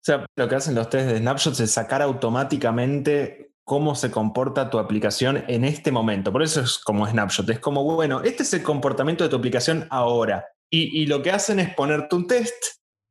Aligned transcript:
O 0.00 0.02
sea, 0.02 0.26
lo 0.34 0.48
que 0.48 0.54
hacen 0.54 0.74
los 0.74 0.88
test 0.88 1.08
de 1.08 1.18
snapshots 1.18 1.60
es 1.60 1.70
sacar 1.70 2.00
automáticamente 2.00 3.52
cómo 3.64 3.94
se 3.94 4.10
comporta 4.10 4.70
tu 4.70 4.78
aplicación 4.78 5.44
en 5.46 5.64
este 5.64 5.92
momento. 5.92 6.32
Por 6.32 6.42
eso 6.42 6.62
es 6.62 6.78
como 6.78 7.06
snapshot. 7.06 7.50
Es 7.50 7.60
como, 7.60 7.84
bueno, 7.84 8.22
este 8.22 8.42
es 8.42 8.54
el 8.54 8.62
comportamiento 8.62 9.24
de 9.24 9.30
tu 9.30 9.36
aplicación 9.36 9.86
ahora. 9.90 10.46
Y, 10.70 11.02
y 11.02 11.06
lo 11.06 11.22
que 11.22 11.32
hacen 11.32 11.60
es 11.60 11.74
ponerte 11.74 12.16
un 12.16 12.26
test 12.26 12.54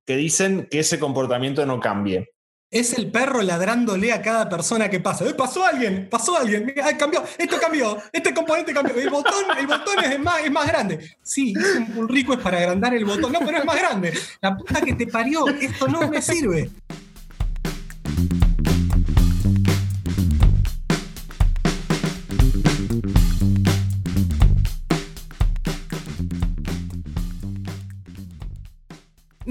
que 0.05 0.15
dicen 0.15 0.67
que 0.71 0.79
ese 0.79 0.99
comportamiento 0.99 1.65
no 1.65 1.79
cambie. 1.79 2.31
Es 2.71 2.93
el 2.93 3.09
perro 3.09 3.41
ladrándole 3.41 4.13
a 4.13 4.21
cada 4.21 4.47
persona 4.47 4.89
que 4.89 4.99
pasa. 4.99 5.25
¡Eh, 5.25 5.33
pasó 5.33 5.65
alguien! 5.65 6.07
¡Pasó 6.07 6.37
alguien! 6.37 6.71
¡Ay, 6.83 6.95
cambió! 6.97 7.23
¡Esto 7.35 7.57
cambió! 7.59 7.97
Este 8.13 8.31
componente 8.31 8.73
cambió. 8.73 8.95
El 8.95 9.09
botón, 9.09 9.57
el 9.57 9.65
botón 9.65 10.03
es, 10.03 10.19
más, 10.19 10.41
es 10.43 10.51
más 10.51 10.67
grande. 10.67 11.17
Sí, 11.23 11.55
un 11.95 12.07
rico 12.07 12.33
es 12.33 12.39
para 12.39 12.59
agrandar 12.59 12.93
el 12.93 13.05
botón. 13.05 13.31
No, 13.31 13.39
pero 13.39 13.57
es 13.57 13.65
más 13.65 13.75
grande. 13.75 14.13
La 14.39 14.55
puta 14.55 14.81
que 14.81 14.93
te 14.93 15.07
parió. 15.07 15.47
Esto 15.47 15.87
no 15.87 16.07
me 16.07 16.21
sirve. 16.21 16.69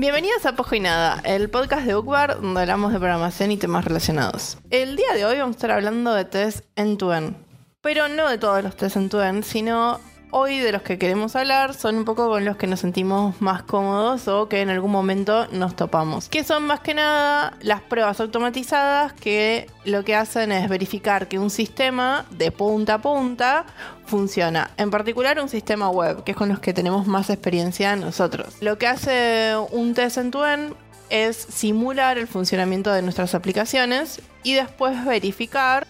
Bienvenidos 0.01 0.47
a 0.47 0.55
Pojo 0.55 0.77
y 0.77 0.81
Nada, 0.81 1.21
el 1.25 1.51
podcast 1.51 1.85
de 1.85 1.93
Bookbar 1.93 2.41
donde 2.41 2.61
hablamos 2.61 2.93
de 2.93 3.01
programación 3.01 3.51
y 3.51 3.57
temas 3.57 3.85
relacionados. 3.85 4.57
El 4.71 4.95
día 4.95 5.13
de 5.13 5.25
hoy 5.25 5.39
vamos 5.39 5.57
a 5.57 5.59
estar 5.59 5.73
hablando 5.73 6.15
de 6.15 6.25
test 6.25 6.65
end-to-end, 6.77 7.35
pero 7.81 8.07
no 8.07 8.29
de 8.29 8.39
todos 8.39 8.63
los 8.63 8.77
test 8.77 8.95
end-to-end, 8.95 9.43
sino 9.43 9.99
Hoy 10.31 10.59
de 10.59 10.73
los 10.73 10.83
que 10.83 10.99
queremos 10.99 11.37
hablar 11.37 11.73
son 11.73 11.97
un 11.97 12.05
poco 12.05 12.29
con 12.29 12.45
los 12.45 12.59
que 12.59 12.67
nos 12.67 12.81
sentimos 12.81 13.41
más 13.41 13.63
cómodos 13.63 14.29
o 14.29 14.47
que 14.47 14.61
en 14.61 14.69
algún 14.69 14.91
momento 14.91 15.47
nos 15.53 15.75
topamos. 15.75 16.29
Que 16.29 16.45
son 16.45 16.65
más 16.65 16.81
que 16.81 16.93
nada 16.93 17.57
las 17.63 17.81
pruebas 17.81 18.21
automatizadas 18.21 19.15
que 19.15 19.67
lo 19.87 20.05
que 20.05 20.15
hacen 20.15 20.53
es 20.53 20.69
verificar 20.69 21.29
que 21.29 21.39
un 21.39 21.49
sistema 21.49 22.27
de 22.31 22.53
punta 22.53 22.95
a 22.95 22.99
punta 23.01 23.65
funciona. 24.05 24.71
En 24.77 24.91
particular 24.91 25.41
un 25.41 25.49
sistema 25.49 25.89
web, 25.89 26.23
que 26.25 26.33
es 26.33 26.37
con 26.37 26.51
los 26.51 26.61
que 26.61 26.75
tenemos 26.75 27.07
más 27.07 27.31
experiencia 27.31 27.97
nosotros. 27.97 28.57
Lo 28.61 28.77
que 28.77 28.87
hace 28.87 29.55
un 29.71 29.95
test 29.95 30.19
en 30.19 30.31
tu 30.31 30.45
end 30.45 30.75
es 31.09 31.37
simular 31.37 32.19
el 32.19 32.27
funcionamiento 32.27 32.93
de 32.93 33.01
nuestras 33.01 33.35
aplicaciones 33.35 34.21
y 34.43 34.53
después 34.53 35.07
verificar 35.07 35.87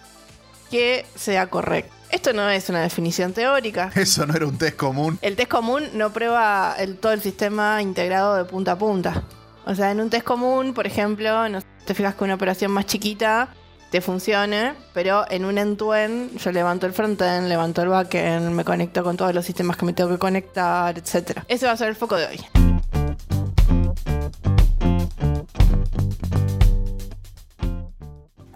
que 0.71 1.05
sea 1.15 1.49
correcto. 1.49 1.98
Esto 2.11 2.33
no 2.33 2.49
es 2.49 2.69
una 2.69 2.81
definición 2.81 3.33
teórica. 3.33 3.91
Eso 3.95 4.25
no 4.25 4.33
era 4.33 4.47
un 4.47 4.57
test 4.57 4.75
común. 4.75 5.19
El 5.21 5.35
test 5.35 5.49
común 5.49 5.83
no 5.93 6.11
prueba 6.11 6.75
el, 6.77 6.97
todo 6.97 7.11
el 7.11 7.21
sistema 7.21 7.81
integrado 7.81 8.35
de 8.35 8.45
punta 8.45 8.73
a 8.73 8.77
punta. 8.77 9.23
O 9.65 9.75
sea, 9.75 9.91
en 9.91 10.01
un 10.01 10.09
test 10.09 10.25
común, 10.25 10.73
por 10.73 10.87
ejemplo, 10.87 11.47
no 11.49 11.59
te 11.85 11.93
fijas 11.93 12.15
que 12.15 12.23
una 12.23 12.35
operación 12.35 12.71
más 12.71 12.85
chiquita 12.87 13.49
te 13.91 14.01
funcione, 14.01 14.73
pero 14.93 15.25
en 15.29 15.45
un 15.45 15.57
end-to-end 15.57 16.37
yo 16.37 16.51
levanto 16.51 16.85
el 16.85 16.93
frontend, 16.93 17.47
levanto 17.47 17.81
el 17.81 17.89
backend, 17.89 18.51
me 18.51 18.63
conecto 18.63 19.03
con 19.03 19.17
todos 19.17 19.33
los 19.33 19.45
sistemas 19.45 19.77
que 19.77 19.85
me 19.85 19.93
tengo 19.93 20.09
que 20.09 20.19
conectar, 20.19 20.97
etc. 20.97 21.41
Ese 21.47 21.65
va 21.65 21.73
a 21.73 21.77
ser 21.77 21.89
el 21.89 21.95
foco 21.95 22.15
de 22.15 22.27
hoy. 22.27 22.39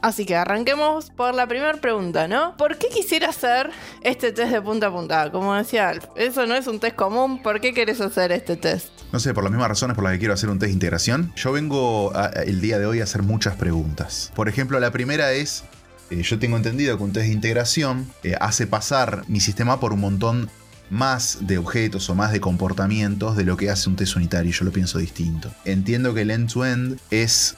Así 0.04 0.26
que 0.26 0.36
arranquemos 0.36 1.12
por 1.12 1.34
la 1.34 1.48
primera 1.48 1.80
pregunta, 1.80 2.28
¿no? 2.28 2.58
¿Por 2.58 2.78
qué 2.78 2.90
quisiera 2.90 3.30
hacer 3.30 3.72
este 4.02 4.34
test 4.34 4.52
de 4.52 4.62
punta 4.62 4.88
a 4.88 4.92
punta? 4.92 5.32
Como 5.32 5.56
decía 5.56 5.88
Alf, 5.88 6.08
eso 6.18 6.46
no 6.46 6.56
es 6.56 6.68
un 6.68 6.82
test 6.82 6.98
común, 6.98 7.42
¿por 7.42 7.62
qué 7.62 7.74
querés 7.74 8.02
hacer 8.02 8.34
este 8.34 8.58
test? 8.58 8.90
No 9.14 9.22
sé, 9.22 9.34
por 9.34 9.46
las 9.46 9.52
mismas 9.52 9.70
razones 9.70 9.96
por 9.96 10.04
las 10.04 10.12
que 10.12 10.20
quiero 10.20 10.34
hacer 10.34 10.50
un 10.50 10.60
test 10.60 10.68
de 10.68 10.74
integración. 10.74 11.32
Yo 11.38 11.54
vengo 11.54 12.12
el 12.46 12.60
día 12.60 12.80
de 12.80 12.86
hoy 12.86 13.00
a 13.00 13.06
hacer 13.06 13.24
muchas 13.24 13.56
preguntas. 13.56 14.30
Por 14.36 14.50
ejemplo, 14.50 14.78
la 14.82 14.92
primera 14.92 15.32
es, 15.32 15.64
eh, 16.10 16.22
yo 16.22 16.38
tengo 16.38 16.58
entendido 16.58 16.98
que 16.98 17.04
un 17.04 17.14
test 17.14 17.28
de 17.28 17.34
integración 17.34 18.12
eh, 18.24 18.36
hace 18.42 18.68
pasar 18.68 19.24
mi 19.30 19.40
sistema 19.40 19.80
por 19.80 19.94
un 19.94 20.02
montón 20.02 20.50
más 20.90 21.38
de 21.48 21.58
objetos 21.58 22.10
o 22.10 22.16
más 22.16 22.34
de 22.34 22.42
comportamientos 22.42 23.38
de 23.38 23.46
lo 23.46 23.56
que 23.56 23.70
hace 23.70 23.88
un 23.88 23.96
test 23.96 24.18
unitario. 24.18 24.52
Yo 24.52 24.66
lo 24.66 24.74
pienso 24.74 25.00
distinto. 25.00 25.50
Entiendo 25.64 26.14
que 26.14 26.24
el 26.24 26.32
end-to-end 26.32 26.96
-end 26.96 27.00
es 27.10 27.56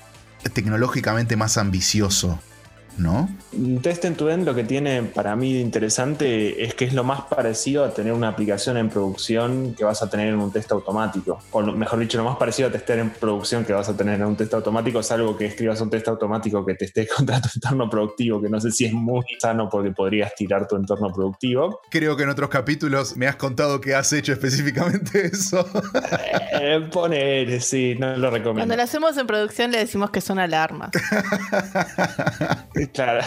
tecnológicamente 0.53 1.35
más 1.35 1.57
ambicioso 1.57 2.39
¿no? 2.97 3.29
Un 3.53 3.81
test 3.81 4.05
en 4.05 4.15
tu 4.15 4.29
end 4.29 4.45
lo 4.45 4.53
que 4.53 4.63
tiene 4.63 5.03
para 5.03 5.35
mí 5.35 5.53
de 5.53 5.59
interesante 5.59 6.63
es 6.63 6.73
que 6.73 6.85
es 6.85 6.93
lo 6.93 7.03
más 7.03 7.21
parecido 7.21 7.83
a 7.83 7.93
tener 7.93 8.13
una 8.13 8.29
aplicación 8.29 8.77
en 8.77 8.89
producción 8.89 9.73
que 9.75 9.83
vas 9.83 10.01
a 10.01 10.09
tener 10.09 10.29
en 10.29 10.39
un 10.39 10.51
test 10.51 10.71
automático. 10.71 11.39
O 11.51 11.61
mejor 11.61 11.99
dicho, 11.99 12.17
lo 12.17 12.23
más 12.23 12.37
parecido 12.37 12.69
a 12.69 12.71
testear 12.71 12.99
en 12.99 13.09
producción 13.09 13.65
que 13.65 13.73
vas 13.73 13.89
a 13.89 13.95
tener 13.95 14.15
en 14.15 14.25
un 14.25 14.35
test 14.35 14.53
automático 14.53 14.99
es 14.99 15.11
algo 15.11 15.37
que 15.37 15.45
escribas 15.45 15.79
un 15.81 15.89
test 15.89 16.07
automático 16.07 16.65
que 16.65 16.75
teste 16.75 17.07
contra 17.15 17.41
tu 17.41 17.49
entorno 17.55 17.89
productivo, 17.89 18.41
que 18.41 18.49
no 18.49 18.59
sé 18.59 18.71
si 18.71 18.85
es 18.85 18.93
muy 18.93 19.25
sano 19.39 19.69
porque 19.69 19.91
podrías 19.91 20.33
tirar 20.35 20.67
tu 20.67 20.75
entorno 20.75 21.11
productivo. 21.13 21.81
Creo 21.89 22.15
que 22.15 22.23
en 22.23 22.29
otros 22.29 22.49
capítulos 22.49 23.15
me 23.17 23.27
has 23.27 23.35
contado 23.35 23.81
que 23.81 23.95
has 23.95 24.11
hecho 24.13 24.33
específicamente 24.33 25.25
eso. 25.33 25.67
eh, 26.59 26.87
poner, 26.91 27.61
sí, 27.61 27.95
no 27.97 28.15
lo 28.17 28.29
recomiendo. 28.29 28.61
Cuando 28.61 28.75
lo 28.75 28.83
hacemos 28.83 29.17
en 29.17 29.27
producción 29.27 29.71
le 29.71 29.79
decimos 29.79 30.09
que 30.09 30.21
son 30.21 30.39
alarmas. 30.39 30.91
Claro. 32.93 33.25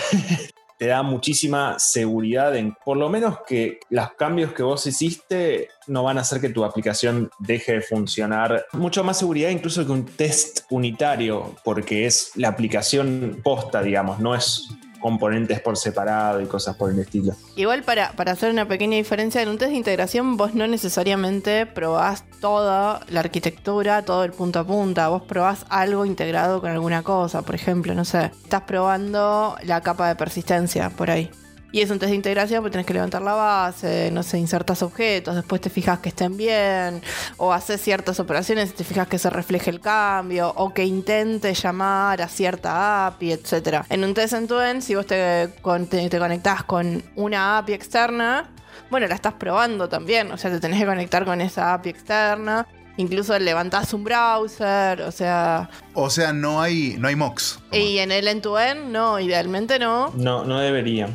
Te 0.78 0.86
da 0.86 1.02
muchísima 1.02 1.76
seguridad 1.80 2.54
en, 2.54 2.72
por 2.84 2.96
lo 2.96 3.08
menos 3.08 3.38
que 3.48 3.80
los 3.90 4.12
cambios 4.12 4.52
que 4.52 4.62
vos 4.62 4.86
hiciste 4.86 5.70
no 5.88 6.04
van 6.04 6.18
a 6.18 6.20
hacer 6.20 6.40
que 6.40 6.50
tu 6.50 6.64
aplicación 6.64 7.28
deje 7.40 7.72
de 7.72 7.80
funcionar. 7.80 8.64
Mucho 8.74 9.02
más 9.02 9.18
seguridad 9.18 9.50
incluso 9.50 9.84
que 9.84 9.90
un 9.90 10.06
test 10.06 10.60
unitario, 10.70 11.56
porque 11.64 12.06
es 12.06 12.30
la 12.36 12.46
aplicación 12.46 13.40
posta, 13.42 13.82
digamos, 13.82 14.20
no 14.20 14.36
es 14.36 14.68
componentes 15.00 15.60
por 15.60 15.76
separado 15.76 16.40
y 16.40 16.46
cosas 16.46 16.76
por 16.76 16.90
el 16.90 16.98
estilo. 16.98 17.34
Igual 17.56 17.82
para, 17.82 18.12
para 18.12 18.32
hacer 18.32 18.50
una 18.50 18.66
pequeña 18.66 18.96
diferencia, 18.96 19.42
en 19.42 19.48
un 19.48 19.58
test 19.58 19.70
de 19.70 19.76
integración 19.76 20.36
vos 20.36 20.54
no 20.54 20.66
necesariamente 20.66 21.66
probás 21.66 22.24
toda 22.40 23.00
la 23.08 23.20
arquitectura, 23.20 24.04
todo 24.04 24.24
el 24.24 24.32
punto 24.32 24.60
a 24.60 24.64
punta, 24.64 25.08
vos 25.08 25.22
probás 25.22 25.64
algo 25.68 26.04
integrado 26.04 26.60
con 26.60 26.70
alguna 26.70 27.02
cosa, 27.02 27.42
por 27.42 27.54
ejemplo, 27.54 27.94
no 27.94 28.04
sé, 28.04 28.30
estás 28.42 28.62
probando 28.62 29.56
la 29.62 29.80
capa 29.80 30.08
de 30.08 30.16
persistencia 30.16 30.90
por 30.90 31.10
ahí. 31.10 31.30
Y 31.70 31.82
es 31.82 31.90
un 31.90 31.98
test 31.98 32.10
de 32.10 32.16
integración, 32.16 32.62
porque 32.62 32.72
tenés 32.72 32.86
que 32.86 32.94
levantar 32.94 33.20
la 33.20 33.34
base, 33.34 34.10
no 34.10 34.22
sé, 34.22 34.38
insertas 34.38 34.82
objetos, 34.82 35.34
después 35.34 35.60
te 35.60 35.68
fijas 35.68 35.98
que 35.98 36.08
estén 36.08 36.36
bien, 36.38 37.02
o 37.36 37.52
haces 37.52 37.82
ciertas 37.82 38.18
operaciones 38.20 38.70
y 38.70 38.72
te 38.72 38.84
fijas 38.84 39.06
que 39.06 39.18
se 39.18 39.28
refleje 39.28 39.68
el 39.68 39.80
cambio, 39.80 40.50
o 40.56 40.72
que 40.72 40.84
intente 40.84 41.52
llamar 41.52 42.22
a 42.22 42.28
cierta 42.28 43.06
API, 43.06 43.32
etc. 43.32 43.82
En 43.90 44.02
un 44.02 44.14
test 44.14 44.32
en 44.32 44.48
tu 44.48 44.58
end, 44.58 44.80
si 44.80 44.94
vos 44.94 45.06
te, 45.06 45.48
te, 45.48 46.18
conectás 46.18 46.64
con 46.64 47.02
una 47.16 47.58
API 47.58 47.74
externa, 47.74 48.48
bueno, 48.88 49.06
la 49.06 49.14
estás 49.14 49.34
probando 49.34 49.90
también, 49.90 50.32
o 50.32 50.38
sea, 50.38 50.50
te 50.50 50.60
tenés 50.60 50.80
que 50.80 50.86
conectar 50.86 51.26
con 51.26 51.42
esa 51.42 51.74
API 51.74 51.90
externa. 51.90 52.66
Incluso 52.96 53.38
levantás 53.38 53.94
un 53.94 54.02
browser, 54.02 55.02
o 55.02 55.12
sea. 55.12 55.70
O 55.94 56.10
sea, 56.10 56.32
no 56.32 56.60
hay, 56.60 56.96
no 56.98 57.06
hay 57.06 57.14
mocks. 57.14 57.60
Y 57.70 57.98
en 57.98 58.10
el 58.10 58.26
end-to-end, 58.26 58.90
no, 58.90 59.20
idealmente 59.20 59.78
no. 59.78 60.10
No, 60.16 60.44
no 60.44 60.58
debería 60.58 61.08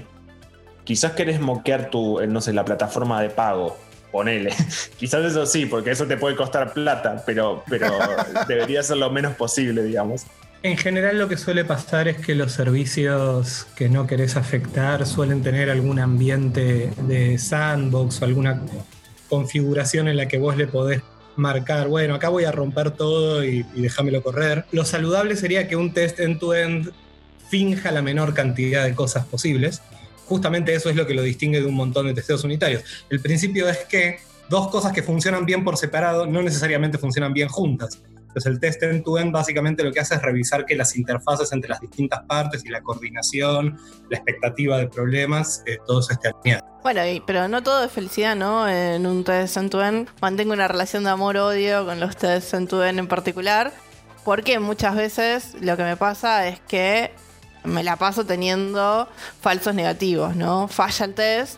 quizás 0.84 1.14
querés 1.14 1.40
moquear 1.40 1.90
tu, 1.90 2.20
no 2.28 2.42
sé, 2.42 2.54
la 2.54 2.66
plataforma 2.66 3.22
de 3.22 3.30
pago. 3.30 3.78
Ponele. 4.12 4.54
quizás 4.98 5.26
eso 5.26 5.46
sí, 5.46 5.66
porque 5.66 5.92
eso 5.92 6.06
te 6.06 6.18
puede 6.18 6.36
costar 6.36 6.74
plata, 6.74 7.24
pero, 7.26 7.64
pero 7.68 7.92
debería 8.48 8.84
ser 8.84 8.98
lo 8.98 9.10
menos 9.10 9.36
posible, 9.36 9.84
digamos. 9.84 10.26
En 10.62 10.78
general 10.78 11.18
lo 11.18 11.28
que 11.28 11.36
suele 11.36 11.66
pasar 11.66 12.08
es 12.08 12.18
que 12.18 12.36
los 12.36 12.54
servicios 12.54 13.68
que 13.76 13.90
no 13.90 14.08
querés 14.08 14.38
afectar 14.38 15.06
suelen 15.06 15.42
tener 15.42 15.70
algún 15.70 16.00
ambiente 16.00 16.92
de 17.02 17.38
sandbox 17.38 18.22
o 18.22 18.26
alguna 18.26 18.62
configuración 19.28 20.08
en 20.08 20.16
la 20.16 20.28
que 20.28 20.38
vos 20.38 20.56
le 20.56 20.68
podés 20.68 21.02
marcar, 21.36 21.88
bueno, 21.88 22.16
acá 22.16 22.30
voy 22.30 22.46
a 22.46 22.52
romper 22.52 22.92
todo 22.92 23.44
y, 23.44 23.66
y 23.74 23.82
déjamelo 23.82 24.22
correr. 24.22 24.64
Lo 24.72 24.86
saludable 24.86 25.36
sería 25.36 25.68
que 25.68 25.76
un 25.76 25.92
test 25.92 26.20
end-to-end 26.20 26.92
finja 27.50 27.92
la 27.92 28.02
menor 28.02 28.34
cantidad 28.34 28.86
de 28.86 28.96
cosas 28.96 29.26
posibles 29.26 29.82
justamente 30.34 30.74
eso 30.74 30.90
es 30.90 30.96
lo 30.96 31.06
que 31.06 31.14
lo 31.14 31.22
distingue 31.22 31.62
de 31.62 31.68
un 31.68 31.76
montón 31.76 32.08
de 32.08 32.16
testeos 32.16 32.44
unitarios. 32.44 32.84
El 33.12 33.20
principio 33.20 33.70
es 33.70 33.78
que 33.88 34.18
dos 34.50 34.68
cosas 34.70 34.92
que 34.92 35.04
funcionan 35.04 35.46
bien 35.46 35.64
por 35.64 35.78
separado 35.78 36.26
no 36.26 36.42
necesariamente 36.42 36.98
funcionan 36.98 37.34
bien 37.34 37.50
juntas. 37.50 38.02
Entonces 38.18 38.52
el 38.52 38.60
test 38.60 38.82
end-to-end 38.82 39.32
básicamente 39.32 39.84
lo 39.84 39.92
que 39.92 40.00
hace 40.00 40.16
es 40.16 40.22
revisar 40.24 40.66
que 40.66 40.76
las 40.76 40.96
interfaces 40.96 41.52
entre 41.52 41.70
las 41.70 41.80
distintas 41.82 42.24
partes 42.24 42.66
y 42.66 42.70
la 42.70 42.82
coordinación, 42.82 43.78
la 44.10 44.18
expectativa 44.18 44.80
de 44.80 44.88
problemas, 44.88 45.62
eh, 45.68 45.78
todo 45.86 46.02
se 46.02 46.14
esté 46.14 46.30
alineado. 46.30 46.66
Bueno, 46.82 47.02
pero 47.28 47.48
no 47.48 47.62
todo 47.62 47.84
es 47.84 47.92
felicidad, 47.92 48.36
¿no? 48.36 48.68
En 48.68 49.06
un 49.06 49.24
test 49.24 49.58
end-to-end 49.58 50.10
mantengo 50.20 50.54
una 50.54 50.68
relación 50.68 51.04
de 51.04 51.12
amor-odio 51.12 51.86
con 51.86 52.00
los 52.00 52.18
test 52.18 52.56
end-to-end 52.56 52.98
en 52.98 53.08
particular, 53.08 53.72
porque 54.26 54.58
muchas 54.58 54.96
veces 54.96 55.56
lo 55.62 55.78
que 55.78 55.84
me 55.84 55.96
pasa 55.96 56.48
es 56.48 56.60
que 56.62 57.12
me 57.64 57.84
la 57.84 57.96
paso 57.96 58.26
teniendo 58.26 59.08
falsos 59.42 59.74
negativos, 59.76 60.36
¿no? 60.36 60.68
Falla 60.68 61.06
el 61.06 61.14
test 61.14 61.58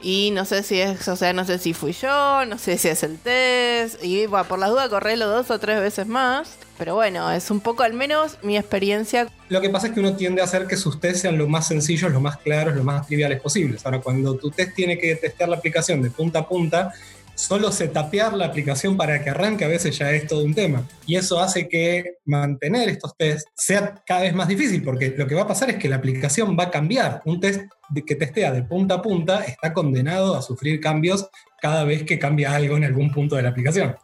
Y 0.00 0.30
no 0.32 0.44
sé 0.44 0.62
si 0.62 0.80
es, 0.80 1.08
o 1.08 1.16
sea, 1.16 1.32
no 1.32 1.44
sé 1.44 1.58
si 1.58 1.74
fui 1.74 1.92
yo, 1.92 2.44
no 2.44 2.58
sé 2.58 2.78
si 2.78 2.88
es 2.88 3.02
el 3.02 3.18
test. 3.18 4.02
Y 4.04 4.26
bueno, 4.26 4.46
por 4.46 4.58
las 4.58 4.70
dudas 4.70 4.88
correrlo 4.88 5.26
dos 5.26 5.50
o 5.50 5.58
tres 5.58 5.80
veces 5.80 6.06
más. 6.06 6.56
Pero 6.78 6.94
bueno, 6.94 7.32
es 7.32 7.50
un 7.50 7.58
poco 7.58 7.82
al 7.82 7.94
menos 7.94 8.38
mi 8.42 8.56
experiencia. 8.56 9.26
Lo 9.48 9.60
que 9.60 9.68
pasa 9.68 9.88
es 9.88 9.94
que 9.94 10.00
uno 10.00 10.14
tiende 10.14 10.40
a 10.40 10.44
hacer 10.44 10.68
que 10.68 10.76
sus 10.76 11.00
tests 11.00 11.22
sean 11.22 11.36
lo 11.36 11.48
más 11.48 11.66
sencillos, 11.66 12.12
lo 12.12 12.20
más 12.20 12.36
claros, 12.36 12.76
lo 12.76 12.84
más 12.84 13.06
triviales 13.08 13.40
posibles. 13.40 13.84
Ahora, 13.84 14.00
cuando 14.00 14.36
tu 14.36 14.50
test 14.52 14.76
tiene 14.76 14.98
que 14.98 15.16
testear 15.16 15.48
la 15.48 15.56
aplicación 15.56 16.00
de 16.02 16.10
punta 16.10 16.40
a 16.40 16.48
punta, 16.48 16.92
solo 17.38 17.70
tapear 17.70 18.34
la 18.34 18.46
aplicación 18.46 18.96
para 18.96 19.22
que 19.22 19.30
arranque 19.30 19.64
a 19.64 19.68
veces 19.68 19.96
ya 19.96 20.10
es 20.10 20.26
todo 20.26 20.42
un 20.42 20.54
tema. 20.54 20.82
Y 21.06 21.16
eso 21.16 21.38
hace 21.38 21.68
que 21.68 22.16
mantener 22.24 22.88
estos 22.88 23.16
tests 23.16 23.48
sea 23.54 23.94
cada 24.04 24.22
vez 24.22 24.34
más 24.34 24.48
difícil, 24.48 24.82
porque 24.82 25.14
lo 25.16 25.26
que 25.26 25.36
va 25.36 25.42
a 25.42 25.46
pasar 25.46 25.70
es 25.70 25.76
que 25.76 25.88
la 25.88 25.96
aplicación 25.96 26.56
va 26.58 26.64
a 26.64 26.70
cambiar. 26.70 27.22
Un 27.24 27.40
test 27.40 27.62
que 28.06 28.16
testea 28.16 28.52
de 28.52 28.64
punta 28.64 28.96
a 28.96 29.02
punta 29.02 29.44
está 29.44 29.72
condenado 29.72 30.34
a 30.34 30.42
sufrir 30.42 30.80
cambios 30.80 31.30
cada 31.60 31.84
vez 31.84 32.02
que 32.02 32.18
cambia 32.18 32.54
algo 32.54 32.76
en 32.76 32.84
algún 32.84 33.12
punto 33.12 33.36
de 33.36 33.42
la 33.42 33.50
aplicación. 33.50 33.96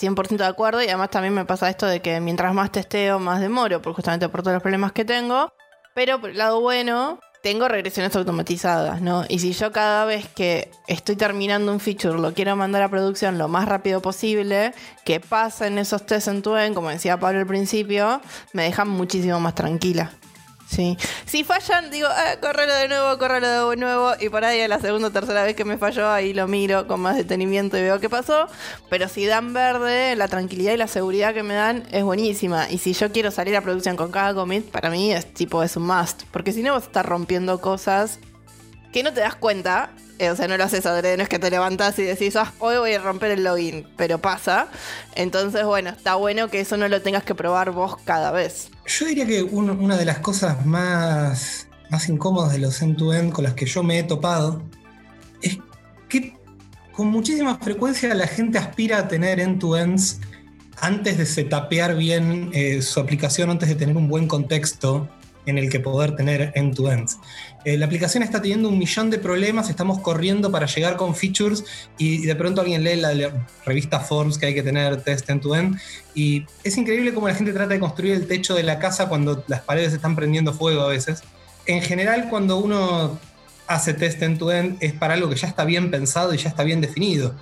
100% 0.00 0.38
de 0.38 0.46
acuerdo 0.46 0.82
y 0.82 0.86
además 0.86 1.10
también 1.10 1.34
me 1.34 1.44
pasa 1.44 1.68
esto 1.68 1.86
de 1.86 2.00
que 2.00 2.18
mientras 2.20 2.52
más 2.54 2.72
testeo, 2.72 3.18
más 3.18 3.40
demoro, 3.40 3.80
justamente 3.94 4.28
por 4.28 4.42
todos 4.42 4.54
los 4.54 4.62
problemas 4.62 4.92
que 4.92 5.04
tengo. 5.04 5.52
Pero 5.94 6.20
por 6.20 6.30
el 6.30 6.38
lado 6.38 6.60
bueno, 6.60 7.20
tengo 7.44 7.68
regresiones 7.68 8.16
automatizadas, 8.16 9.02
¿no? 9.02 9.26
Y 9.28 9.38
si 9.38 9.52
yo 9.52 9.70
cada 9.70 10.06
vez 10.06 10.26
que 10.28 10.70
estoy 10.86 11.14
terminando 11.14 11.72
un 11.72 11.78
feature 11.78 12.18
lo 12.18 12.32
quiero 12.32 12.56
mandar 12.56 12.80
a 12.80 12.88
producción 12.88 13.36
lo 13.36 13.48
más 13.48 13.68
rápido 13.68 14.00
posible, 14.00 14.72
que 15.04 15.20
pasen 15.20 15.76
esos 15.76 16.06
tests 16.06 16.28
en 16.28 16.40
tu 16.40 16.54
como 16.72 16.88
decía 16.88 17.20
Pablo 17.20 17.40
al 17.40 17.46
principio, 17.46 18.22
me 18.54 18.62
dejan 18.62 18.88
muchísimo 18.88 19.40
más 19.40 19.54
tranquila. 19.54 20.10
Sí. 20.74 20.96
Si 21.24 21.44
fallan, 21.44 21.90
digo, 21.90 22.08
ah, 22.10 22.34
de 22.36 22.88
nuevo, 22.88 23.16
correlo 23.18 23.70
de 23.70 23.76
nuevo. 23.76 24.12
Y 24.20 24.28
por 24.28 24.44
ahí 24.44 24.60
a 24.60 24.68
la 24.68 24.80
segunda 24.80 25.08
o 25.08 25.10
tercera 25.12 25.44
vez 25.44 25.54
que 25.54 25.64
me 25.64 25.78
falló, 25.78 26.10
ahí 26.10 26.32
lo 26.34 26.48
miro 26.48 26.86
con 26.86 27.00
más 27.00 27.16
detenimiento 27.16 27.78
y 27.78 27.82
veo 27.82 28.00
qué 28.00 28.10
pasó. 28.10 28.48
Pero 28.90 29.08
si 29.08 29.24
dan 29.26 29.52
verde, 29.52 30.16
la 30.16 30.26
tranquilidad 30.28 30.72
y 30.72 30.76
la 30.76 30.88
seguridad 30.88 31.32
que 31.32 31.42
me 31.42 31.54
dan 31.54 31.84
es 31.92 32.02
buenísima. 32.02 32.68
Y 32.70 32.78
si 32.78 32.92
yo 32.92 33.12
quiero 33.12 33.30
salir 33.30 33.56
a 33.56 33.60
producción 33.60 33.96
con 33.96 34.10
cada 34.10 34.34
commit, 34.34 34.68
para 34.70 34.90
mí 34.90 35.12
es 35.12 35.32
tipo, 35.32 35.62
es 35.62 35.76
un 35.76 35.86
must. 35.86 36.24
Porque 36.32 36.52
si 36.52 36.62
no 36.62 36.72
vas 36.72 36.88
a 36.92 37.02
rompiendo 37.02 37.60
cosas 37.60 38.18
que 38.92 39.02
no 39.02 39.12
te 39.12 39.20
das 39.20 39.36
cuenta 39.36 39.90
eh, 40.18 40.30
o 40.30 40.36
sea, 40.36 40.46
no 40.46 40.56
lo 40.56 40.64
haces 40.64 40.86
adrede, 40.86 41.16
no 41.16 41.22
es 41.24 41.28
que 41.28 41.38
te 41.38 41.50
levantas 41.50 41.98
y 41.98 42.02
decís, 42.02 42.36
ah, 42.36 42.52
hoy 42.58 42.76
voy 42.76 42.92
a 42.94 43.00
romper 43.00 43.32
el 43.32 43.44
login, 43.44 43.86
pero 43.96 44.18
pasa. 44.18 44.68
Entonces, 45.14 45.64
bueno, 45.64 45.90
está 45.90 46.14
bueno 46.14 46.48
que 46.48 46.60
eso 46.60 46.76
no 46.76 46.88
lo 46.88 47.02
tengas 47.02 47.24
que 47.24 47.34
probar 47.34 47.72
vos 47.72 47.96
cada 48.04 48.30
vez. 48.30 48.70
Yo 48.86 49.06
diría 49.06 49.26
que 49.26 49.42
una 49.42 49.96
de 49.96 50.04
las 50.04 50.18
cosas 50.18 50.64
más, 50.64 51.68
más 51.90 52.08
incómodas 52.08 52.52
de 52.52 52.58
los 52.58 52.80
end-to-end 52.80 53.32
con 53.32 53.44
las 53.44 53.54
que 53.54 53.66
yo 53.66 53.82
me 53.82 53.98
he 53.98 54.02
topado 54.04 54.62
es 55.42 55.58
que 56.08 56.34
con 56.92 57.08
muchísima 57.08 57.58
frecuencia 57.58 58.14
la 58.14 58.26
gente 58.26 58.58
aspira 58.58 58.98
a 58.98 59.08
tener 59.08 59.40
end-to-ends 59.40 60.20
antes 60.80 61.18
de 61.18 61.26
setapear 61.26 61.96
bien 61.96 62.50
eh, 62.52 62.82
su 62.82 63.00
aplicación, 63.00 63.50
antes 63.50 63.68
de 63.68 63.74
tener 63.74 63.96
un 63.96 64.08
buen 64.08 64.28
contexto 64.28 65.08
en 65.46 65.58
el 65.58 65.70
que 65.70 65.80
poder 65.80 66.16
tener 66.16 66.52
end-to-end. 66.54 67.08
Eh, 67.64 67.76
la 67.76 67.86
aplicación 67.86 68.22
está 68.22 68.40
teniendo 68.40 68.68
un 68.68 68.78
millón 68.78 69.10
de 69.10 69.18
problemas, 69.18 69.70
estamos 69.70 70.00
corriendo 70.00 70.50
para 70.50 70.66
llegar 70.66 70.96
con 70.96 71.14
features 71.14 71.64
y, 71.98 72.26
de 72.26 72.34
pronto 72.36 72.60
alguien 72.60 72.84
lee 72.84 72.96
la, 72.96 73.14
revista 73.64 74.00
Forms 74.00 74.38
que 74.38 74.46
hay 74.46 74.54
que 74.54 74.62
tener 74.62 75.00
test 75.02 75.28
end-to-end 75.30 75.78
y 76.14 76.44
es 76.62 76.76
increíble 76.76 77.14
cómo 77.14 77.28
la 77.28 77.34
gente 77.34 77.52
trata 77.52 77.74
de 77.74 77.80
construir 77.80 78.14
el 78.14 78.26
techo 78.26 78.54
de 78.54 78.62
la 78.62 78.78
casa 78.78 79.08
cuando 79.08 79.44
las 79.48 79.60
paredes 79.62 79.92
están 79.92 80.14
prendiendo 80.14 80.52
fuego 80.52 80.82
a 80.82 80.88
veces. 80.88 81.22
En 81.66 81.80
general, 81.80 82.28
cuando 82.28 82.58
uno 82.58 83.18
hace 83.66 83.94
test 83.94 84.22
end-to-end 84.22 84.76
es 84.80 84.92
para 84.92 85.14
algo 85.14 85.30
que 85.30 85.36
ya 85.36 85.48
está 85.48 85.64
bien 85.64 85.90
pensado 85.90 86.34
y 86.34 86.36
ya 86.36 86.50
está 86.50 86.62
bien 86.64 86.80
definido. 86.80 87.34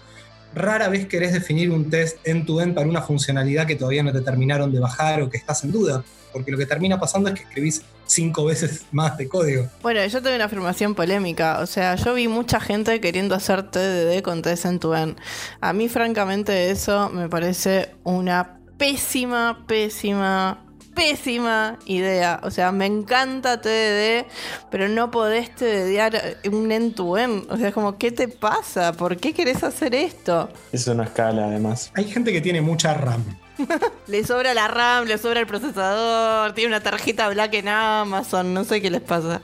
Rara 0.55 0.89
vez 0.89 1.07
querés 1.07 1.33
definir 1.33 1.71
un 1.71 1.89
test 1.91 2.19
end-to-end 2.25 2.75
para 2.75 2.87
una 2.87 3.03
funcionalidad 3.03 3.67
que 3.67 3.75
todavía 3.75 4.03
no 4.03 4.13
te 4.13 4.21
terminaron 4.21 4.71
de 4.71 4.79
bajar 4.79 5.23
o 5.23 5.31
que 5.31 5.39
estás 5.39 5.65
en 5.65 5.73
duda 5.73 6.05
porque 6.32 6.50
lo 6.50 6.58
que 6.58 6.67
termina 6.67 6.99
pasando 6.99 7.29
es 7.29 7.37
que 7.37 7.43
escribís 7.43 7.82
cinco 8.06 8.44
veces 8.44 8.84
más 8.93 9.17
de 9.17 9.29
código. 9.29 9.69
Bueno, 9.82 10.05
yo 10.05 10.23
tengo 10.23 10.37
una 10.37 10.46
afirmación 10.46 10.94
polémica, 10.94 11.61
o 11.61 11.67
sea, 11.67 11.94
yo 11.94 12.14
vi 12.14 12.29
mucha 12.29 12.61
gente 12.61 13.00
queriendo 13.00 13.34
hacer 13.34 13.70
TDD 13.70 14.23
con 14.23 14.43
test 14.43 14.67
en 14.67 14.79
tu 14.79 14.93
A 14.93 15.73
mí, 15.73 15.88
francamente, 15.88 16.70
eso 16.70 17.08
me 17.11 17.29
parece 17.29 17.90
una 18.05 18.58
pésima, 18.76 19.64
pésima 19.67 20.58
pésima 20.94 21.79
idea. 21.87 22.40
O 22.43 22.50
sea, 22.50 22.73
me 22.73 22.87
encanta 22.87 23.61
TDD, 23.61 24.26
pero 24.70 24.88
no 24.88 25.11
podés 25.11 25.55
TDDear 25.55 26.38
un 26.50 26.70
end-to-end. 26.70 27.50
O 27.50 27.56
sea, 27.56 27.69
es 27.69 27.75
como, 27.75 27.99
¿qué 27.99 28.12
te 28.12 28.29
pasa? 28.29 28.93
¿Por 28.93 29.17
qué 29.17 29.32
querés 29.32 29.62
hacer 29.64 29.94
esto? 29.94 30.49
Es 30.73 30.87
una 30.87 31.05
escala, 31.05 31.46
además. 31.46 31.90
Hay 31.94 32.05
gente 32.05 32.32
que 32.32 32.40
tiene 32.40 32.61
mucha 32.61 32.94
RAM. 32.94 33.25
le 34.06 34.25
sobra 34.25 34.55
la 34.55 34.69
RAM, 34.69 35.06
le 35.06 35.19
sobra 35.19 35.41
el 35.41 35.47
procesador, 35.47 36.53
tiene 36.55 36.69
una 36.69 36.82
tarjeta 36.82 37.29
black 37.29 37.55
en 37.55 37.69
Amazon, 37.69 38.55
no 38.55 38.64
sé 38.64 38.81
qué 38.81 38.91
les 38.91 39.00
pasa. 39.00 39.43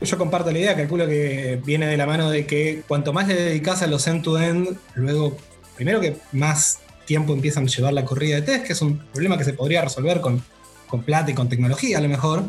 Yo 0.00 0.16
comparto 0.16 0.50
la 0.50 0.58
idea, 0.58 0.76
calculo 0.76 1.06
que 1.06 1.60
viene 1.64 1.86
de 1.86 1.96
la 1.96 2.06
mano 2.06 2.30
de 2.30 2.46
que 2.46 2.82
cuanto 2.88 3.12
más 3.12 3.28
le 3.28 3.34
dedicas 3.34 3.82
a 3.82 3.86
los 3.86 4.06
end-to-end, 4.06 4.78
luego, 4.94 5.36
primero 5.76 6.00
que 6.00 6.16
más 6.32 6.78
tiempo 7.04 7.34
empiezan 7.34 7.64
a 7.64 7.68
llevar 7.68 7.92
la 7.92 8.04
corrida 8.04 8.36
de 8.36 8.42
test, 8.42 8.64
que 8.64 8.72
es 8.72 8.82
un 8.82 8.98
problema 8.98 9.36
que 9.36 9.44
se 9.44 9.52
podría 9.52 9.82
resolver 9.82 10.20
con, 10.20 10.42
con 10.86 11.02
plata 11.02 11.30
y 11.30 11.34
con 11.34 11.48
tecnología 11.48 11.98
a 11.98 12.00
lo 12.00 12.08
mejor, 12.08 12.44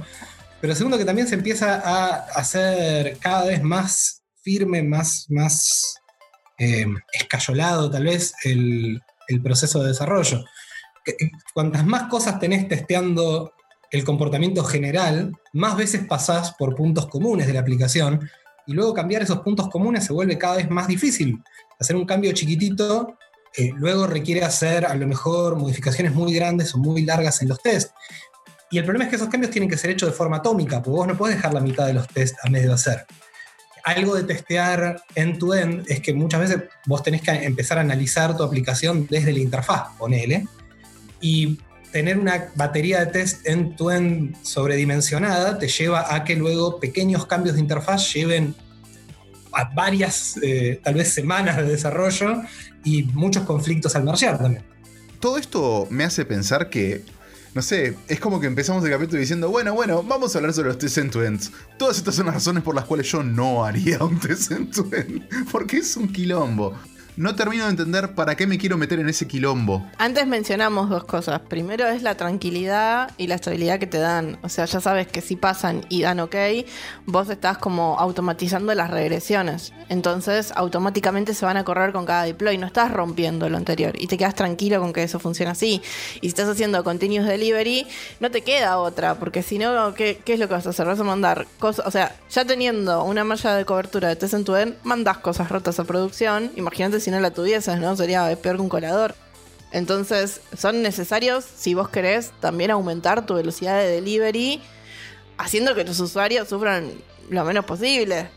pero 0.62 0.76
segundo 0.76 0.98
que 0.98 1.06
también 1.06 1.28
se 1.28 1.36
empieza 1.36 1.82
a 1.84 2.26
hacer 2.36 3.18
cada 3.20 3.46
vez 3.46 3.62
más 3.62 4.21
firme, 4.42 4.84
más, 4.84 5.28
más 5.30 6.02
eh, 6.58 6.86
escayolado 7.14 7.90
tal 7.90 8.04
vez 8.04 8.34
el, 8.44 9.02
proceso 9.42 9.82
de 9.82 9.90
desarrollo. 9.90 10.44
Cuantas 11.54 11.86
más 11.86 12.04
cosas 12.10 12.38
tenés 12.38 12.68
testeando 12.68 13.54
el 13.90 14.04
comportamiento 14.04 14.64
general, 14.66 15.32
más 15.54 15.78
veces 15.78 16.06
pasás 16.06 16.54
por 16.60 16.76
puntos 16.76 17.08
comunes 17.08 17.48
de 17.48 17.54
la 17.54 17.62
aplicación 17.62 18.30
y 18.68 18.74
luego 18.74 18.94
cambiar 18.94 19.22
esos 19.22 19.40
puntos 19.40 19.70
comunes 19.70 20.04
se 20.04 20.12
vuelve 20.12 20.38
cada 20.38 20.58
vez 20.58 20.70
más 20.70 20.88
difícil. 20.88 21.42
Hacer 21.80 21.96
un 21.96 22.06
cambio 22.06 22.34
chiquitito 22.34 23.18
eh, 23.58 23.72
luego 23.74 24.06
requiere 24.06 24.44
hacer 24.44 24.86
a 24.86 24.94
lo 24.96 25.08
mejor 25.08 25.56
modificaciones 25.56 26.14
muy 26.14 26.34
grandes 26.34 26.76
o 26.76 26.78
muy 26.78 27.04
largas 27.06 27.42
en 27.42 27.48
los 27.48 27.62
tests. 27.62 27.94
Y 28.70 28.78
el 28.78 28.84
problema 28.84 29.06
es 29.06 29.10
que 29.10 29.16
esos 29.16 29.30
cambios 29.30 29.52
tienen 29.52 29.70
que 29.70 29.78
ser 29.78 29.92
hechos 29.92 30.10
de 30.10 30.16
forma 30.16 30.38
atómica, 30.38 30.82
porque 30.82 30.98
vos 30.98 31.08
no 31.08 31.18
podés 31.18 31.38
dejar 31.38 31.54
la 31.54 31.62
mitad 31.62 31.88
de 31.88 31.94
los 31.94 32.08
tests 32.08 32.38
a 32.44 32.50
medio 32.50 32.74
hacer 32.74 33.06
algo 33.84 34.16
de 34.16 34.24
testear 34.24 35.04
end-to-end 35.16 35.86
es 35.88 36.00
que 36.02 36.14
muchas 36.14 36.42
veces 36.42 36.64
vos 36.86 37.04
tenés 37.04 37.22
que 37.22 37.32
empezar 37.32 37.78
a 37.78 37.82
analizar 37.82 38.36
tu 38.36 38.44
aplicación 38.44 39.08
desde 39.10 39.34
la 39.34 39.40
interfaz, 39.40 39.90
ponele, 39.98 40.46
y 41.20 41.60
tener 41.92 42.18
una 42.18 42.52
batería 42.56 43.00
de 43.06 43.08
test 43.08 43.46
end-to-end 43.48 44.36
sobredimensionada 44.44 45.60
te 45.60 45.68
lleva 45.68 46.14
a 46.14 46.24
que 46.24 46.36
luego 46.36 46.80
pequeños 46.80 47.26
cambios 47.26 47.56
de 47.56 47.62
interfaz 47.62 48.14
lleven 48.14 48.56
a 49.54 49.66
varias, 49.74 50.38
eh, 50.42 50.80
tal 50.84 50.96
vez 50.96 51.14
semanas 51.14 51.58
de 51.58 51.64
desarrollo 51.64 52.42
y 52.84 53.04
muchos 53.04 53.44
conflictos 53.44 53.96
al 53.96 54.06
marchar 54.06 54.38
también. 54.38 54.64
Todo 55.20 55.38
esto 55.38 55.88
me 55.90 56.04
hace 56.04 56.26
pensar 56.26 56.70
que 56.70 57.04
no 57.54 57.62
sé, 57.62 57.98
es 58.08 58.20
como 58.20 58.40
que 58.40 58.48
empezamos 58.48 58.84
el 58.86 58.92
capítulo 58.92 59.20
diciendo, 59.20 59.50
bueno, 59.50 59.74
bueno, 59.74 60.04
vamos 60.04 60.34
a 60.34 60.38
hablar 60.38 60.54
sobre 60.54 60.70
los 60.70 60.78
test 60.78 60.98
end-to-ends. 60.98 61.52
Todas 61.78 61.98
estas 61.98 62.16
son 62.16 62.28
las 62.28 62.36
razones 62.36 62.64
por 62.64 62.76
las 62.76 62.86
cuales 62.86 63.12
yo 63.12 63.24
no 63.24 63.66
haría 63.66 64.04
un 64.04 64.20
test 64.20 64.52
end-to-end, 64.52 65.24
porque 65.52 65.78
es 65.78 65.98
un 65.98 66.08
quilombo 66.08 66.78
no 67.18 67.36
termino 67.36 67.66
de 67.66 67.72
entender 67.72 68.16
para 68.16 68.36
qué 68.36 68.48
me 68.48 68.58
quiero 68.58 68.78
meter 68.78 69.00
en 69.00 69.10
ese 69.10 69.28
quilombo. 69.28 69.86
Antes 69.98 70.26
mencionamos 70.28 70.90
dos 70.90 71.04
cosas. 71.04 71.42
Primero 71.42 71.88
es 71.88 72.02
la 72.02 72.16
tranquilidad 72.16 73.12
y 73.18 73.28
la 73.28 73.36
estabilidad 73.36 73.80
que 73.80 73.88
te 73.88 73.98
dan. 73.98 74.38
O 74.44 74.50
sea, 74.50 74.66
ya 74.66 74.80
sabes 74.80 75.08
que 75.08 75.22
si 75.22 75.36
pasan 75.36 75.86
y 75.90 76.02
dan 76.02 76.20
ok, 76.20 76.36
vos 77.06 77.30
estás 77.30 77.58
como 77.58 78.00
automatizando 78.00 78.74
las 78.74 78.90
regresiones. 78.90 79.74
Entonces, 79.90 80.54
automáticamente 80.56 81.34
se 81.34 81.46
van 81.46 81.58
a 81.58 81.64
correr 81.64 81.92
con 81.92 82.06
cada 82.06 82.24
deploy. 82.24 82.58
No 82.58 82.68
estás 82.68 82.92
rompiendo 82.92 83.50
lo 83.50 83.58
anterior 83.58 83.94
y 84.00 84.08
te 84.08 84.18
quedas 84.18 84.36
tranquilo 84.36 84.80
con 84.80 84.94
que 84.94 85.04
eso 85.04 85.20
funcione 85.20 85.52
así. 85.52 85.82
Y 86.16 86.22
si 86.22 86.28
estás 86.28 86.48
haciendo 86.48 86.84
continuous 86.84 87.28
delivery, 87.28 87.86
no 88.20 88.32
te 88.32 88.42
queda 88.42 88.78
otra, 88.78 89.16
porque 89.16 89.44
si 89.44 89.58
no, 89.58 89.94
¿qué, 89.94 90.22
es 90.26 90.40
lo 90.40 90.48
que 90.48 90.54
vas 90.54 90.66
a 90.66 90.70
hacer? 90.70 90.86
Vas 90.86 91.00
a 91.00 91.04
mandar 91.04 91.46
cosas. 91.60 91.86
O 91.86 91.92
sea, 91.92 92.16
ya 92.30 92.46
teniendo 92.46 93.04
una 93.04 93.24
malla 93.24 93.56
de 93.56 93.66
cobertura 93.66 94.08
de 94.08 94.16
test 94.16 94.34
en 94.34 94.46
tu 94.46 94.56
end, 94.56 94.76
mandas 94.84 95.18
cosas 95.18 95.50
rotas 95.50 95.80
a 95.80 95.84
producción. 95.84 96.52
Imagínate 96.56 97.01
si 97.02 97.12
no 97.12 97.20
la 97.20 97.32
tuvieses, 97.32 97.80
¿no? 97.80 97.96
Sería 97.96 98.36
peor 98.38 98.56
que 98.56 98.62
un 98.62 98.70
colador. 98.70 99.16
Entonces, 99.72 100.42
son 100.58 100.82
necesarios, 100.82 101.46
si 101.46 101.74
vos 101.74 101.90
querés, 101.90 102.32
también 102.40 102.72
aumentar 102.72 103.26
tu 103.26 103.36
velocidad 103.36 103.80
de 103.80 103.88
delivery, 103.88 104.62
haciendo 105.38 105.76
que 105.76 105.86
tus 105.86 106.00
usuarios 106.00 106.50
sufran 106.50 106.92
lo 107.30 107.44
menos 107.46 107.66
posible. 107.66 108.30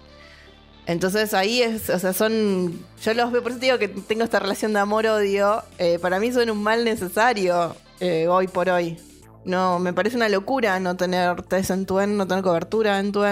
Entonces 0.87 1.33
ahí 1.33 1.63
es, 1.63 1.89
o 1.89 1.99
sea, 1.99 2.13
son. 2.13 2.85
Yo 3.03 3.15
los 3.15 3.33
veo, 3.33 3.43
por 3.43 3.53
eso 3.53 3.79
que 3.79 3.89
tengo 3.89 4.23
esta 4.23 4.39
relación 4.39 4.73
de 4.75 4.81
amor-odio. 4.81 5.63
Eh, 5.79 5.99
para 5.99 6.21
mí 6.21 6.31
son 6.31 6.51
un 6.51 6.63
mal 6.63 6.85
necesario 6.85 7.75
eh, 8.01 8.29
hoy 8.29 8.49
por 8.49 8.69
hoy. 8.69 8.99
No, 9.45 9.79
me 9.79 9.93
parece 9.93 10.17
una 10.17 10.29
locura 10.29 10.79
no 10.81 10.97
tener 10.97 11.43
test 11.43 11.71
en 11.71 11.87
tu 11.87 12.01
no 12.07 12.27
tener 12.27 12.43
cobertura 12.43 12.99
en 12.99 13.13
tu 13.13 13.23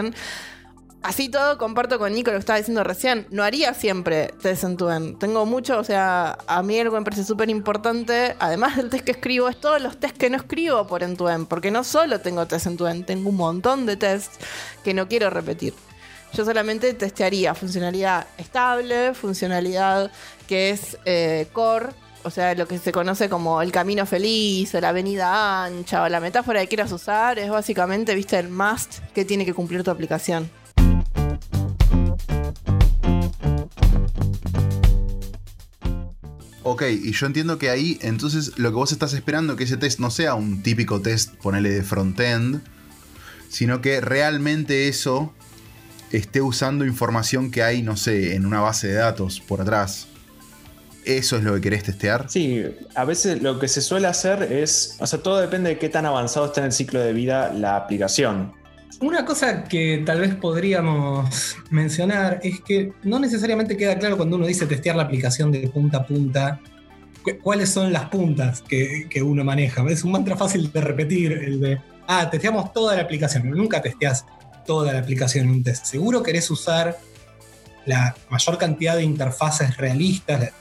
Así 1.03 1.29
todo, 1.29 1.59
comparto 1.59 1.99
con 1.99 2.15
Nico 2.15 2.31
lo 2.31 2.37
que 2.37 2.41
estaba 2.41 2.59
diciendo 2.59 2.85
recién. 2.85 3.27
No 3.31 3.43
haría 3.43 3.75
siempre 3.75 4.33
test 4.41 4.63
en 4.63 4.77
tu 4.77 4.89
Tengo 5.19 5.47
mucho, 5.47 5.79
o 5.79 5.85
sea, 5.85 6.39
a 6.47 6.63
mí 6.63 6.79
algo 6.79 6.97
me 6.97 7.05
parece 7.05 7.25
súper 7.25 7.51
importante, 7.51 8.37
además 8.39 8.77
del 8.77 8.89
test 8.89 9.05
que 9.05 9.11
escribo, 9.11 9.49
es 9.49 9.61
todos 9.61 9.83
los 9.83 9.99
test 9.99 10.17
que 10.17 10.31
no 10.31 10.37
escribo 10.37 10.87
por 10.87 11.03
en 11.03 11.17
porque 11.47 11.73
no 11.73 11.83
solo 11.83 12.21
tengo 12.21 12.47
test 12.47 12.67
en 12.67 13.05
tengo 13.05 13.31
un 13.31 13.37
montón 13.37 13.85
de 13.85 13.97
tests 13.97 14.39
que 14.85 14.95
no 14.95 15.09
quiero 15.09 15.29
repetir. 15.29 15.75
Yo 16.35 16.45
solamente 16.45 16.95
testearía 16.95 17.55
funcionalidad 17.55 18.27
estable, 18.39 19.13
funcionalidad 19.13 20.11
que 20.47 20.71
es 20.71 20.97
eh, 21.05 21.49
core, 21.53 21.89
o 22.23 22.31
sea, 22.31 22.55
lo 22.55 22.69
que 22.69 22.79
se 22.79 22.93
conoce 22.93 23.29
como 23.29 23.61
el 23.61 23.73
camino 23.73 24.07
feliz 24.07 24.73
o 24.75 24.81
la 24.81 24.91
avenida 24.91 25.65
ancha 25.65 26.05
o 26.05 26.09
la 26.09 26.21
metáfora 26.21 26.61
que 26.61 26.69
quieras 26.69 26.93
usar, 26.93 27.41
es 27.41 27.51
básicamente, 27.51 28.15
viste, 28.15 28.39
el 28.39 28.49
must 28.49 29.01
que 29.15 29.25
tiene 29.25 29.45
que 29.45 29.53
cumplir 29.53 29.83
tu 29.83 29.91
aplicación. 29.91 30.62
Ok, 36.64 36.83
y 36.83 37.12
yo 37.12 37.26
entiendo 37.26 37.59
que 37.59 37.71
ahí, 37.71 37.99
entonces, 38.02 38.57
lo 38.57 38.71
que 38.71 38.76
vos 38.76 38.92
estás 38.92 39.14
esperando 39.14 39.57
que 39.57 39.64
ese 39.64 39.76
test 39.76 39.99
no 39.99 40.11
sea 40.11 40.35
un 40.35 40.62
típico 40.62 41.00
test, 41.00 41.35
ponele 41.37 41.71
de 41.71 41.83
frontend, 41.83 42.61
sino 43.49 43.81
que 43.81 44.00
realmente 44.00 44.88
eso 44.88 45.33
esté 46.12 46.40
usando 46.40 46.85
información 46.85 47.50
que 47.50 47.62
hay, 47.62 47.83
no 47.83 47.97
sé, 47.97 48.35
en 48.35 48.47
una 48.47 48.61
base 48.61 48.88
de 48.88 48.95
datos 48.95 49.40
por 49.40 49.61
atrás. 49.61 50.07
¿Eso 51.04 51.37
es 51.37 51.42
lo 51.42 51.54
que 51.54 51.61
querés 51.62 51.83
testear? 51.83 52.26
Sí, 52.31 52.64
a 52.95 53.04
veces 53.04 53.42
lo 53.42 53.59
que 53.59 53.66
se 53.66 53.83
suele 53.83 54.07
hacer 54.07 54.45
es, 54.45 54.97
o 55.00 55.07
sea, 55.07 55.19
todo 55.21 55.40
depende 55.40 55.71
de 55.71 55.78
qué 55.78 55.88
tan 55.88 56.07
avanzado 56.07 56.47
está 56.47 56.61
en 56.61 56.66
el 56.66 56.73
ciclo 56.73 57.00
de 57.00 57.12
vida 57.12 57.52
la 57.52 57.75
aplicación. 57.76 58.52
Una 59.01 59.25
cosa 59.25 59.65
que 59.65 60.03
tal 60.05 60.21
vez 60.21 60.35
podríamos 60.35 61.57
mencionar 61.71 62.41
es 62.43 62.61
que 62.61 62.93
no 63.03 63.19
necesariamente 63.19 63.77
queda 63.77 63.99
claro 63.99 64.17
cuando 64.17 64.37
uno 64.37 64.47
dice 64.47 64.67
testear 64.67 64.97
la 64.97 65.05
aplicación 65.05 65.51
de 65.51 65.69
punta 65.69 65.99
a 65.99 66.07
punta 66.07 66.61
cuáles 67.43 67.71
son 67.71 67.93
las 67.93 68.09
puntas 68.09 68.63
que, 68.63 69.07
que 69.09 69.23
uno 69.23 69.45
maneja. 69.45 69.85
Es 69.89 70.05
un 70.05 70.13
mantra 70.13 70.37
fácil 70.37 70.71
de 70.73 70.81
repetir, 70.81 71.33
el 71.33 71.61
de, 71.61 71.81
ah, 72.07 72.29
testeamos 72.31 72.73
toda 72.73 72.97
la 72.97 73.03
aplicación, 73.03 73.51
nunca 73.51 73.81
testeas 73.81 74.25
toda 74.67 74.93
la 74.93 74.99
aplicación 75.01 75.47
en 75.47 75.53
un 75.53 75.63
test. 75.63 75.87
Seguro 75.87 76.23
querés 76.23 76.51
usar 76.51 76.99
la 77.87 78.15
mayor 78.31 78.59
cantidad 78.59 78.97
de 78.97 79.03
interfaces 79.03 79.77
realistas, 79.77 80.41
las 80.41 80.53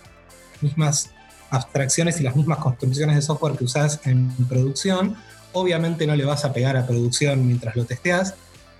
mismas 0.62 1.12
abstracciones 1.50 2.20
y 2.20 2.24
las 2.24 2.36
mismas 2.36 2.60
construcciones 2.60 3.16
de 3.16 3.22
software 3.22 3.58
que 3.58 3.66
usás 3.66 4.00
en 4.06 4.30
producción. 4.48 5.16
Obviamente 5.54 6.08
no 6.08 6.16
le 6.16 6.26
vas 6.26 6.46
a 6.46 6.54
pegar 6.54 6.78
a 6.78 6.86
producción 6.86 7.46
mientras 7.46 7.76
lo 7.76 7.86
testeas, 7.86 8.36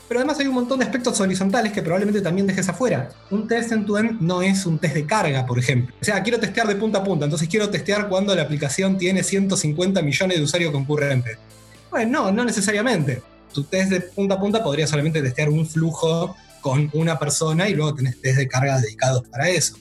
pero 0.08 0.20
además 0.20 0.40
hay 0.40 0.48
un 0.48 0.56
montón 0.56 0.80
de 0.80 0.86
aspectos 0.86 1.20
horizontales 1.22 1.72
que 1.72 1.82
probablemente 1.82 2.20
también 2.20 2.46
dejes 2.46 2.68
afuera. 2.68 3.10
Un 3.30 3.48
test 3.48 3.72
en 3.72 3.86
tu 3.86 3.96
end 3.96 4.20
no 4.20 4.42
es 4.42 4.66
un 4.66 4.78
test 4.78 4.94
de 4.94 5.06
carga, 5.06 5.46
por 5.46 5.58
ejemplo. 5.58 5.96
O 6.02 6.04
sea, 6.04 6.22
quiero 6.22 6.38
testear 6.38 6.68
de 6.68 6.76
punta 6.76 7.00
a 7.00 7.04
punta, 7.04 7.26
entonces 7.26 7.48
quiero 7.48 7.70
testear 7.70 8.10
cuando 8.10 8.36
la 8.36 8.42
aplicación 8.42 8.98
tiene 8.98 9.24
150 9.24 10.02
millones 10.02 10.38
de 10.38 10.44
usuarios 10.44 10.72
concurrentes. 10.74 11.38
Bueno, 11.90 12.24
no, 12.24 12.32
no 12.32 12.44
necesariamente 12.44 13.22
tu 13.54 13.64
test 13.64 13.90
de 13.90 14.02
punta 14.02 14.36
a 14.36 14.40
punta 14.40 14.64
podría 14.64 14.88
solamente 14.88 15.22
testear 15.22 15.50
un 15.50 15.66
flujo 15.68 16.36
con 16.62 16.90
una 16.94 17.18
persona 17.18 17.70
y 17.70 17.74
luego 17.74 17.96
tenés 17.96 18.20
test 18.22 18.38
de 18.38 18.48
carga 18.48 18.80
dedicados 18.80 19.24
para 19.30 19.50
eso. 19.50 19.76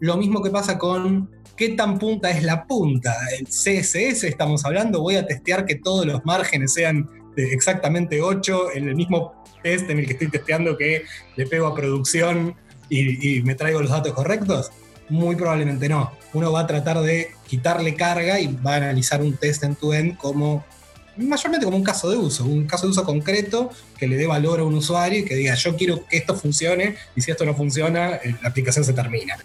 Lo 0.00 0.16
mismo 0.16 0.42
que 0.42 0.50
pasa 0.50 0.78
con 0.78 1.28
qué 1.62 1.68
tan 1.68 1.96
punta 1.96 2.28
es 2.28 2.42
la 2.42 2.64
punta. 2.64 3.16
El 3.38 3.46
CSS 3.46 4.24
estamos 4.24 4.64
hablando, 4.64 5.00
voy 5.00 5.14
a 5.14 5.24
testear 5.24 5.64
que 5.64 5.76
todos 5.76 6.04
los 6.04 6.24
márgenes 6.24 6.72
sean 6.72 7.08
exactamente 7.36 8.20
8 8.20 8.72
en 8.74 8.88
el 8.88 8.96
mismo 8.96 9.44
test 9.62 9.88
en 9.88 10.00
el 10.00 10.06
que 10.06 10.14
estoy 10.14 10.28
testeando 10.28 10.76
que 10.76 11.04
le 11.36 11.46
pego 11.46 11.68
a 11.68 11.74
producción 11.76 12.56
y, 12.88 13.36
y 13.36 13.42
me 13.44 13.54
traigo 13.54 13.80
los 13.80 13.90
datos 13.90 14.12
correctos. 14.12 14.72
Muy 15.08 15.36
probablemente 15.36 15.88
no. 15.88 16.10
Uno 16.32 16.50
va 16.50 16.62
a 16.62 16.66
tratar 16.66 17.00
de 17.00 17.30
quitarle 17.46 17.94
carga 17.94 18.40
y 18.40 18.48
va 18.48 18.72
a 18.72 18.76
analizar 18.78 19.22
un 19.22 19.36
test 19.36 19.62
en 19.62 19.76
tu 19.76 19.92
end 19.92 20.16
como 20.16 20.64
mayormente 21.16 21.64
como 21.64 21.76
un 21.76 21.84
caso 21.84 22.10
de 22.10 22.16
uso, 22.16 22.44
un 22.44 22.66
caso 22.66 22.86
de 22.86 22.90
uso 22.90 23.04
concreto 23.04 23.70
que 23.96 24.08
le 24.08 24.16
dé 24.16 24.26
valor 24.26 24.58
a 24.58 24.64
un 24.64 24.74
usuario 24.74 25.20
y 25.20 25.24
que 25.24 25.36
diga 25.36 25.54
yo 25.54 25.76
quiero 25.76 26.06
que 26.08 26.16
esto 26.16 26.34
funcione 26.34 26.96
y 27.14 27.20
si 27.20 27.30
esto 27.30 27.44
no 27.44 27.54
funciona, 27.54 28.16
eh, 28.16 28.34
la 28.42 28.48
aplicación 28.48 28.84
se 28.84 28.92
termina. 28.92 29.36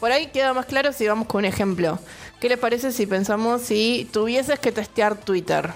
Por 0.00 0.12
ahí 0.12 0.28
queda 0.28 0.54
más 0.54 0.66
claro 0.66 0.92
si 0.92 1.06
vamos 1.06 1.26
con 1.26 1.40
un 1.40 1.44
ejemplo. 1.44 1.98
¿Qué 2.40 2.48
les 2.48 2.58
parece 2.58 2.92
si 2.92 3.06
pensamos 3.06 3.62
si 3.62 4.08
tuvieses 4.12 4.58
que 4.58 4.70
testear 4.70 5.16
Twitter? 5.16 5.70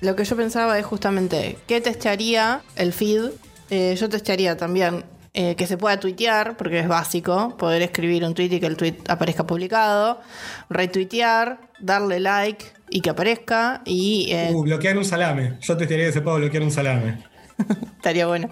Lo 0.00 0.16
que 0.16 0.24
yo 0.24 0.36
pensaba 0.36 0.78
es 0.78 0.86
justamente, 0.86 1.58
¿qué 1.66 1.80
testearía 1.80 2.62
el 2.76 2.92
feed? 2.92 3.30
Eh, 3.70 3.94
yo 3.98 4.08
testearía 4.08 4.56
también 4.56 5.04
eh, 5.32 5.54
que 5.54 5.66
se 5.66 5.76
pueda 5.76 6.00
tuitear, 6.00 6.56
porque 6.56 6.80
es 6.80 6.88
básico, 6.88 7.56
poder 7.56 7.82
escribir 7.82 8.24
un 8.24 8.34
tweet 8.34 8.52
y 8.52 8.60
que 8.60 8.66
el 8.66 8.76
tweet 8.76 8.96
aparezca 9.06 9.46
publicado, 9.46 10.20
retuitear, 10.68 11.60
darle 11.78 12.18
like 12.18 12.64
y 12.88 13.00
que 13.00 13.10
aparezca 13.10 13.82
y... 13.84 14.32
Eh, 14.32 14.50
uh, 14.52 14.62
bloquear 14.62 14.98
un 14.98 15.04
salame. 15.04 15.58
Yo 15.60 15.76
te 15.76 15.86
diría 15.86 16.06
que 16.06 16.12
se 16.12 16.22
puede 16.22 16.38
bloquear 16.38 16.64
un 16.64 16.72
salame. 16.72 17.22
Estaría 17.96 18.26
bueno. 18.26 18.50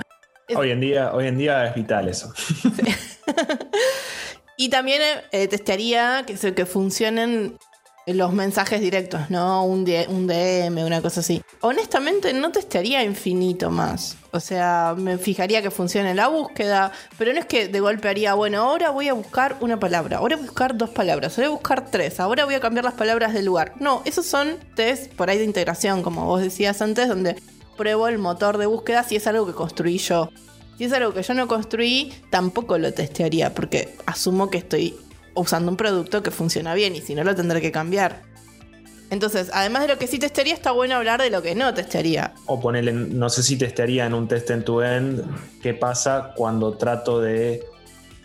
Hoy 0.54 0.70
en 0.70 0.80
día, 0.80 1.12
hoy 1.12 1.26
en 1.26 1.36
día 1.36 1.66
es 1.66 1.74
vital 1.74 2.08
eso. 2.08 2.32
y 4.58 4.68
también 4.68 5.00
eh, 5.30 5.48
testearía 5.48 6.24
que, 6.26 6.34
que 6.52 6.66
funcionen 6.66 7.56
los 8.14 8.32
mensajes 8.32 8.80
directos, 8.80 9.30
¿no? 9.30 9.64
Un, 9.64 9.86
un 10.08 10.26
DM, 10.26 10.84
una 10.84 11.00
cosa 11.00 11.20
así. 11.20 11.42
Honestamente, 11.60 12.32
no 12.32 12.50
testearía 12.50 13.04
infinito 13.04 13.70
más. 13.70 14.16
O 14.32 14.40
sea, 14.40 14.94
me 14.96 15.16
fijaría 15.16 15.62
que 15.62 15.70
funcione 15.70 16.14
la 16.14 16.26
búsqueda, 16.28 16.90
pero 17.16 17.32
no 17.32 17.38
es 17.38 17.46
que 17.46 17.68
de 17.68 17.80
golpe 17.80 18.08
haría, 18.08 18.34
bueno, 18.34 18.62
ahora 18.62 18.90
voy 18.90 19.08
a 19.08 19.12
buscar 19.12 19.56
una 19.60 19.78
palabra, 19.78 20.18
ahora 20.18 20.36
voy 20.36 20.44
a 20.44 20.48
buscar 20.48 20.76
dos 20.76 20.90
palabras, 20.90 21.38
ahora 21.38 21.48
voy 21.48 21.54
a 21.54 21.58
buscar 21.58 21.90
tres, 21.90 22.18
ahora 22.18 22.44
voy 22.44 22.54
a 22.54 22.60
cambiar 22.60 22.84
las 22.84 22.94
palabras 22.94 23.34
del 23.34 23.44
lugar. 23.44 23.74
No, 23.78 24.02
esos 24.06 24.26
son 24.26 24.56
test 24.74 25.12
por 25.14 25.30
ahí 25.30 25.38
de 25.38 25.44
integración, 25.44 26.02
como 26.02 26.24
vos 26.24 26.40
decías 26.40 26.82
antes, 26.82 27.08
donde 27.08 27.36
pruebo 27.76 28.08
el 28.08 28.18
motor 28.18 28.58
de 28.58 28.66
búsqueda 28.66 29.04
si 29.04 29.16
es 29.16 29.26
algo 29.28 29.46
que 29.46 29.52
construí 29.52 29.98
yo. 29.98 30.30
Si 30.78 30.84
es 30.84 30.92
algo 30.92 31.12
que 31.12 31.24
yo 31.24 31.34
no 31.34 31.48
construí, 31.48 32.14
tampoco 32.30 32.78
lo 32.78 32.94
testearía, 32.94 33.52
porque 33.52 33.96
asumo 34.06 34.48
que 34.48 34.58
estoy 34.58 34.94
usando 35.34 35.72
un 35.72 35.76
producto 35.76 36.22
que 36.22 36.30
funciona 36.30 36.72
bien 36.74 36.94
y 36.94 37.00
si 37.00 37.16
no 37.16 37.24
lo 37.24 37.34
tendré 37.34 37.60
que 37.60 37.72
cambiar. 37.72 38.22
Entonces, 39.10 39.50
además 39.52 39.82
de 39.82 39.88
lo 39.88 39.98
que 39.98 40.06
sí 40.06 40.20
testearía, 40.20 40.54
está 40.54 40.70
bueno 40.70 40.94
hablar 40.94 41.20
de 41.20 41.30
lo 41.30 41.42
que 41.42 41.56
no 41.56 41.74
testearía. 41.74 42.32
O 42.46 42.60
ponerle, 42.60 42.92
no 42.92 43.28
sé 43.28 43.42
si 43.42 43.56
testearía 43.56 44.06
en 44.06 44.14
un 44.14 44.28
test 44.28 44.50
en 44.50 44.64
tu 44.64 44.80
end, 44.80 45.24
qué 45.60 45.74
pasa 45.74 46.32
cuando 46.36 46.76
trato 46.76 47.20
de 47.20 47.64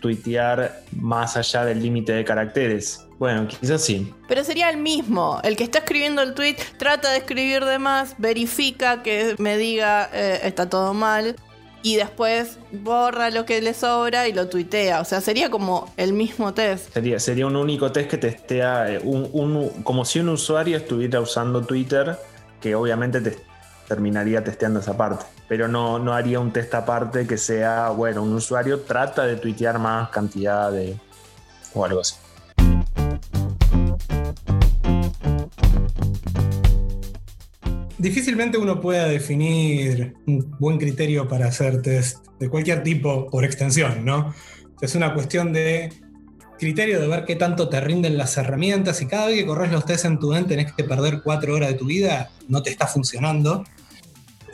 tuitear 0.00 0.82
más 0.92 1.36
allá 1.36 1.64
del 1.64 1.82
límite 1.82 2.12
de 2.12 2.24
caracteres. 2.24 3.04
Bueno, 3.18 3.48
quizás 3.48 3.82
sí. 3.82 4.14
Pero 4.28 4.44
sería 4.44 4.70
el 4.70 4.76
mismo. 4.76 5.40
El 5.42 5.56
que 5.56 5.64
está 5.64 5.78
escribiendo 5.78 6.22
el 6.22 6.34
tweet 6.34 6.56
trata 6.78 7.10
de 7.10 7.18
escribir 7.18 7.64
de 7.64 7.80
más, 7.80 8.14
verifica 8.18 9.02
que 9.02 9.34
me 9.38 9.56
diga 9.56 10.08
eh, 10.12 10.40
está 10.44 10.68
todo 10.68 10.94
mal 10.94 11.34
y 11.84 11.96
después 11.96 12.56
borra 12.72 13.28
lo 13.28 13.44
que 13.44 13.60
le 13.60 13.74
sobra 13.74 14.26
y 14.26 14.32
lo 14.32 14.48
tuitea. 14.48 15.02
O 15.02 15.04
sea, 15.04 15.20
sería 15.20 15.50
como 15.50 15.92
el 15.98 16.14
mismo 16.14 16.54
test. 16.54 16.90
Sería, 16.94 17.20
sería 17.20 17.46
un 17.46 17.56
único 17.56 17.92
test 17.92 18.10
que 18.10 18.16
testea, 18.16 18.90
eh, 18.90 19.00
un, 19.04 19.68
como 19.84 20.06
si 20.06 20.18
un 20.18 20.30
usuario 20.30 20.78
estuviera 20.78 21.20
usando 21.20 21.62
Twitter, 21.62 22.18
que 22.58 22.74
obviamente 22.74 23.20
te 23.20 23.36
terminaría 23.86 24.42
testeando 24.42 24.80
esa 24.80 24.96
parte. 24.96 25.26
Pero 25.46 25.68
no, 25.68 25.98
no 25.98 26.14
haría 26.14 26.40
un 26.40 26.54
test 26.54 26.74
aparte 26.74 27.26
que 27.26 27.36
sea, 27.36 27.90
bueno, 27.90 28.22
un 28.22 28.32
usuario 28.32 28.80
trata 28.80 29.26
de 29.26 29.36
tuitear 29.36 29.78
más 29.78 30.08
cantidad 30.08 30.72
de... 30.72 30.96
o 31.74 31.84
algo 31.84 32.00
así. 32.00 32.14
Difícilmente 38.04 38.58
uno 38.58 38.82
pueda 38.82 39.06
definir 39.06 40.14
un 40.26 40.54
buen 40.60 40.76
criterio 40.76 41.26
para 41.26 41.46
hacer 41.46 41.80
test 41.80 42.26
de 42.38 42.50
cualquier 42.50 42.82
tipo 42.82 43.30
por 43.30 43.46
extensión, 43.46 44.04
¿no? 44.04 44.34
Es 44.82 44.94
una 44.94 45.14
cuestión 45.14 45.54
de 45.54 45.90
criterio 46.58 47.00
de 47.00 47.08
ver 47.08 47.24
qué 47.24 47.34
tanto 47.34 47.70
te 47.70 47.80
rinden 47.80 48.18
las 48.18 48.36
herramientas 48.36 49.00
y 49.00 49.06
cada 49.06 49.28
vez 49.28 49.38
que 49.38 49.46
corres 49.46 49.72
los 49.72 49.86
test 49.86 50.04
en 50.04 50.18
tu 50.18 50.34
end 50.34 50.48
tenés 50.48 50.74
que 50.74 50.84
perder 50.84 51.22
cuatro 51.24 51.54
horas 51.54 51.70
de 51.70 51.76
tu 51.76 51.86
vida, 51.86 52.30
no 52.46 52.62
te 52.62 52.68
está 52.68 52.86
funcionando 52.86 53.64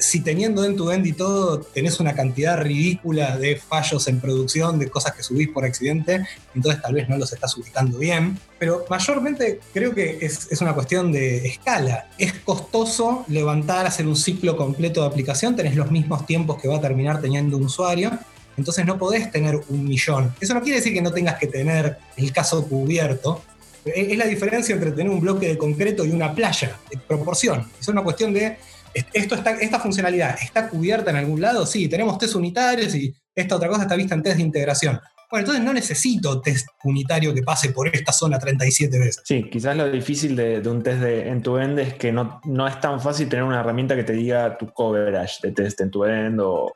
si 0.00 0.20
teniendo 0.20 0.64
en 0.64 0.76
tu 0.76 0.90
end 0.90 1.06
y 1.06 1.12
todo 1.12 1.60
tenés 1.60 2.00
una 2.00 2.14
cantidad 2.14 2.58
ridícula 2.58 3.36
de 3.36 3.56
fallos 3.56 4.08
en 4.08 4.18
producción, 4.18 4.78
de 4.78 4.88
cosas 4.88 5.14
que 5.14 5.22
subís 5.22 5.48
por 5.48 5.64
accidente, 5.64 6.26
entonces 6.54 6.82
tal 6.82 6.94
vez 6.94 7.08
no 7.08 7.18
los 7.18 7.32
estás 7.32 7.56
ubicando 7.56 7.98
bien. 7.98 8.38
Pero 8.58 8.84
mayormente 8.88 9.60
creo 9.72 9.94
que 9.94 10.18
es, 10.20 10.50
es 10.50 10.60
una 10.60 10.74
cuestión 10.74 11.12
de 11.12 11.46
escala. 11.46 12.08
Es 12.18 12.32
costoso 12.32 13.24
levantar, 13.28 13.86
hacer 13.86 14.06
un 14.06 14.16
ciclo 14.16 14.56
completo 14.56 15.02
de 15.02 15.06
aplicación, 15.06 15.54
tenés 15.54 15.76
los 15.76 15.90
mismos 15.90 16.26
tiempos 16.26 16.60
que 16.60 16.66
va 16.66 16.76
a 16.76 16.80
terminar 16.80 17.20
teniendo 17.20 17.56
un 17.58 17.64
usuario. 17.64 18.10
Entonces 18.56 18.84
no 18.84 18.98
podés 18.98 19.30
tener 19.30 19.60
un 19.68 19.84
millón. 19.84 20.34
Eso 20.40 20.54
no 20.54 20.60
quiere 20.62 20.78
decir 20.78 20.92
que 20.92 21.02
no 21.02 21.12
tengas 21.12 21.38
que 21.38 21.46
tener 21.46 21.98
el 22.16 22.32
caso 22.32 22.66
cubierto. 22.66 23.42
Es 23.84 24.16
la 24.18 24.26
diferencia 24.26 24.74
entre 24.74 24.90
tener 24.90 25.10
un 25.10 25.20
bloque 25.20 25.48
de 25.48 25.56
concreto 25.56 26.04
y 26.04 26.10
una 26.10 26.34
playa, 26.34 26.78
en 26.90 27.00
proporción. 27.00 27.66
Es 27.80 27.88
una 27.88 28.02
cuestión 28.02 28.34
de, 28.34 28.58
esto 28.94 29.34
está, 29.34 29.52
esta 29.52 29.78
funcionalidad 29.78 30.36
está 30.42 30.68
cubierta 30.68 31.10
en 31.10 31.16
algún 31.16 31.40
lado, 31.40 31.66
sí, 31.66 31.88
tenemos 31.88 32.18
test 32.18 32.34
unitarios 32.34 32.94
y 32.94 33.14
esta 33.34 33.56
otra 33.56 33.68
cosa 33.68 33.82
está 33.82 33.96
vista 33.96 34.14
en 34.14 34.22
test 34.22 34.36
de 34.36 34.42
integración. 34.42 35.00
Bueno, 35.30 35.42
entonces 35.44 35.64
no 35.64 35.72
necesito 35.72 36.40
test 36.40 36.66
unitario 36.82 37.32
que 37.32 37.42
pase 37.42 37.70
por 37.70 37.86
esta 37.86 38.12
zona 38.12 38.36
37 38.36 38.98
veces. 38.98 39.22
Sí, 39.24 39.48
quizás 39.48 39.76
lo 39.76 39.88
difícil 39.88 40.34
de, 40.34 40.60
un 40.68 40.82
test 40.82 41.00
de 41.00 41.28
end-to-end 41.28 41.78
es 41.78 41.94
que 41.94 42.10
no, 42.10 42.40
no, 42.44 42.66
es 42.66 42.80
tan 42.80 43.00
fácil 43.00 43.28
tener 43.28 43.44
una 43.44 43.60
herramienta 43.60 43.94
que 43.94 44.02
te 44.02 44.12
diga 44.12 44.58
tu 44.58 44.72
coverage 44.72 45.38
de 45.42 45.52
test 45.52 45.80
end-to-end 45.80 46.40
o, 46.40 46.72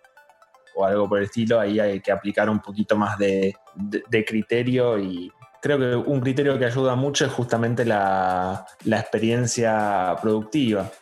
o, 0.77 0.85
algo 0.85 1.09
por 1.09 1.19
el 1.19 1.25
estilo. 1.25 1.59
Ahí 1.59 1.81
hay 1.81 2.01
que 2.01 2.13
aplicar 2.13 2.49
un 2.49 2.61
poquito 2.61 2.97
más 2.97 3.19
de, 3.19 3.57
de, 3.75 4.25
criterio 4.25 5.01
y 5.01 5.33
creo 5.61 5.77
que 5.77 5.97
un 5.97 6.21
criterio 6.21 6.57
que 6.57 6.67
ayuda 6.67 6.95
mucho 6.95 7.27
es 7.27 7.33
justamente 7.33 7.85
la, 7.85 8.65
la 8.85 9.01
experiencia 9.01 10.15
productiva 10.23 10.93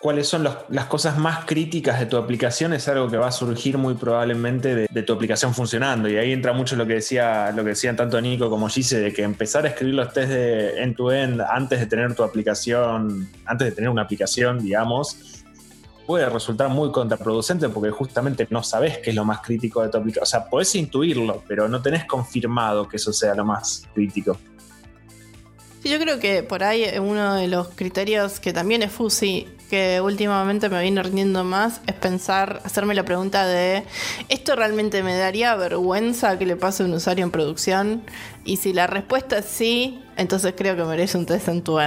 cuáles 0.00 0.28
son 0.28 0.48
las 0.68 0.84
cosas 0.86 1.18
más 1.18 1.44
críticas 1.44 1.98
de 1.98 2.06
tu 2.06 2.16
aplicación 2.16 2.72
es 2.72 2.86
algo 2.88 3.08
que 3.08 3.16
va 3.16 3.28
a 3.28 3.32
surgir 3.32 3.78
muy 3.78 3.94
probablemente 3.94 4.74
de, 4.74 5.02
tu 5.02 5.12
aplicación 5.12 5.54
funcionando. 5.54 6.08
Y 6.08 6.16
ahí 6.16 6.32
entra 6.32 6.52
mucho 6.52 6.76
lo 6.76 6.86
que 6.86 6.94
decía, 6.94 7.50
lo 7.50 7.62
que 7.64 7.70
decían 7.70 7.96
tanto 7.96 8.20
Nico 8.20 8.48
como 8.48 8.68
Gise, 8.68 9.00
de 9.00 9.12
que 9.12 9.22
empezar 9.22 9.64
a 9.64 9.68
escribir 9.68 9.94
los 9.94 10.12
test 10.12 10.30
de 10.30 10.82
end-to-end 10.82 11.40
antes 11.40 11.80
de 11.80 11.86
tener 11.86 12.14
tu 12.14 12.22
aplicación, 12.22 13.28
antes 13.44 13.68
de 13.68 13.72
tener 13.72 13.90
una 13.90 14.02
aplicación, 14.02 14.62
digamos, 14.62 15.44
puede 16.06 16.28
resultar 16.28 16.68
muy 16.68 16.90
contraproducente 16.92 17.68
porque 17.68 17.90
justamente 17.90 18.46
no 18.50 18.62
sabes 18.62 18.98
qué 18.98 19.10
es 19.10 19.16
lo 19.16 19.24
más 19.24 19.40
crítico 19.40 19.82
de 19.82 19.88
tu 19.88 19.98
aplicación. 19.98 20.22
O 20.22 20.26
sea, 20.26 20.44
podés 20.48 20.74
intuirlo, 20.74 21.42
pero 21.46 21.68
no 21.68 21.82
tenés 21.82 22.04
confirmado 22.04 22.88
que 22.88 22.96
eso 22.96 23.12
sea 23.12 23.34
lo 23.34 23.44
más 23.44 23.82
crítico. 23.94 24.38
Yo 25.84 25.98
creo 25.98 26.18
que 26.18 26.42
por 26.42 26.64
ahí 26.64 26.84
uno 26.98 27.34
de 27.34 27.48
los 27.48 27.68
criterios 27.68 28.40
que 28.40 28.52
también 28.52 28.82
es 28.82 28.92
FUSI 28.92 29.57
que 29.68 30.00
últimamente 30.00 30.68
me 30.68 30.80
viene 30.82 31.02
rindiendo 31.02 31.44
más 31.44 31.80
es 31.86 31.94
pensar, 31.94 32.60
hacerme 32.64 32.94
la 32.94 33.04
pregunta 33.04 33.46
de, 33.46 33.84
¿esto 34.28 34.56
realmente 34.56 35.02
me 35.02 35.16
daría 35.16 35.54
vergüenza 35.56 36.38
que 36.38 36.46
le 36.46 36.56
pase 36.56 36.82
a 36.82 36.86
un 36.86 36.94
usuario 36.94 37.24
en 37.24 37.30
producción? 37.30 38.02
Y 38.44 38.56
si 38.56 38.72
la 38.72 38.86
respuesta 38.86 39.38
es 39.38 39.44
sí, 39.44 40.02
entonces 40.16 40.54
creo 40.56 40.76
que 40.76 40.84
merece 40.84 41.18
un 41.18 41.26
test 41.26 41.48
en 41.48 41.62
tu 41.62 41.78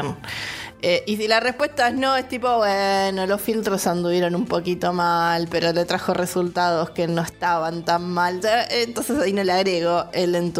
eh, 0.84 1.04
y 1.06 1.18
si 1.18 1.28
la 1.28 1.40
respuesta 1.40 1.90
es 1.90 1.94
no, 1.94 2.16
es 2.18 2.28
tipo, 2.28 2.58
bueno, 2.58 3.28
los 3.28 3.40
filtros 3.40 3.86
anduvieron 3.86 4.34
un 4.34 4.46
poquito 4.46 4.94
mal, 4.94 5.48
pero 5.50 5.72
le 5.74 5.86
trajo 5.86 6.14
resultados 6.16 6.90
que 6.90 7.08
no 7.08 7.22
estaban 7.22 7.86
tan 7.86 8.10
mal. 8.12 8.42
Entonces 8.72 9.20
ahí 9.20 9.32
no 9.32 9.44
le 9.44 9.52
agrego 9.52 10.06
el 10.14 10.34
end 10.34 10.58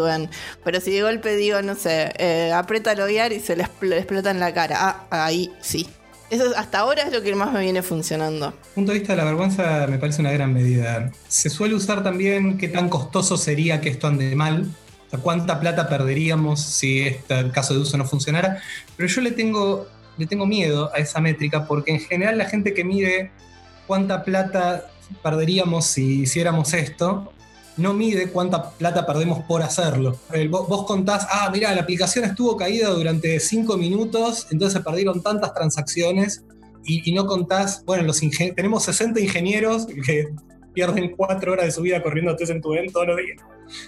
Pero 0.64 0.80
si 0.80 0.92
de 0.92 1.02
golpe 1.02 1.34
digo, 1.34 1.60
no 1.62 1.74
sé, 1.74 2.12
eh, 2.18 2.52
aprieta 2.52 2.94
loguear 2.94 3.32
y 3.32 3.40
se 3.40 3.56
le, 3.56 3.64
explota 3.64 4.30
en 4.30 4.38
la 4.38 4.54
cara. 4.54 4.76
Ah, 4.78 5.06
ahí 5.10 5.52
sí. 5.60 5.88
Eso 6.32 6.44
hasta 6.56 6.78
ahora 6.78 7.02
es 7.02 7.12
lo 7.12 7.20
que 7.20 7.34
más 7.34 7.52
me 7.52 7.60
viene 7.60 7.82
funcionando. 7.82 8.54
punto 8.74 8.90
de 8.92 9.00
vista 9.00 9.12
de 9.12 9.18
la 9.18 9.24
vergüenza 9.26 9.86
me 9.86 9.98
parece 9.98 10.22
una 10.22 10.32
gran 10.32 10.54
medida. 10.54 11.12
Se 11.28 11.50
suele 11.50 11.74
usar 11.74 12.02
también 12.02 12.56
qué 12.56 12.68
tan 12.68 12.88
costoso 12.88 13.36
sería 13.36 13.82
que 13.82 13.90
esto 13.90 14.06
ande 14.06 14.34
mal. 14.34 14.66
Cuánta 15.22 15.60
plata 15.60 15.90
perderíamos 15.90 16.58
si 16.58 17.02
este 17.02 17.50
caso 17.50 17.74
de 17.74 17.80
uso 17.80 17.98
no 17.98 18.06
funcionara. 18.06 18.62
Pero 18.96 19.10
yo 19.10 19.20
le 19.20 19.32
tengo, 19.32 19.86
le 20.16 20.26
tengo 20.26 20.46
miedo 20.46 20.90
a 20.94 21.00
esa 21.00 21.20
métrica 21.20 21.66
porque 21.66 21.92
en 21.92 22.00
general 22.00 22.38
la 22.38 22.46
gente 22.46 22.72
que 22.72 22.82
mide 22.82 23.30
cuánta 23.86 24.24
plata 24.24 24.86
perderíamos 25.22 25.84
si 25.84 26.22
hiciéramos 26.22 26.72
esto, 26.72 27.30
no 27.76 27.94
mide 27.94 28.28
cuánta 28.28 28.70
plata 28.70 29.06
perdemos 29.06 29.44
por 29.44 29.62
hacerlo. 29.62 30.18
Vos, 30.50 30.86
contás, 30.86 31.26
ah, 31.30 31.50
mira, 31.52 31.74
la 31.74 31.82
aplicación 31.82 32.24
estuvo 32.24 32.56
caída 32.56 32.90
durante 32.90 33.40
5 33.40 33.76
minutos, 33.76 34.46
entonces 34.50 34.78
se 34.78 34.84
perdieron 34.84 35.22
tantas 35.22 35.54
transacciones 35.54 36.44
y, 36.84 37.12
no 37.12 37.26
contás, 37.26 37.84
bueno, 37.84 38.02
los 38.02 38.20
tenemos 38.56 38.84
60 38.84 39.20
ingenieros 39.20 39.86
que 39.86 40.28
pierden 40.72 41.14
4 41.16 41.52
horas 41.52 41.66
de 41.66 41.72
su 41.72 41.82
vida 41.82 42.02
corriendo 42.02 42.34
test 42.36 42.52
en 42.52 42.60
tu 42.60 42.72
evento 42.72 42.92
todos 42.94 43.08
los 43.08 43.16
días. 43.16 43.40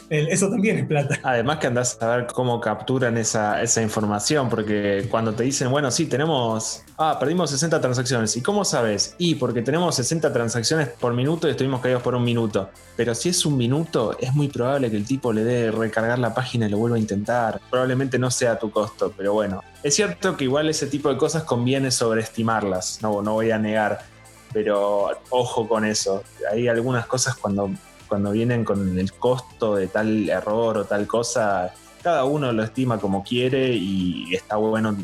Eso 0.09 0.49
también 0.49 0.79
es 0.79 0.87
plata. 0.87 1.19
Además 1.23 1.59
que 1.59 1.67
andás 1.67 2.01
a 2.01 2.17
ver 2.17 2.27
cómo 2.27 2.61
capturan 2.61 3.17
esa, 3.19 3.63
información, 3.83 4.49
porque 4.49 5.07
cuando 5.11 5.35
te 5.35 5.45
dicen, 5.45 5.71
bueno, 5.71 5.91
sí, 5.91 6.07
tenemos, 6.07 6.83
ah, 6.97 7.17
perdimos 7.19 7.51
60 7.51 7.81
transacciones. 7.81 8.37
¿Y 8.37 8.43
cómo 8.43 8.65
sabes? 8.65 9.15
Y 9.19 9.35
porque 9.35 9.63
tenemos 9.63 9.97
60 9.97 10.33
transacciones 10.33 10.89
por 10.89 11.13
minuto 11.13 11.49
y 11.49 11.51
estuvimos 11.51 11.81
caídos 11.81 12.03
por 12.03 12.15
un 12.15 12.25
minuto. 12.25 12.71
Pero 12.97 13.15
si 13.15 13.31
es 13.31 13.45
un 13.45 13.57
minuto, 13.57 14.17
es 14.21 14.33
muy 14.35 14.49
probable 14.49 14.91
que 14.91 14.97
el 14.97 15.07
tipo 15.07 15.33
le 15.33 15.45
dé 15.45 15.71
recargar 15.71 16.19
la 16.19 16.33
página 16.35 16.67
y 16.67 16.71
lo 16.71 16.79
vuelva 16.79 16.97
a 16.97 17.01
intentar. 17.01 17.61
Probablemente 17.71 18.19
no 18.19 18.31
sea 18.31 18.53
a 18.53 18.59
tu 18.59 18.71
costo, 18.71 19.13
pero 19.17 19.33
bueno. 19.33 19.63
Es 19.83 19.95
cierto 19.95 20.37
que 20.37 20.45
igual 20.45 20.69
ese 20.69 20.87
tipo 20.87 21.11
de 21.11 21.17
cosas 21.17 21.43
conviene 21.43 21.91
sobreestimarlas, 21.91 23.01
no, 23.03 23.21
no 23.21 23.35
voy 23.35 23.51
a 23.51 23.59
negar. 23.59 24.14
Pero 24.55 25.11
ojo 25.29 25.69
con 25.69 25.85
eso. 25.85 26.23
Hay 26.51 26.69
algunas 26.69 27.07
cosas 27.07 27.37
cuando 27.37 27.71
cuando 28.09 28.31
vienen 28.31 28.65
con 28.65 28.99
el 28.99 29.13
costo 29.13 29.77
de 29.77 29.89
tal 29.89 30.29
error 30.29 30.79
o 30.79 30.85
tal 30.85 31.07
cosa, 31.07 31.75
cada 32.03 32.25
uno 32.25 32.53
lo 32.53 32.63
estima 32.63 32.99
como 32.99 33.25
quiere 33.25 33.71
y 33.73 34.33
está 34.35 34.57
bueno 34.57 34.97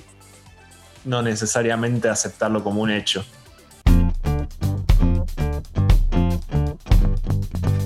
no 1.04 1.22
necesariamente 1.22 2.08
aceptarlo 2.08 2.62
como 2.62 2.82
un 2.82 2.90
hecho. 2.90 3.24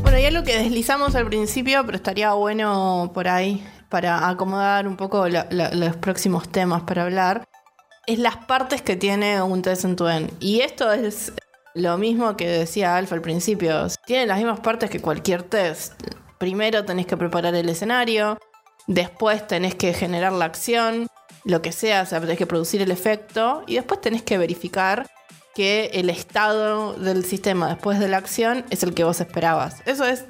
Bueno, 0.02 0.18
ya 0.18 0.30
lo 0.30 0.42
que 0.42 0.58
deslizamos 0.58 1.14
al 1.14 1.26
principio, 1.26 1.84
pero 1.86 1.96
estaría 1.96 2.32
bueno 2.34 3.10
por 3.14 3.28
ahí 3.28 3.64
para 3.88 4.28
acomodar 4.28 4.88
un 4.88 4.96
poco 4.96 5.26
los 5.28 5.96
próximos 5.96 6.48
temas 6.50 6.82
para 6.82 7.04
hablar, 7.04 7.44
es 8.06 8.18
las 8.18 8.36
partes 8.36 8.82
que 8.82 8.96
tiene 8.96 9.40
un 9.40 9.62
test. 9.62 9.86
Y 10.40 10.60
esto 10.60 10.92
es 10.92 11.32
lo 11.74 11.98
mismo 11.98 12.36
que 12.36 12.48
decía 12.48 12.96
Alfa 12.96 13.16
al 13.16 13.20
principio, 13.20 13.88
tiene 14.06 14.26
las 14.26 14.38
mismas 14.38 14.60
partes 14.60 14.88
que 14.90 15.00
cualquier 15.00 15.42
test. 15.42 15.94
Primero 16.38 16.84
tenés 16.84 17.06
que 17.06 17.16
preparar 17.16 17.54
el 17.54 17.68
escenario, 17.68 18.38
después 18.86 19.46
tenés 19.46 19.74
que 19.74 19.92
generar 19.92 20.32
la 20.32 20.44
acción, 20.44 21.08
lo 21.44 21.62
que 21.62 21.72
sea, 21.72 22.04
tenés 22.06 22.38
que 22.38 22.46
producir 22.46 22.80
el 22.80 22.90
efecto 22.90 23.64
y 23.66 23.74
después 23.74 24.00
tenés 24.00 24.22
que 24.22 24.38
verificar 24.38 25.06
que 25.54 25.90
el 25.94 26.10
estado 26.10 26.94
del 26.94 27.24
sistema 27.24 27.68
después 27.68 27.98
de 27.98 28.08
la 28.08 28.18
acción 28.18 28.64
es 28.70 28.82
el 28.82 28.94
que 28.94 29.04
vos 29.04 29.20
esperabas. 29.20 29.82
Eso 29.84 30.04
es 30.04 30.24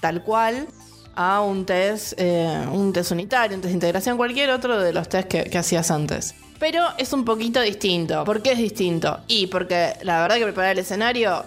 tal 0.00 0.22
cual 0.22 0.68
a 1.14 1.40
un 1.40 1.66
test, 1.66 2.14
eh, 2.18 2.66
un 2.72 2.92
test 2.92 3.10
unitario, 3.10 3.56
un 3.56 3.62
test 3.62 3.70
de 3.70 3.74
integración, 3.74 4.16
cualquier 4.16 4.50
otro 4.50 4.78
de 4.78 4.92
los 4.92 5.08
tests 5.08 5.44
que 5.50 5.58
hacías 5.58 5.90
antes. 5.90 6.34
Pero 6.60 6.84
es 6.98 7.12
un 7.14 7.24
poquito 7.24 7.60
distinto. 7.62 8.22
¿Por 8.24 8.42
qué 8.42 8.52
es 8.52 8.58
distinto? 8.58 9.20
Y 9.26 9.46
porque 9.46 9.94
la 10.02 10.20
verdad 10.20 10.36
que 10.36 10.44
preparar 10.44 10.72
el 10.72 10.80
escenario 10.80 11.42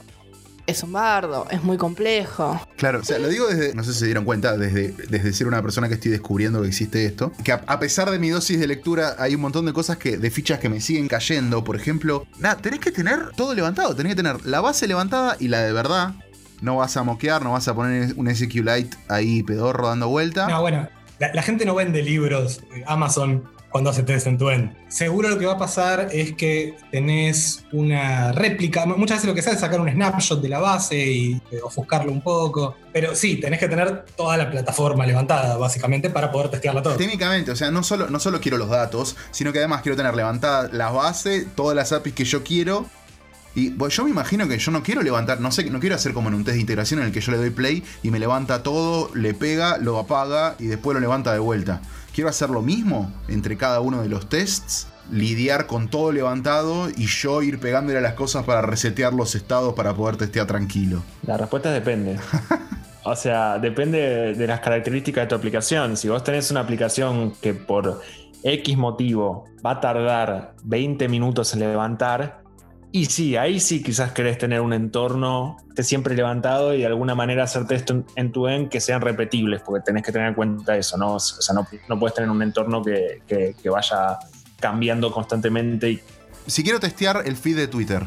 es 0.66 0.82
un 0.82 0.92
bardo, 0.92 1.46
es 1.52 1.64
muy 1.64 1.78
complejo. 1.78 2.60
Claro, 2.78 3.00
o 3.00 3.04
sea, 3.04 3.20
lo 3.20 3.28
digo 3.28 3.48
desde, 3.48 3.76
no 3.76 3.84
sé 3.84 3.94
si 3.94 4.00
se 4.00 4.06
dieron 4.06 4.26
cuenta, 4.26 4.58
desde, 4.58 4.92
desde 5.10 5.34
ser 5.34 5.48
una 5.48 5.62
persona 5.62 5.88
que 5.88 5.96
estoy 5.96 6.10
descubriendo 6.10 6.62
que 6.62 6.68
existe 6.68 7.06
esto, 7.06 7.32
que 7.44 7.52
a, 7.52 7.80
pesar 7.80 8.10
de 8.10 8.18
mi 8.18 8.30
dosis 8.30 8.60
de 8.60 8.66
lectura 8.66 9.16
hay 9.20 9.36
un 9.36 9.42
montón 9.42 9.66
de 9.68 9.74
cosas 9.74 9.98
que, 9.98 10.18
de 10.18 10.32
fichas 10.32 10.60
que 10.60 10.70
me 10.70 10.82
siguen 10.82 11.08
cayendo. 11.08 11.64
Por 11.64 11.76
ejemplo, 11.76 12.26
nada, 12.40 12.58
tenés 12.58 12.80
que 12.80 12.92
tener 12.92 13.32
todo 13.36 13.54
levantado, 13.54 13.96
tenés 13.96 14.14
que 14.14 14.24
tener 14.24 14.44
la 14.46 14.62
base 14.62 14.88
levantada 14.88 15.38
y 15.40 15.48
la 15.48 15.62
de 15.62 15.74
verdad. 15.74 16.16
No 16.62 16.78
vas 16.78 16.98
a 16.98 17.04
moquear, 17.04 17.44
no 17.44 17.52
vas 17.52 17.68
a 17.68 17.76
poner 17.76 18.14
un 18.16 18.34
SQLite 18.34 18.98
ahí 19.10 19.44
pedorro 19.44 19.90
dando 19.90 20.08
vuelta. 20.08 20.48
No, 20.48 20.62
bueno, 20.62 20.88
la, 21.20 21.34
la 21.34 21.44
gente 21.44 21.66
no 21.66 21.76
vende 21.76 22.02
libros. 22.02 22.62
Amazon 22.88 23.44
cuando 23.74 23.90
hace 23.90 24.04
test 24.04 24.28
en 24.28 24.38
tu 24.38 24.52
end. 24.52 24.72
Seguro 24.88 25.30
lo 25.30 25.40
que 25.40 25.48
va 25.48 25.54
a 25.54 25.58
pasar 25.58 26.10
es 26.12 26.34
que 26.34 26.76
tenés 26.92 27.66
una 27.72 28.32
réplica. 28.32 28.86
Muchas 28.86 29.18
veces 29.18 29.28
lo 29.28 29.34
que 29.34 29.42
se 29.42 29.50
es 29.50 29.60
sacar 29.60 29.82
un 29.82 29.90
snapshot 29.90 30.40
de 30.40 30.48
la 30.48 30.60
base 30.60 30.96
y 30.96 31.42
eh, 31.50 31.60
ofuscarlo 31.64 32.12
un 32.12 32.22
poco. 32.22 32.78
Pero 32.94 33.16
sí, 33.16 33.38
tenés 33.38 33.60
que 33.60 33.68
tener 33.68 34.06
toda 34.16 34.38
la 34.38 34.52
plataforma 34.52 35.08
levantada, 35.08 35.58
básicamente, 35.58 36.12
para 36.12 36.32
poder 36.32 36.50
testearla 36.50 36.84
todo. 36.84 36.98
Técnicamente, 36.98 37.50
o 37.50 37.56
sea, 37.56 37.72
no 37.72 37.82
solo, 37.82 38.12
no 38.12 38.20
solo 38.20 38.40
quiero 38.40 38.60
los 38.60 38.70
datos, 38.70 39.16
sino 39.32 39.52
que 39.52 39.58
además 39.58 39.82
quiero 39.82 39.96
tener 39.96 40.14
levantada 40.14 40.70
la 40.72 40.92
base, 40.92 41.48
todas 41.56 41.76
las 41.76 41.92
APIs 41.92 42.14
que 42.14 42.26
yo 42.26 42.44
quiero. 42.44 42.86
Y 43.56 43.72
pues, 43.72 43.96
yo 43.96 44.04
me 44.04 44.10
imagino 44.10 44.48
que 44.48 44.58
yo 44.58 44.72
no 44.72 44.84
quiero 44.84 45.02
levantar, 45.02 45.40
no 45.40 45.52
sé, 45.52 45.70
no 45.70 45.80
quiero 45.80 45.96
hacer 45.96 46.14
como 46.14 46.30
en 46.30 46.36
un 46.36 46.44
test 46.44 46.56
de 46.56 46.62
integración 46.62 47.00
en 47.00 47.08
el 47.08 47.12
que 47.12 47.22
yo 47.22 47.32
le 47.32 47.38
doy 47.38 47.52
play 47.52 47.84
y 48.02 48.12
me 48.12 48.20
levanta 48.20 48.64
todo, 48.64 49.10
le 49.14 49.34
pega, 49.34 49.78
lo 49.78 50.00
apaga 50.00 50.56
y 50.60 50.66
después 50.66 50.96
lo 50.96 51.02
levanta 51.02 51.34
de 51.34 51.40
vuelta 51.40 51.82
quiero 52.14 52.30
hacer 52.30 52.50
lo 52.50 52.62
mismo 52.62 53.12
entre 53.28 53.58
cada 53.58 53.82
uno 53.82 54.02
de 54.02 54.10
los 54.10 54.30
tests, 54.30 54.88
lidiar 55.12 55.68
con 55.68 55.90
todo 55.90 56.12
levantado 56.12 56.90
y 56.90 57.08
yo 57.08 57.42
ir 57.42 57.60
pegándole 57.60 57.98
a 57.98 58.02
las 58.02 58.14
cosas 58.14 58.46
para 58.46 58.62
resetear 58.62 59.14
los 59.14 59.36
estados 59.36 59.74
para 59.74 59.94
poder 59.94 60.16
testear 60.16 60.48
tranquilo. 60.48 61.04
La 61.26 61.38
respuesta 61.38 61.72
depende. 61.72 62.18
o 63.04 63.16
sea, 63.16 63.60
depende 63.60 64.34
de 64.36 64.48
las 64.48 64.62
características 64.62 65.26
de 65.26 65.28
tu 65.28 65.36
aplicación. 65.36 65.98
Si 65.98 66.08
vos 66.08 66.24
tenés 66.24 66.52
una 66.52 66.62
aplicación 66.62 67.34
que 67.42 67.54
por 67.54 68.02
X 68.44 68.78
motivo 68.78 69.46
va 69.66 69.72
a 69.72 69.82
tardar 69.82 70.56
20 70.64 71.08
minutos 71.10 71.54
en 71.54 71.60
levantar, 71.62 72.43
Y 72.96 73.06
sí, 73.06 73.36
ahí 73.36 73.60
sí 73.60 73.82
quizás 73.82 74.12
querés 74.12 74.38
tener 74.38 74.62
un 74.62 74.72
entorno 74.72 75.58
que 75.66 75.70
esté 75.70 75.84
siempre 75.84 76.14
levantado 76.16 76.76
y 76.76 76.82
de 76.82 76.86
alguna 76.86 77.16
manera 77.16 77.44
hacerte 77.44 77.74
esto 77.74 78.04
en 78.16 78.32
tu 78.32 78.48
end 78.48 78.70
que 78.70 78.80
sean 78.80 79.02
repetibles, 79.02 79.64
porque 79.66 79.84
tenés 79.84 80.04
que 80.04 80.12
tener 80.12 80.28
en 80.28 80.36
cuenta 80.36 80.78
eso, 80.78 80.96
¿no? 80.96 81.16
O 81.16 81.20
sea, 81.20 81.56
no, 81.56 81.68
no 81.90 82.00
puedes 82.00 82.14
tener 82.14 82.30
un 82.30 82.44
entorno 82.44 82.84
que, 82.84 83.24
que, 83.26 83.56
que 83.60 83.70
vaya 83.72 84.20
cambiando 84.60 85.12
constantemente. 85.12 85.90
Y... 85.90 86.02
Si 86.46 86.64
quiero 86.64 86.80
testear 86.80 87.24
el 87.26 87.36
feed 87.36 87.56
de 87.56 87.68
Twitter. 87.68 88.04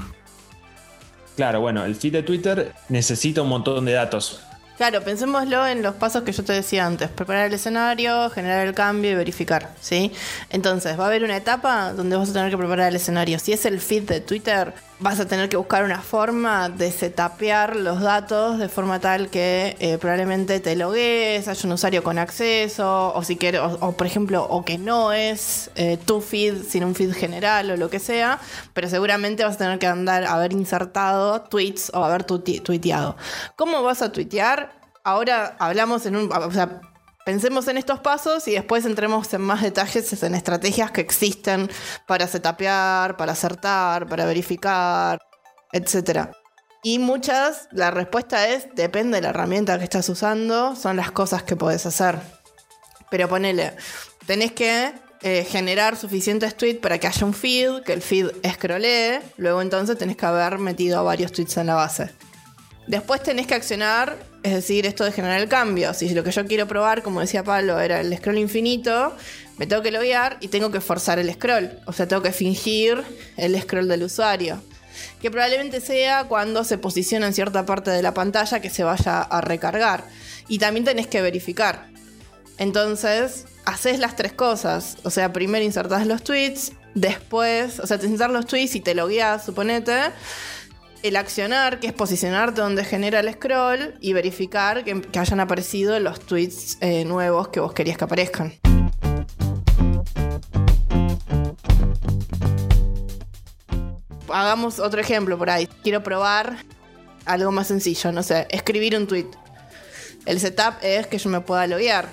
Claro, 1.34 1.60
bueno, 1.60 1.84
el 1.84 1.96
feed 1.96 2.12
de 2.12 2.22
Twitter 2.22 2.72
necesita 2.88 3.42
un 3.42 3.48
montón 3.48 3.84
de 3.86 3.92
datos. 3.92 4.40
Claro, 4.76 5.02
pensémoslo 5.02 5.66
en 5.66 5.82
los 5.82 5.94
pasos 5.94 6.22
que 6.22 6.32
yo 6.32 6.44
te 6.44 6.52
decía 6.52 6.84
antes. 6.84 7.08
Preparar 7.08 7.46
el 7.46 7.54
escenario, 7.54 8.28
generar 8.28 8.66
el 8.66 8.74
cambio 8.74 9.10
y 9.10 9.14
verificar, 9.14 9.74
¿sí? 9.80 10.12
Entonces, 10.50 11.00
va 11.00 11.04
a 11.04 11.06
haber 11.06 11.24
una 11.24 11.36
etapa 11.36 11.94
donde 11.94 12.16
vas 12.16 12.28
a 12.28 12.32
tener 12.34 12.50
que 12.50 12.58
preparar 12.58 12.90
el 12.90 12.96
escenario. 12.96 13.38
Si 13.38 13.54
es 13.54 13.64
el 13.64 13.80
feed 13.80 14.02
de 14.02 14.20
Twitter, 14.20 14.74
vas 14.98 15.20
a 15.20 15.26
tener 15.26 15.48
que 15.48 15.56
buscar 15.56 15.84
una 15.84 16.00
forma 16.00 16.68
de 16.68 16.90
setapear 16.90 17.76
los 17.76 18.00
datos 18.00 18.58
de 18.58 18.68
forma 18.68 19.00
tal 19.00 19.28
que 19.28 19.76
eh, 19.78 19.98
probablemente 19.98 20.60
te 20.60 20.76
logues, 20.76 21.48
haya 21.48 21.66
un 21.66 21.72
usuario 21.72 22.02
con 22.02 22.18
acceso, 22.18 23.12
o 23.14 23.22
si 23.22 23.36
quieres, 23.36 23.60
o, 23.62 23.92
por 23.92 24.06
ejemplo, 24.06 24.46
o 24.48 24.64
que 24.64 24.78
no 24.78 25.12
es 25.12 25.70
eh, 25.74 25.98
tu 26.04 26.20
feed, 26.20 26.62
sino 26.68 26.86
un 26.86 26.94
feed 26.94 27.12
general 27.12 27.70
o 27.70 27.76
lo 27.76 27.90
que 27.90 27.98
sea, 27.98 28.38
pero 28.72 28.88
seguramente 28.88 29.44
vas 29.44 29.56
a 29.56 29.58
tener 29.58 29.78
que 29.78 29.86
andar 29.86 30.24
a 30.24 30.34
haber 30.34 30.52
insertado 30.52 31.42
tweets 31.42 31.90
o 31.94 32.04
haber 32.04 32.24
tuiteado. 32.24 33.16
¿Cómo 33.56 33.82
vas 33.82 34.02
a 34.02 34.12
tuitear? 34.12 34.76
ahora 35.06 35.54
hablamos 35.58 36.04
en 36.04 36.16
un. 36.16 36.32
O 36.32 36.50
sea, 36.50 36.80
pensemos 37.26 37.66
en 37.66 37.76
estos 37.76 37.98
pasos 37.98 38.46
y 38.46 38.52
después 38.52 38.86
entremos 38.86 39.34
en 39.34 39.40
más 39.40 39.60
detalles 39.60 40.22
en 40.22 40.36
estrategias 40.36 40.92
que 40.92 41.00
existen 41.00 41.68
para 42.06 42.28
setapear, 42.28 43.16
para 43.16 43.32
acertar, 43.32 44.06
para 44.06 44.24
verificar, 44.24 45.18
etc. 45.72 46.28
Y 46.84 47.00
muchas, 47.00 47.68
la 47.72 47.90
respuesta 47.90 48.48
es, 48.48 48.68
depende 48.76 49.16
de 49.16 49.22
la 49.22 49.30
herramienta 49.30 49.76
que 49.76 49.82
estás 49.82 50.08
usando, 50.08 50.76
son 50.76 50.96
las 50.96 51.10
cosas 51.10 51.42
que 51.42 51.56
podés 51.56 51.84
hacer. 51.84 52.20
Pero 53.10 53.28
ponele, 53.28 53.72
tenés 54.24 54.52
que 54.52 54.94
eh, 55.22 55.44
generar 55.50 55.96
suficientes 55.96 56.56
tweets 56.56 56.78
para 56.78 56.98
que 56.98 57.08
haya 57.08 57.26
un 57.26 57.34
feed, 57.34 57.82
que 57.82 57.92
el 57.92 58.02
feed 58.02 58.28
scrollee, 58.48 59.20
luego 59.36 59.62
entonces 59.62 59.98
tenés 59.98 60.16
que 60.16 60.26
haber 60.26 60.58
metido 60.58 61.02
varios 61.02 61.32
tweets 61.32 61.56
en 61.56 61.66
la 61.66 61.74
base. 61.74 62.08
Después 62.86 63.20
tenés 63.20 63.48
que 63.48 63.56
accionar, 63.56 64.16
es 64.46 64.52
decir, 64.52 64.86
esto 64.86 65.02
de 65.04 65.10
generar 65.10 65.40
el 65.40 65.48
cambio. 65.48 65.92
Si 65.92 66.08
lo 66.10 66.22
que 66.22 66.30
yo 66.30 66.46
quiero 66.46 66.68
probar, 66.68 67.02
como 67.02 67.20
decía 67.20 67.42
Pablo, 67.42 67.80
era 67.80 68.00
el 68.00 68.16
scroll 68.16 68.38
infinito, 68.38 69.12
me 69.58 69.66
tengo 69.66 69.82
que 69.82 69.90
loguear 69.90 70.36
y 70.40 70.46
tengo 70.48 70.70
que 70.70 70.80
forzar 70.80 71.18
el 71.18 71.32
scroll. 71.34 71.80
O 71.86 71.92
sea, 71.92 72.06
tengo 72.06 72.22
que 72.22 72.30
fingir 72.30 73.02
el 73.36 73.60
scroll 73.60 73.88
del 73.88 74.04
usuario. 74.04 74.62
Que 75.20 75.32
probablemente 75.32 75.80
sea 75.80 76.24
cuando 76.28 76.62
se 76.62 76.78
posiciona 76.78 77.26
en 77.26 77.34
cierta 77.34 77.66
parte 77.66 77.90
de 77.90 78.02
la 78.02 78.14
pantalla 78.14 78.60
que 78.60 78.70
se 78.70 78.84
vaya 78.84 79.20
a 79.20 79.40
recargar. 79.40 80.04
Y 80.46 80.60
también 80.60 80.84
tenés 80.84 81.08
que 81.08 81.20
verificar. 81.20 81.88
Entonces, 82.56 83.46
haces 83.64 83.98
las 83.98 84.14
tres 84.14 84.32
cosas. 84.32 84.96
O 85.02 85.10
sea, 85.10 85.32
primero 85.32 85.64
insertás 85.64 86.06
los 86.06 86.22
tweets, 86.22 86.70
después, 86.94 87.80
o 87.80 87.86
sea, 87.88 87.98
te 87.98 88.06
insertas 88.06 88.30
los 88.30 88.46
tweets 88.46 88.76
y 88.76 88.80
te 88.80 88.94
logueas, 88.94 89.44
suponete 89.44 90.12
el 91.06 91.16
accionar, 91.16 91.78
que 91.78 91.86
es 91.86 91.92
posicionarte 91.92 92.60
donde 92.60 92.84
genera 92.84 93.20
el 93.20 93.32
scroll, 93.32 93.94
y 94.00 94.12
verificar 94.12 94.84
que, 94.84 95.00
hayan 95.18 95.40
aparecido 95.40 95.98
los 96.00 96.20
tweets 96.20 96.78
eh, 96.80 97.04
nuevos 97.04 97.48
que 97.48 97.60
vos 97.60 97.72
querías 97.72 97.96
que 97.96 98.04
aparezcan. 98.04 98.54
Hagamos 104.28 104.80
otro 104.80 105.00
ejemplo 105.00 105.38
por 105.38 105.48
ahí. 105.48 105.68
Quiero 105.82 106.02
probar 106.02 106.56
algo 107.24 107.52
más 107.52 107.68
sencillo, 107.68 108.12
no 108.12 108.22
sé, 108.22 108.46
escribir 108.50 108.96
un 108.96 109.06
tweet. 109.06 109.28
El 110.26 110.40
setup 110.40 110.74
es 110.82 111.06
que 111.06 111.18
yo 111.18 111.30
me 111.30 111.40
pueda 111.40 111.66
loguear, 111.66 112.08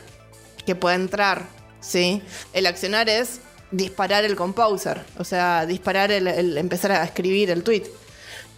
que 0.66 0.76
pueda 0.76 0.96
entrar, 0.96 1.48
¿sí? 1.82 2.22
El 2.54 2.68
accionar 2.68 3.10
es 3.10 3.42
disparar 3.72 4.24
el 4.24 4.36
composer, 4.36 5.04
o 5.18 5.24
sea, 5.24 5.66
disparar 5.66 6.12
el 6.12 6.58
empezar 6.58 6.92
a 6.92 7.04
escribir 7.04 7.50
el 7.50 7.64
tweet 7.64 7.84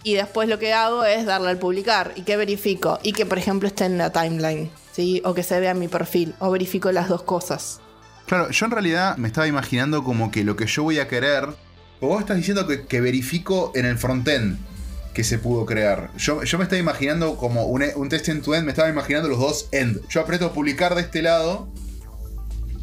y 0.06 0.14
después 0.14 0.48
lo 0.48 0.60
que 0.60 0.72
hago 0.72 1.04
es 1.04 1.26
darle 1.26 1.50
al 1.50 1.58
publicar 1.58 2.12
y 2.14 2.22
que 2.22 2.36
verifico 2.36 3.00
y 3.02 3.12
que 3.12 3.26
por 3.26 3.38
ejemplo 3.38 3.66
esté 3.66 3.86
en 3.86 3.98
la 3.98 4.12
timeline, 4.12 4.70
¿sí? 4.92 5.20
O 5.24 5.34
que 5.34 5.42
se 5.42 5.58
vea 5.58 5.74
mi 5.74 5.88
perfil 5.88 6.32
o 6.38 6.48
verifico 6.52 6.92
las 6.92 7.08
dos 7.08 7.24
cosas. 7.24 7.80
Claro, 8.24 8.48
yo 8.50 8.66
en 8.66 8.70
realidad 8.70 9.16
me 9.16 9.26
estaba 9.26 9.48
imaginando 9.48 10.04
como 10.04 10.30
que 10.30 10.44
lo 10.44 10.54
que 10.54 10.66
yo 10.66 10.84
voy 10.84 11.00
a 11.00 11.08
querer, 11.08 11.48
o 12.00 12.06
vos 12.06 12.20
estás 12.20 12.36
diciendo 12.36 12.68
que, 12.68 13.00
verifico 13.00 13.72
en 13.74 13.84
el 13.84 13.98
frontend 13.98 14.58
que 15.12 15.24
se 15.24 15.38
pudo 15.38 15.66
crear. 15.66 16.12
Yo, 16.16 16.44
yo 16.44 16.56
me 16.56 16.62
estaba 16.62 16.78
imaginando 16.78 17.36
como 17.36 17.64
un, 17.64 17.82
un 17.96 18.08
test 18.08 18.28
end-to-end, 18.28 18.64
me 18.64 18.70
estaba 18.70 18.88
imaginando 18.88 19.28
los 19.28 19.40
dos 19.40 19.68
end. 19.72 20.06
Yo 20.08 20.20
aprieto 20.20 20.52
publicar 20.52 20.94
de 20.94 21.00
este 21.00 21.20
lado 21.20 21.66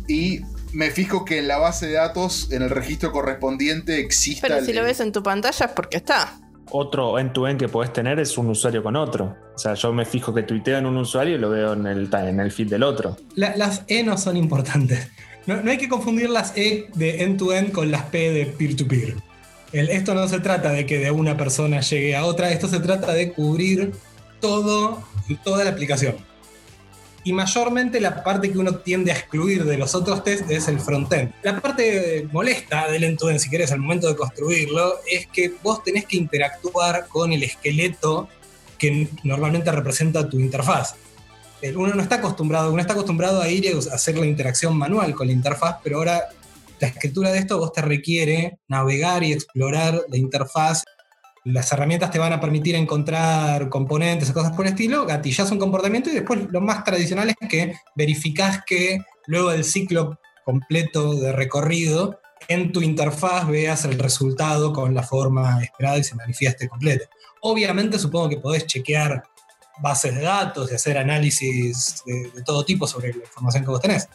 y 0.09 0.41
me 0.73 0.91
fijo 0.91 1.23
que 1.23 1.39
en 1.39 1.47
la 1.47 1.57
base 1.57 1.87
de 1.87 1.93
datos, 1.93 2.49
en 2.51 2.63
el 2.63 2.69
registro 2.69 3.13
correspondiente, 3.13 4.01
exista. 4.01 4.45
Pero 4.45 4.65
si 4.65 4.73
lo 4.73 4.83
ves 4.83 4.99
en 4.99 5.13
tu 5.13 5.23
pantalla 5.23 5.67
es 5.67 5.71
porque 5.71 5.95
está 5.95 6.42
otro 6.73 7.19
end-to-end 7.19 7.59
que 7.59 7.69
puedes 7.69 7.93
tener 7.93 8.19
es 8.19 8.35
un 8.37 8.49
usuario 8.49 8.81
con 8.81 8.95
otro. 8.95 9.37
O 9.55 9.57
sea, 9.57 9.75
yo 9.75 9.93
me 9.93 10.05
fijo 10.05 10.33
que 10.33 10.41
tuiteo 10.41 10.79
en 10.79 10.87
un 10.87 10.97
usuario 10.97 11.35
y 11.35 11.37
lo 11.37 11.51
veo 11.51 11.73
en 11.73 11.85
el, 11.85 12.09
en 12.11 12.39
el 12.39 12.51
feed 12.51 12.67
del 12.67 12.81
otro. 12.83 13.15
las 13.35 13.83
E 13.87 14.03
no 14.03 14.17
son 14.17 14.37
importantes. 14.37 15.09
No, 15.45 15.55
hay 15.69 15.77
que 15.77 15.87
confundir 15.87 16.29
las 16.29 16.57
E 16.57 16.87
de 16.95 17.23
end-to-end 17.23 17.71
con 17.71 17.91
las 17.91 18.03
P 18.03 18.31
de 18.31 18.45
peer-to-peer. 18.47 19.15
esto 19.71 20.15
no 20.15 20.27
se 20.27 20.39
trata 20.39 20.71
de 20.71 20.85
que 20.85 20.97
de 20.97 21.11
una 21.11 21.37
persona 21.37 21.81
llegue 21.81 22.15
a 22.15 22.25
otra, 22.25 22.51
esto 22.51 22.67
se 22.67 22.79
trata 22.79 23.13
de 23.13 23.33
cubrir 23.33 23.91
todo, 24.41 25.03
toda 25.43 25.63
la 25.63 25.69
aplicación. 25.69 26.15
Y 27.25 27.31
mayormente 27.31 28.01
la 28.01 28.23
parte 28.23 28.51
que 28.51 28.57
uno 28.57 28.75
tiende 28.75 29.11
a 29.11 29.15
excluir 29.15 29.63
de 29.63 29.77
los 29.77 29.95
otros 29.95 30.23
test 30.23 30.49
es 30.51 30.67
el 30.67 30.79
frontend. 30.79 31.33
La 31.41 31.59
parte 31.61 32.27
molesta 32.31 32.89
del 32.89 33.05
end-to-end, 33.05 33.39
si 33.39 33.49
querés, 33.49 33.71
al 33.71 33.79
momento 33.79 34.07
de 34.07 34.15
construirlo, 34.15 34.95
es 35.09 35.27
que 35.27 35.53
vos 35.63 35.83
tenés 35.83 36.05
que 36.05 36.17
interactuar 36.17 37.07
con 37.07 37.31
el 37.31 37.43
esqueleto 37.43 38.27
que 38.77 39.07
normalmente 39.23 39.71
representa 39.71 40.27
tu 40.29 40.37
interfaz. 40.39 40.95
Uno 41.75 41.93
no 41.93 42.01
está 42.01 42.15
acostumbrado, 42.15 42.73
uno 42.73 42.81
está 42.81 42.91
acostumbrado 42.91 43.41
a 43.41 43.47
ir 43.47 43.73
a 43.73 43.95
hacer 43.95 44.17
la 44.17 44.25
interacción 44.25 44.77
manual 44.77 45.15
con 45.15 45.27
la 45.27 45.33
interfaz, 45.33 45.77
pero 45.81 45.99
ahora 45.99 46.23
la 46.81 46.89
escritura 46.89 47.31
de 47.31 47.39
esto 47.39 47.57
vos 47.57 47.71
te 47.71 47.81
requiere 47.81 48.59
navegar 48.67 49.23
y 49.23 49.31
explorar 49.31 50.01
la 50.09 50.17
interfaz 50.17 50.83
las 51.45 51.71
herramientas 51.71 52.11
te 52.11 52.19
van 52.19 52.33
a 52.33 52.39
permitir 52.39 52.75
encontrar 52.75 53.69
componentes 53.69 54.29
o 54.29 54.33
cosas 54.33 54.53
por 54.53 54.65
el 54.65 54.71
estilo, 54.71 55.05
gatillas 55.05 55.51
un 55.51 55.59
comportamiento 55.59 56.09
y 56.09 56.13
después 56.13 56.39
lo 56.49 56.61
más 56.61 56.83
tradicional 56.83 57.29
es 57.29 57.49
que 57.49 57.75
verificás 57.95 58.63
que 58.65 58.99
luego 59.27 59.51
del 59.51 59.63
ciclo 59.63 60.19
completo 60.45 61.15
de 61.15 61.31
recorrido, 61.31 62.19
en 62.47 62.71
tu 62.71 62.81
interfaz 62.81 63.47
veas 63.47 63.85
el 63.85 63.97
resultado 63.99 64.73
con 64.73 64.93
la 64.93 65.03
forma 65.03 65.61
esperada 65.63 65.97
y 65.97 66.03
se 66.03 66.15
manifieste 66.15 66.67
completo. 66.67 67.05
Obviamente 67.41 67.99
supongo 67.99 68.29
que 68.29 68.37
podés 68.37 68.65
chequear 68.65 69.23
bases 69.81 70.15
de 70.15 70.21
datos 70.21 70.71
y 70.71 70.75
hacer 70.75 70.97
análisis 70.97 72.03
de, 72.05 72.31
de 72.35 72.43
todo 72.43 72.63
tipo 72.63 72.87
sobre 72.87 73.13
la 73.13 73.23
información 73.23 73.63
que 73.63 73.69
vos 73.69 73.81
tenés. 73.81 74.07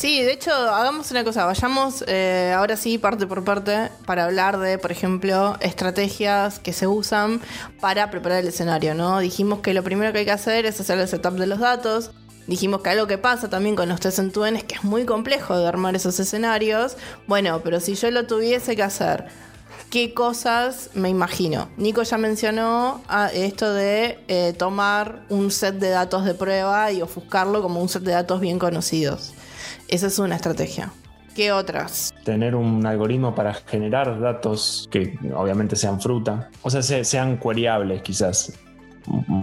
Sí, 0.00 0.22
de 0.22 0.32
hecho, 0.32 0.50
hagamos 0.50 1.10
una 1.10 1.24
cosa, 1.24 1.44
vayamos 1.44 2.02
eh, 2.06 2.54
ahora 2.56 2.78
sí 2.78 2.96
parte 2.96 3.26
por 3.26 3.44
parte 3.44 3.90
para 4.06 4.24
hablar 4.24 4.58
de, 4.58 4.78
por 4.78 4.90
ejemplo, 4.90 5.58
estrategias 5.60 6.58
que 6.58 6.72
se 6.72 6.86
usan 6.86 7.42
para 7.80 8.10
preparar 8.10 8.38
el 8.38 8.48
escenario, 8.48 8.94
¿no? 8.94 9.18
Dijimos 9.18 9.58
que 9.58 9.74
lo 9.74 9.82
primero 9.82 10.10
que 10.14 10.20
hay 10.20 10.24
que 10.24 10.30
hacer 10.30 10.64
es 10.64 10.80
hacer 10.80 10.98
el 10.98 11.06
setup 11.06 11.34
de 11.34 11.46
los 11.46 11.58
datos. 11.58 12.12
Dijimos 12.46 12.80
que 12.80 12.88
algo 12.88 13.06
que 13.06 13.18
pasa 13.18 13.50
también 13.50 13.76
con 13.76 13.90
los 13.90 14.00
test 14.00 14.20
en 14.20 14.56
es 14.56 14.64
que 14.64 14.76
es 14.76 14.84
muy 14.84 15.04
complejo 15.04 15.58
de 15.58 15.66
armar 15.68 15.94
esos 15.94 16.18
escenarios. 16.18 16.96
Bueno, 17.26 17.60
pero 17.62 17.78
si 17.78 17.94
yo 17.94 18.10
lo 18.10 18.26
tuviese 18.26 18.76
que 18.76 18.82
hacer, 18.82 19.26
¿qué 19.90 20.14
cosas 20.14 20.88
me 20.94 21.10
imagino? 21.10 21.68
Nico 21.76 22.04
ya 22.04 22.16
mencionó 22.16 23.02
ah, 23.06 23.28
esto 23.34 23.74
de 23.74 24.18
eh, 24.28 24.54
tomar 24.56 25.26
un 25.28 25.50
set 25.50 25.74
de 25.74 25.90
datos 25.90 26.24
de 26.24 26.32
prueba 26.32 26.90
y 26.90 27.02
ofuscarlo 27.02 27.60
como 27.60 27.82
un 27.82 27.90
set 27.90 28.02
de 28.02 28.12
datos 28.12 28.40
bien 28.40 28.58
conocidos. 28.58 29.34
Esa 29.90 30.06
es 30.06 30.20
una 30.20 30.36
estrategia. 30.36 30.92
¿Qué 31.34 31.50
otras? 31.50 32.14
Tener 32.24 32.54
un 32.54 32.86
algoritmo 32.86 33.34
para 33.34 33.54
generar 33.54 34.20
datos 34.20 34.88
que 34.88 35.18
obviamente 35.34 35.74
sean 35.74 36.00
fruta, 36.00 36.48
o 36.62 36.70
sea, 36.70 36.80
sean 36.80 37.38
queryables 37.38 38.00
quizás. 38.02 38.52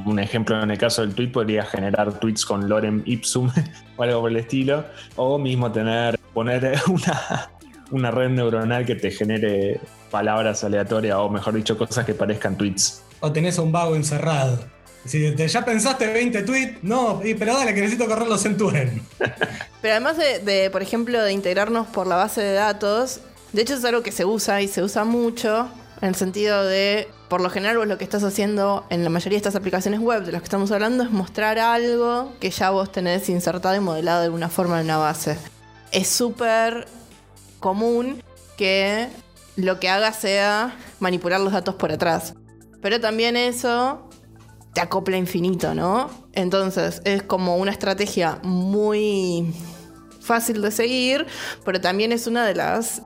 Un 0.06 0.20
ejemplo 0.20 0.64
en 0.64 0.72
el 0.72 0.78
caso 0.78 1.02
del 1.02 1.14
tweet 1.14 1.34
podría 1.34 1.66
generar 1.66 2.14
tweets 2.14 2.46
con 2.46 2.70
lorem 2.70 3.04
ipsum 3.06 3.52
o 3.98 4.04
algo 4.04 4.22
por 4.22 4.32
el 4.32 4.38
estilo, 4.38 4.86
o 5.18 5.38
mismo 5.38 5.70
tener, 5.70 6.18
poner 6.34 6.80
una, 6.88 7.50
una 7.92 8.12
red 8.12 8.30
neuronal 8.30 8.86
que 8.86 8.96
te 8.96 9.12
genere 9.12 9.82
palabras 10.10 10.64
aleatorias 10.64 11.18
o 11.18 11.28
mejor 11.28 11.56
dicho 11.56 11.78
cosas 11.78 12.06
que 12.06 12.14
parezcan 12.14 12.58
tweets. 12.58 13.04
O 13.20 13.34
tenés 13.34 13.60
un 13.60 13.74
vago 13.74 13.98
encerrado 13.98 14.77
Si 15.08 15.32
te- 15.36 15.48
ya 15.48 15.63
pensaste 15.65 16.08
20 16.12 16.43
tweets, 16.43 16.84
no, 16.84 17.22
pero 17.39 17.56
dale, 17.56 17.74
que 17.74 17.82
necesito 17.82 18.08
correrlos 18.08 18.46
en 18.46 18.58
tu. 18.58 18.70
Pero 19.82 19.93
además 19.93 20.17
de, 20.17 20.39
de, 20.39 20.70
por 20.70 20.82
ejemplo, 20.82 21.22
de 21.24 21.32
integrarnos 21.32 21.88
por 21.88 22.08
la 22.08 22.15
base 22.15 22.41
de 22.41 22.54
datos, 22.54 23.22
de 23.54 23.62
hecho 23.62 23.76
es 23.76 23.86
algo 23.86 24.04
que 24.04 24.12
se 24.12 24.26
usa 24.26 24.62
y 24.62 24.67
se 24.67 24.84
usa 24.84 25.04
mucho 25.06 25.70
en 26.02 26.10
el 26.10 26.15
sentido 26.15 26.63
de, 26.65 27.08
por 27.30 27.41
lo 27.41 27.50
general, 27.50 27.78
vos 27.78 27.88
lo 27.88 27.98
que 27.98 28.04
estás 28.04 28.24
haciendo 28.24 28.86
en 28.89 29.04
la 29.04 29.10
mayoría 29.10 29.36
de 29.36 29.38
estas 29.38 29.56
aplicaciones 29.56 30.00
web 30.00 30.24
de 30.26 30.32
las 30.32 30.41
que 30.41 30.46
estamos 30.46 30.72
hablando 30.72 31.04
es 31.04 31.12
mostrar 31.12 31.58
algo 31.60 32.34
que 32.39 32.50
ya 32.50 32.70
vos 32.72 32.91
tenés 32.91 33.30
insertado 33.30 33.76
y 33.76 33.80
modelado 33.80 34.20
de 34.20 34.26
alguna 34.26 34.50
forma 34.50 34.80
en 34.80 34.86
una 34.86 34.98
base. 34.98 35.38
Es 35.91 36.08
súper 36.10 36.88
común 37.60 38.22
que 38.58 39.08
lo 39.56 39.80
que 39.80 39.89
haga 39.89 40.12
sea 40.13 40.76
manipular 41.00 41.39
los 41.39 41.54
datos 41.54 41.76
por 41.76 41.91
atrás. 41.91 42.34
Pero 42.82 43.00
también 43.00 43.36
eso 43.38 44.07
te 44.78 44.82
acopla 44.82 45.18
infinito, 45.18 45.74
¿no? 45.74 46.08
Entonces 46.34 47.02
es 47.04 47.24
como 47.24 47.58
una 47.58 47.72
estrategia 47.72 48.38
muy 48.44 49.52
fácil 50.22 50.62
de 50.62 50.70
seguir, 50.70 51.26
pero 51.66 51.82
también 51.82 52.12
es 52.12 52.28
una 52.28 52.46
de 52.46 52.54
las 52.54 53.02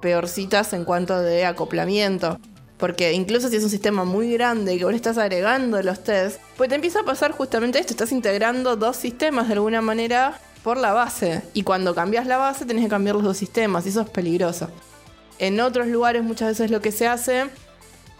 peorcitas 0.00 0.72
en 0.72 0.84
cuanto 0.84 1.20
de 1.20 1.44
acoplamiento. 1.46 2.40
Porque 2.76 3.12
incluso 3.12 3.48
si 3.48 3.54
es 3.54 3.62
un 3.62 3.70
sistema 3.70 4.04
muy 4.04 4.32
grande 4.32 4.76
que 4.76 4.84
vos 4.84 4.94
estás 4.94 5.16
agregando 5.16 5.80
los 5.80 6.02
tests, 6.02 6.40
pues 6.56 6.68
te 6.68 6.74
empieza 6.74 7.02
a 7.02 7.04
pasar 7.04 7.30
justamente 7.30 7.78
esto, 7.78 7.92
estás 7.92 8.10
integrando 8.10 8.74
dos 8.74 8.96
sistemas 8.96 9.46
de 9.46 9.52
alguna 9.52 9.80
manera 9.80 10.40
por 10.64 10.76
la 10.76 10.92
base. 10.92 11.42
Y 11.54 11.62
cuando 11.62 11.94
cambias 11.94 12.26
la 12.26 12.38
base 12.38 12.66
tenés 12.66 12.82
que 12.82 12.90
cambiar 12.90 13.14
los 13.14 13.24
dos 13.24 13.36
sistemas 13.36 13.86
y 13.86 13.90
eso 13.90 14.00
es 14.00 14.10
peligroso. 14.10 14.70
En 15.38 15.60
otros 15.60 15.86
lugares 15.86 16.24
muchas 16.24 16.48
veces 16.48 16.72
lo 16.72 16.80
que 16.80 16.90
se 16.90 17.06
hace, 17.06 17.44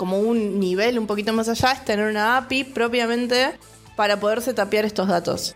como 0.03 0.19
un 0.19 0.59
nivel 0.59 0.99
un 0.99 1.07
poquito 1.07 1.33
más 1.33 1.49
allá, 1.49 1.71
es 1.71 1.85
tener 1.85 2.11
una 2.11 2.37
API 2.37 2.65
propiamente 2.65 3.53
para 3.95 4.19
poderse 4.19 4.53
tapear 4.53 4.85
estos 4.85 5.07
datos. 5.07 5.55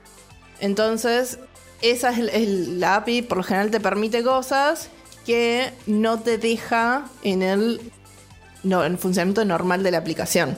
Entonces, 0.61 1.41
esa 1.83 2.11
es, 2.11 2.49
la 2.69 2.95
API, 2.95 3.23
por 3.23 3.39
lo 3.39 3.43
general 3.43 3.73
te 3.73 3.81
permite 3.81 4.23
cosas 4.23 4.89
que 5.25 5.73
no 5.89 6.21
te 6.21 6.39
deja 6.39 7.07
en 7.25 7.43
el, 7.43 7.81
no, 8.63 8.85
en 8.85 8.97
funcionamiento 8.99 9.45
normal 9.45 9.83
de 9.83 9.91
la 9.91 9.99
aplicación. 9.99 10.57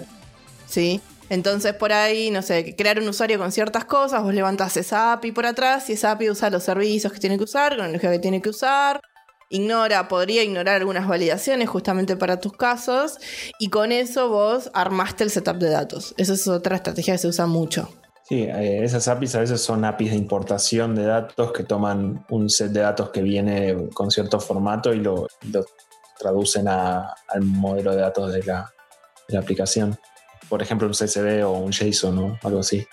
¿Sí? 0.67 1.01
Entonces 1.31 1.73
por 1.73 1.95
ahí, 1.95 2.31
no 2.31 2.43
sé, 2.43 2.77
crear 2.77 3.01
un 3.01 3.09
usuario 3.09 3.39
con 3.39 3.53
ciertas 3.53 3.87
cosas, 3.87 4.23
vos 4.23 4.35
levantás 4.35 4.77
esa 4.77 5.15
API 5.15 5.33
por 5.33 5.47
atrás 5.47 5.89
y 5.89 5.95
esa 5.95 6.11
API 6.11 6.29
usa 6.29 6.51
los 6.51 6.63
servicios 6.63 7.11
que 7.11 7.21
tiene 7.21 7.39
que 7.39 7.45
usar, 7.45 7.71
con 7.71 7.85
la 7.85 7.89
energía 7.89 8.11
que 8.11 8.19
tiene 8.19 8.43
que 8.43 8.51
usar, 8.51 9.01
ignora, 9.49 10.09
podría 10.09 10.43
ignorar 10.43 10.77
algunas 10.77 11.07
validaciones 11.07 11.69
justamente 11.69 12.17
para 12.17 12.41
tus 12.41 12.53
casos 12.53 13.19
y 13.59 13.71
con 13.71 13.93
eso 13.93 14.29
vos 14.29 14.71
armaste 14.75 15.25
el 15.25 15.31
setup 15.31 15.57
de 15.57 15.71
datos. 15.71 16.15
Esa 16.17 16.35
es 16.35 16.47
otra 16.49 16.77
estrategia 16.77 17.15
que 17.15 17.19
se 17.19 17.29
usa 17.29 17.47
mucho. 17.47 17.89
Sí, 18.29 18.43
eh, 18.43 18.85
esas 18.85 19.09
APIs 19.09 19.35
a 19.37 19.41
veces 19.41 19.63
son 19.63 19.87
APIs 19.87 20.11
de 20.11 20.17
importación 20.19 20.95
de 20.95 21.05
datos 21.05 21.51
que 21.53 21.65
toman 21.65 22.27
un 22.29 22.51
set 22.51 22.73
de 22.73 22.81
datos 22.81 23.09
que 23.09 23.23
viene 23.23 23.89
con 23.95 24.11
cierto 24.11 24.39
formato 24.39 24.93
y 24.93 25.01
lo, 25.01 25.29
traducen 26.19 26.69
al 26.69 27.41
modelo 27.41 27.93
de 27.93 28.03
datos 28.03 28.33
de 28.33 28.43
la, 28.43 28.71
de 29.29 29.35
la 29.35 29.41
aplicación. 29.41 29.99
Por 30.49 30.61
ejemplo, 30.61 30.87
un 30.87 30.93
CSV 30.93 31.47
o 31.47 31.53
un 31.53 31.73
JSON 31.73 32.19
o 32.19 32.39
algo 32.43 32.61
así. 32.61 32.87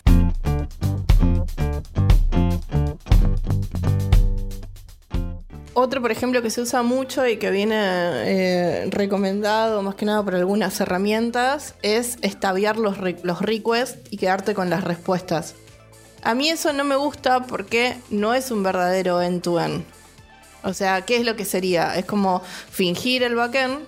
Otro, 5.85 6.01
por 6.01 6.11
ejemplo, 6.11 6.41
que 6.41 6.49
se 6.49 6.61
usa 6.61 6.81
mucho 6.81 7.27
y 7.27 7.37
que 7.37 7.51
viene 7.51 7.75
eh, 7.77 8.87
recomendado 8.89 9.83
más 9.83 9.93
que 9.93 10.05
nada 10.05 10.23
por 10.23 10.33
algunas 10.33 10.81
herramientas 10.81 11.75
es 11.83 12.17
estabiar 12.23 12.77
los, 12.77 12.97
los 13.21 13.41
requests 13.43 13.99
y 14.09 14.17
quedarte 14.17 14.55
con 14.55 14.71
las 14.71 14.83
respuestas. 14.83 15.53
A 16.23 16.33
mí 16.33 16.49
eso 16.49 16.73
no 16.73 16.83
me 16.85 16.95
gusta 16.95 17.41
porque 17.43 17.97
no 18.09 18.33
es 18.33 18.49
un 18.49 18.63
verdadero 18.63 19.21
end-to-end. 19.21 19.83
O 20.63 20.73
sea, 20.73 21.01
¿qué 21.03 21.17
es 21.17 21.23
lo 21.23 21.35
que 21.35 21.45
sería? 21.45 21.95
Es 21.95 22.05
como 22.05 22.41
fingir 22.71 23.21
el 23.21 23.35
backend. 23.35 23.81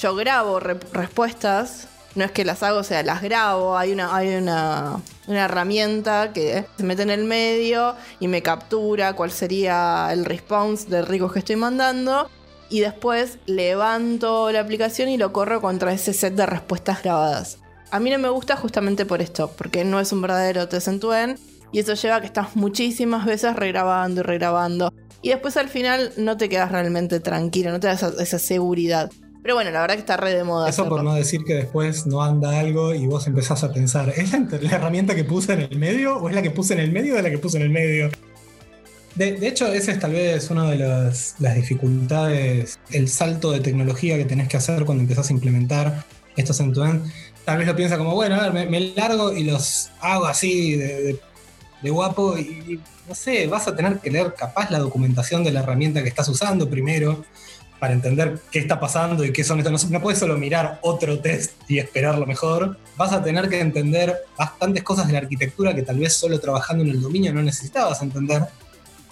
Yo 0.00 0.14
grabo 0.14 0.60
re- 0.60 0.80
respuestas. 0.94 1.88
No 2.14 2.24
es 2.24 2.30
que 2.30 2.46
las 2.46 2.62
hago, 2.62 2.78
o 2.78 2.84
sea, 2.84 3.02
las 3.02 3.20
grabo. 3.20 3.76
Hay 3.76 3.92
una, 3.92 4.16
hay 4.16 4.34
una, 4.34 4.96
una 5.28 5.44
herramienta 5.44 6.32
que 6.32 6.64
se 6.76 6.82
mete 6.82 7.02
en 7.02 7.10
el 7.10 7.24
medio 7.24 7.94
y 8.18 8.28
me 8.28 8.42
captura 8.42 9.12
cuál 9.12 9.30
sería 9.30 10.08
el 10.10 10.24
response 10.24 10.88
del 10.88 11.06
rico 11.06 11.30
que 11.30 11.38
estoy 11.38 11.56
mandando. 11.56 12.28
Y 12.70 12.80
después 12.80 13.38
levanto 13.46 14.50
la 14.50 14.60
aplicación 14.60 15.08
y 15.08 15.16
lo 15.16 15.32
corro 15.32 15.60
contra 15.60 15.92
ese 15.92 16.12
set 16.12 16.34
de 16.34 16.46
respuestas 16.46 17.02
grabadas. 17.02 17.58
A 17.90 18.00
mí 18.00 18.10
no 18.10 18.18
me 18.18 18.28
gusta 18.28 18.56
justamente 18.56 19.06
por 19.06 19.22
esto, 19.22 19.50
porque 19.56 19.84
no 19.84 20.00
es 20.00 20.12
un 20.12 20.20
verdadero 20.20 20.68
test 20.68 20.88
en 20.88 21.00
end 21.14 21.38
y 21.72 21.80
eso 21.80 21.94
lleva 21.94 22.16
a 22.16 22.20
que 22.20 22.26
estás 22.26 22.56
muchísimas 22.56 23.24
veces 23.24 23.56
regrabando 23.56 24.20
y 24.20 24.24
regrabando. 24.24 24.92
Y 25.22 25.30
después 25.30 25.56
al 25.56 25.68
final 25.68 26.12
no 26.16 26.36
te 26.36 26.48
quedas 26.48 26.70
realmente 26.70 27.20
tranquilo, 27.20 27.70
no 27.70 27.80
te 27.80 27.86
da 27.86 27.94
esa, 27.94 28.12
esa 28.20 28.38
seguridad. 28.38 29.10
Pero 29.42 29.54
bueno, 29.54 29.70
la 29.70 29.80
verdad 29.80 29.94
que 29.94 30.00
está 30.00 30.16
re 30.16 30.34
de 30.34 30.44
moda. 30.44 30.68
Eso 30.68 30.88
por 30.88 31.02
no 31.02 31.14
decir 31.14 31.44
que 31.44 31.54
después 31.54 32.06
no 32.06 32.22
anda 32.22 32.58
algo 32.58 32.94
y 32.94 33.06
vos 33.06 33.26
empezás 33.26 33.64
a 33.64 33.72
pensar, 33.72 34.10
¿es 34.16 34.32
la, 34.32 34.46
la 34.60 34.70
herramienta 34.72 35.14
que 35.14 35.24
puse 35.24 35.52
en 35.54 35.60
el 35.62 35.78
medio 35.78 36.16
o 36.18 36.28
es 36.28 36.34
la 36.34 36.42
que 36.42 36.50
puse 36.50 36.74
en 36.74 36.80
el 36.80 36.92
medio 36.92 37.14
de 37.14 37.22
la 37.22 37.30
que 37.30 37.38
puse 37.38 37.56
en 37.56 37.62
el 37.62 37.70
medio? 37.70 38.10
De, 39.14 39.32
de 39.32 39.48
hecho, 39.48 39.66
ese 39.72 39.92
es 39.92 39.98
tal 40.00 40.12
vez 40.12 40.50
una 40.50 40.70
de 40.70 40.76
las, 40.78 41.36
las 41.38 41.54
dificultades, 41.54 42.78
el 42.90 43.08
salto 43.08 43.50
de 43.50 43.60
tecnología 43.60 44.16
que 44.16 44.24
tenés 44.24 44.48
que 44.48 44.56
hacer 44.56 44.84
cuando 44.84 45.02
empezás 45.02 45.30
a 45.30 45.32
implementar 45.32 46.04
estos 46.36 46.60
end-to-end. 46.60 47.10
Tal 47.44 47.58
vez 47.58 47.66
lo 47.66 47.74
piensa 47.74 47.96
como, 47.96 48.14
bueno, 48.14 48.36
a 48.36 48.42
ver, 48.42 48.52
me, 48.52 48.66
me 48.66 48.92
largo 48.94 49.32
y 49.32 49.44
los 49.44 49.90
hago 50.00 50.26
así 50.26 50.76
de, 50.76 51.02
de- 51.02 51.20
de 51.80 51.90
guapo 51.90 52.36
y, 52.36 52.42
y, 52.42 52.80
no 53.08 53.14
sé, 53.14 53.46
vas 53.46 53.68
a 53.68 53.76
tener 53.76 53.98
que 54.00 54.10
leer 54.10 54.34
capaz 54.34 54.68
la 54.70 54.80
documentación 54.80 55.44
de 55.44 55.52
la 55.52 55.60
herramienta 55.60 56.02
que 56.02 56.08
estás 56.08 56.28
usando 56.28 56.68
primero 56.68 57.24
para 57.78 57.92
entender 57.92 58.40
qué 58.50 58.58
está 58.58 58.80
pasando 58.80 59.24
y 59.24 59.32
qué 59.32 59.44
son 59.44 59.58
estos. 59.58 59.84
No, 59.84 59.98
no 59.98 60.02
puedes 60.02 60.18
solo 60.18 60.36
mirar 60.36 60.78
otro 60.82 61.18
test 61.20 61.52
y 61.68 61.78
esperar 61.78 62.18
lo 62.18 62.26
mejor. 62.26 62.78
Vas 62.96 63.12
a 63.12 63.22
tener 63.22 63.48
que 63.48 63.60
entender 63.60 64.16
bastantes 64.36 64.82
cosas 64.82 65.06
de 65.06 65.12
la 65.12 65.20
arquitectura 65.20 65.74
que 65.74 65.82
tal 65.82 65.98
vez 65.98 66.14
solo 66.14 66.40
trabajando 66.40 66.84
en 66.84 66.90
el 66.90 67.00
dominio 67.00 67.32
no 67.32 67.42
necesitabas 67.42 68.02
entender. 68.02 68.44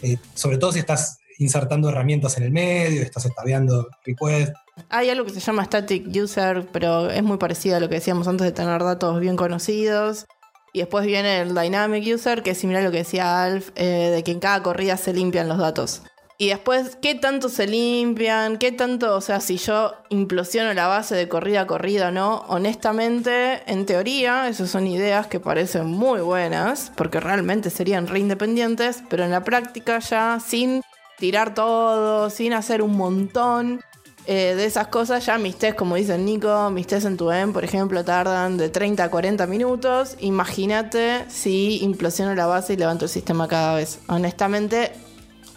Eh, 0.03 0.19
sobre 0.35 0.59
todo 0.59 0.73
si 0.73 0.81
estás 0.81 1.19
insertando 1.39 1.89
herramientas 1.89 2.37
en 2.39 2.45
el 2.45 2.51
medio, 2.51 3.03
estás 3.03 3.27
estabeando 3.27 3.89
requests. 4.05 4.59
Hay 4.91 5.11
algo 5.11 5.25
que 5.25 5.33
se 5.33 5.41
llama 5.41 5.65
static 5.65 6.07
user, 6.15 6.67
pero 6.73 7.11
es 7.11 7.23
muy 7.23 7.39
parecido 7.39 7.77
a 7.77 7.81
lo 7.81 7.89
que 7.89 7.97
decíamos 7.97 8.29
antes 8.29 8.45
de 8.45 8.53
tener 8.53 8.83
datos 8.83 9.21
bien 9.21 9.37
conocidos. 9.37 10.27
Y 10.73 10.81
después 10.81 11.07
viene 11.07 11.41
el 11.41 11.55
dynamic 11.55 12.05
user, 12.15 12.43
que 12.43 12.51
es 12.51 12.59
similar 12.59 12.83
a 12.83 12.87
lo 12.87 12.91
que 12.91 12.99
decía 12.99 13.43
Alf, 13.43 13.71
eh, 13.77 14.11
de 14.15 14.23
que 14.23 14.33
en 14.33 14.41
cada 14.41 14.63
corrida 14.63 14.99
se 14.99 15.15
limpian 15.15 15.49
los 15.49 15.57
datos. 15.57 16.03
Y 16.39 16.49
después, 16.49 16.99
¿qué 17.01 17.15
tanto 17.15 17.49
se 17.49 17.67
limpian? 17.67 18.59
¿Qué 18.59 18.71
tanto, 18.71 19.17
o 19.17 19.21
sea, 19.23 19.41
si 19.41 19.57
yo 19.57 19.95
implosiono 20.11 20.75
la 20.75 20.87
base 20.87 21.15
de 21.15 21.29
corrida 21.29 21.63
a 21.63 21.67
corrida 21.67 22.09
o 22.09 22.11
no? 22.11 22.45
Honestamente, 22.49 23.63
en 23.67 23.87
teoría, 23.87 24.47
esas 24.49 24.69
son 24.69 24.87
ideas 24.87 25.29
que 25.29 25.41
parecen 25.41 25.87
muy 25.87 26.21
buenas, 26.21 26.93
porque 26.95 27.21
realmente 27.21 27.71
serían 27.71 28.07
re 28.07 28.19
independientes, 28.19 29.03
pero 29.09 29.25
en 29.25 29.31
la 29.31 29.45
práctica 29.45 29.99
ya 30.01 30.39
sin 30.39 30.83
tirar 31.19 31.55
todo, 31.55 32.29
sin 32.29 32.53
hacer 32.53 32.83
un 32.83 32.99
montón 32.99 33.81
eh, 34.27 34.55
de 34.57 34.67
esas 34.67 34.89
cosas, 34.89 35.25
ya 35.25 35.39
mis 35.39 35.57
test, 35.57 35.79
como 35.79 35.95
dice 35.95 36.19
Nico, 36.19 36.69
mis 36.69 36.87
test 36.87 37.07
en 37.07 37.17
tu 37.17 37.31
end, 37.31 37.55
por 37.55 37.65
ejemplo, 37.65 38.05
tardan 38.05 38.59
de 38.59 38.69
30 38.69 39.05
a 39.05 39.11
40 39.11 39.47
minutos. 39.47 40.17
Imagínate 40.21 41.25
si 41.29 41.79
implosiono 41.83 42.35
la 42.35 42.47
base 42.47 42.75
y 42.75 42.77
levanto 42.77 43.07
el 43.07 43.09
sistema 43.09 43.49
cada 43.49 43.77
vez. 43.77 44.01
Honestamente, 44.09 44.93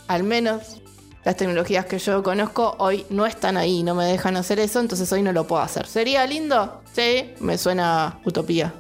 al 0.10 0.24
menos 0.24 0.82
las 1.24 1.38
tecnologías 1.38 1.86
que 1.86 2.00
yo 2.00 2.24
conozco 2.24 2.76
hoy 2.80 3.06
no 3.12 3.28
están 3.28 3.58
ahí, 3.58 3.84
no 3.84 3.94
me 3.94 4.06
dejan 4.06 4.36
hacer 4.38 4.60
eso, 4.60 4.80
entonces 4.80 5.12
hoy 5.14 5.22
no 5.22 5.32
lo 5.32 5.46
puedo 5.46 5.62
hacer. 5.62 5.86
¿Sería 5.86 6.26
lindo? 6.26 6.82
Sí, 6.94 7.32
me 7.40 7.60
suena 7.60 8.20
utopía. 8.26 8.74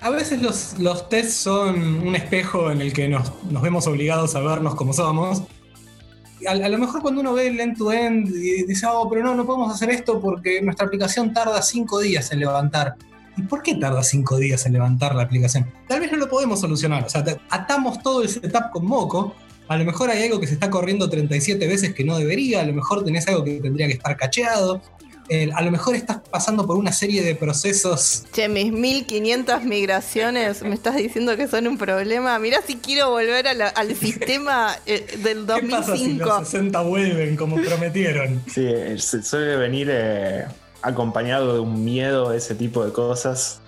A 0.00 0.10
veces 0.10 0.40
los, 0.40 0.78
los 0.78 1.08
tests 1.08 1.34
son 1.34 2.06
un 2.06 2.14
espejo 2.14 2.70
en 2.70 2.80
el 2.80 2.92
que 2.92 3.08
nos, 3.08 3.32
vemos 3.60 3.88
obligados 3.88 4.36
a 4.36 4.40
vernos 4.40 4.76
como 4.76 4.92
somos. 4.92 5.42
A, 6.46 6.54
lo 6.54 6.78
mejor 6.78 7.02
cuando 7.02 7.20
uno 7.20 7.32
ve 7.34 7.48
el 7.48 7.58
end-to-end 7.58 8.28
y 8.28 8.62
dice, 8.66 8.86
oh, 8.88 9.10
pero 9.10 9.24
no, 9.24 9.34
no 9.34 9.44
podemos 9.44 9.74
hacer 9.74 9.90
esto 9.90 10.20
porque 10.20 10.62
nuestra 10.62 10.86
aplicación 10.86 11.34
tarda 11.34 11.60
cinco 11.60 11.98
días 11.98 12.30
en 12.30 12.38
levantar. 12.38 12.94
¿Y 13.36 13.42
por 13.42 13.64
qué 13.64 13.74
tarda 13.74 14.04
cinco 14.04 14.36
días 14.36 14.64
en 14.66 14.74
levantar 14.74 15.16
la 15.16 15.24
aplicación? 15.24 15.66
Tal 15.88 15.98
vez 15.98 16.12
no 16.12 16.18
lo 16.18 16.28
podemos 16.28 16.60
solucionar. 16.60 17.04
O 17.04 17.08
sea, 17.08 17.24
atamos 17.50 18.00
todo 18.00 18.22
el 18.22 18.28
setup 18.28 18.70
con 18.70 18.86
moco. 18.86 19.34
A 19.68 19.76
lo 19.76 19.84
mejor 19.84 20.10
hay 20.10 20.22
algo 20.24 20.40
que 20.40 20.46
se 20.46 20.54
está 20.54 20.70
corriendo 20.70 21.08
37 21.10 21.66
veces 21.66 21.94
que 21.94 22.04
no 22.04 22.16
debería. 22.18 22.60
A 22.60 22.64
lo 22.64 22.72
mejor 22.72 23.04
tenés 23.04 23.28
algo 23.28 23.44
que 23.44 23.60
tendría 23.60 23.86
que 23.86 23.92
estar 23.94 24.16
cacheado. 24.16 24.80
Eh, 25.30 25.50
a 25.54 25.60
lo 25.60 25.70
mejor 25.70 25.94
estás 25.94 26.20
pasando 26.30 26.66
por 26.66 26.76
una 26.78 26.90
serie 26.90 27.22
de 27.22 27.34
procesos 27.34 28.24
Che, 28.32 28.48
mis 28.48 28.72
1500 28.72 29.62
migraciones, 29.62 30.62
me 30.62 30.74
estás 30.74 30.96
diciendo 30.96 31.36
que 31.36 31.46
son 31.48 31.66
un 31.66 31.76
problema. 31.76 32.38
Mirá 32.38 32.60
si 32.66 32.76
quiero 32.76 33.10
volver 33.10 33.46
a 33.46 33.52
la- 33.52 33.68
al 33.68 33.94
sistema 33.96 34.74
eh, 34.86 35.04
del 35.22 35.44
¿Qué 35.44 35.68
pasa 35.68 35.94
si 35.96 36.14
2005. 36.16 36.24
los 36.24 36.48
60 36.48 36.80
vuelven 36.80 37.36
como 37.36 37.56
prometieron? 37.56 38.42
Sí, 38.50 38.64
eh, 38.66 38.96
se- 38.98 39.22
suele 39.22 39.56
venir 39.56 39.88
eh, 39.90 40.46
acompañado 40.80 41.52
de 41.52 41.60
un 41.60 41.84
miedo 41.84 42.30
a 42.30 42.36
ese 42.36 42.54
tipo 42.54 42.82
de 42.86 42.92
cosas. 42.92 43.60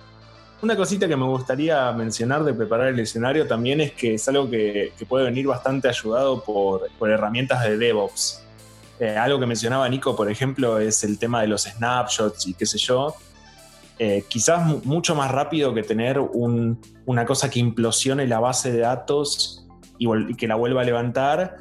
Una 0.61 0.75
cosita 0.75 1.07
que 1.07 1.15
me 1.15 1.25
gustaría 1.25 1.91
mencionar 1.91 2.43
de 2.43 2.53
preparar 2.53 2.89
el 2.89 2.99
escenario 2.99 3.47
también 3.47 3.81
es 3.81 3.93
que 3.93 4.13
es 4.13 4.27
algo 4.27 4.47
que, 4.47 4.93
puede 5.09 5.25
venir 5.25 5.47
bastante 5.47 5.89
ayudado 5.89 6.43
por, 6.43 6.87
herramientas 7.09 7.63
de 7.63 7.77
DevOps. 7.77 8.43
Eh, 8.99 9.17
algo 9.17 9.39
que 9.39 9.47
mencionaba 9.47 9.89
Nico, 9.89 10.15
por 10.15 10.29
ejemplo, 10.29 10.77
es 10.77 11.03
el 11.03 11.17
tema 11.17 11.41
de 11.41 11.47
los 11.47 11.63
snapshots 11.63 12.45
y 12.45 12.53
qué 12.53 12.67
sé 12.67 12.77
yo. 12.77 13.15
Eh, 13.97 14.25
quizás 14.27 14.85
mucho 14.85 15.15
más 15.15 15.31
rápido 15.31 15.73
que 15.73 15.81
tener 15.81 16.19
una 16.19 17.25
cosa 17.25 17.49
que 17.49 17.59
implosione 17.59 18.27
la 18.27 18.39
base 18.39 18.71
de 18.71 18.81
datos 18.81 19.67
y, 19.97 20.35
que 20.35 20.47
la 20.47 20.55
vuelva 20.55 20.81
a 20.81 20.83
levantar, 20.83 21.57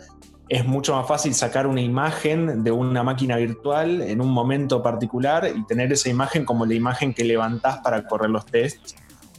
es 0.51 0.67
mucho 0.67 0.97
más 0.97 1.07
fácil 1.07 1.33
sacar 1.33 1.69
una 1.69 1.81
imagen 1.81 2.65
de 2.65 2.73
una 2.73 3.05
máquina 3.05 3.37
virtual 3.37 4.03
en 4.03 4.21
un 4.21 4.31
momento 4.31 4.83
particular 4.83 5.49
y 5.55 5.65
tener 5.65 5.93
esa 5.93 6.09
imagen 6.09 6.45
como 6.45 6.67
la 6.67 6.75
imagen 6.75 7.15
que 7.15 7.25
levantás 7.25 7.79
para 7.79 8.05
correr 8.09 8.31
los 8.31 8.45
tests 8.45 8.97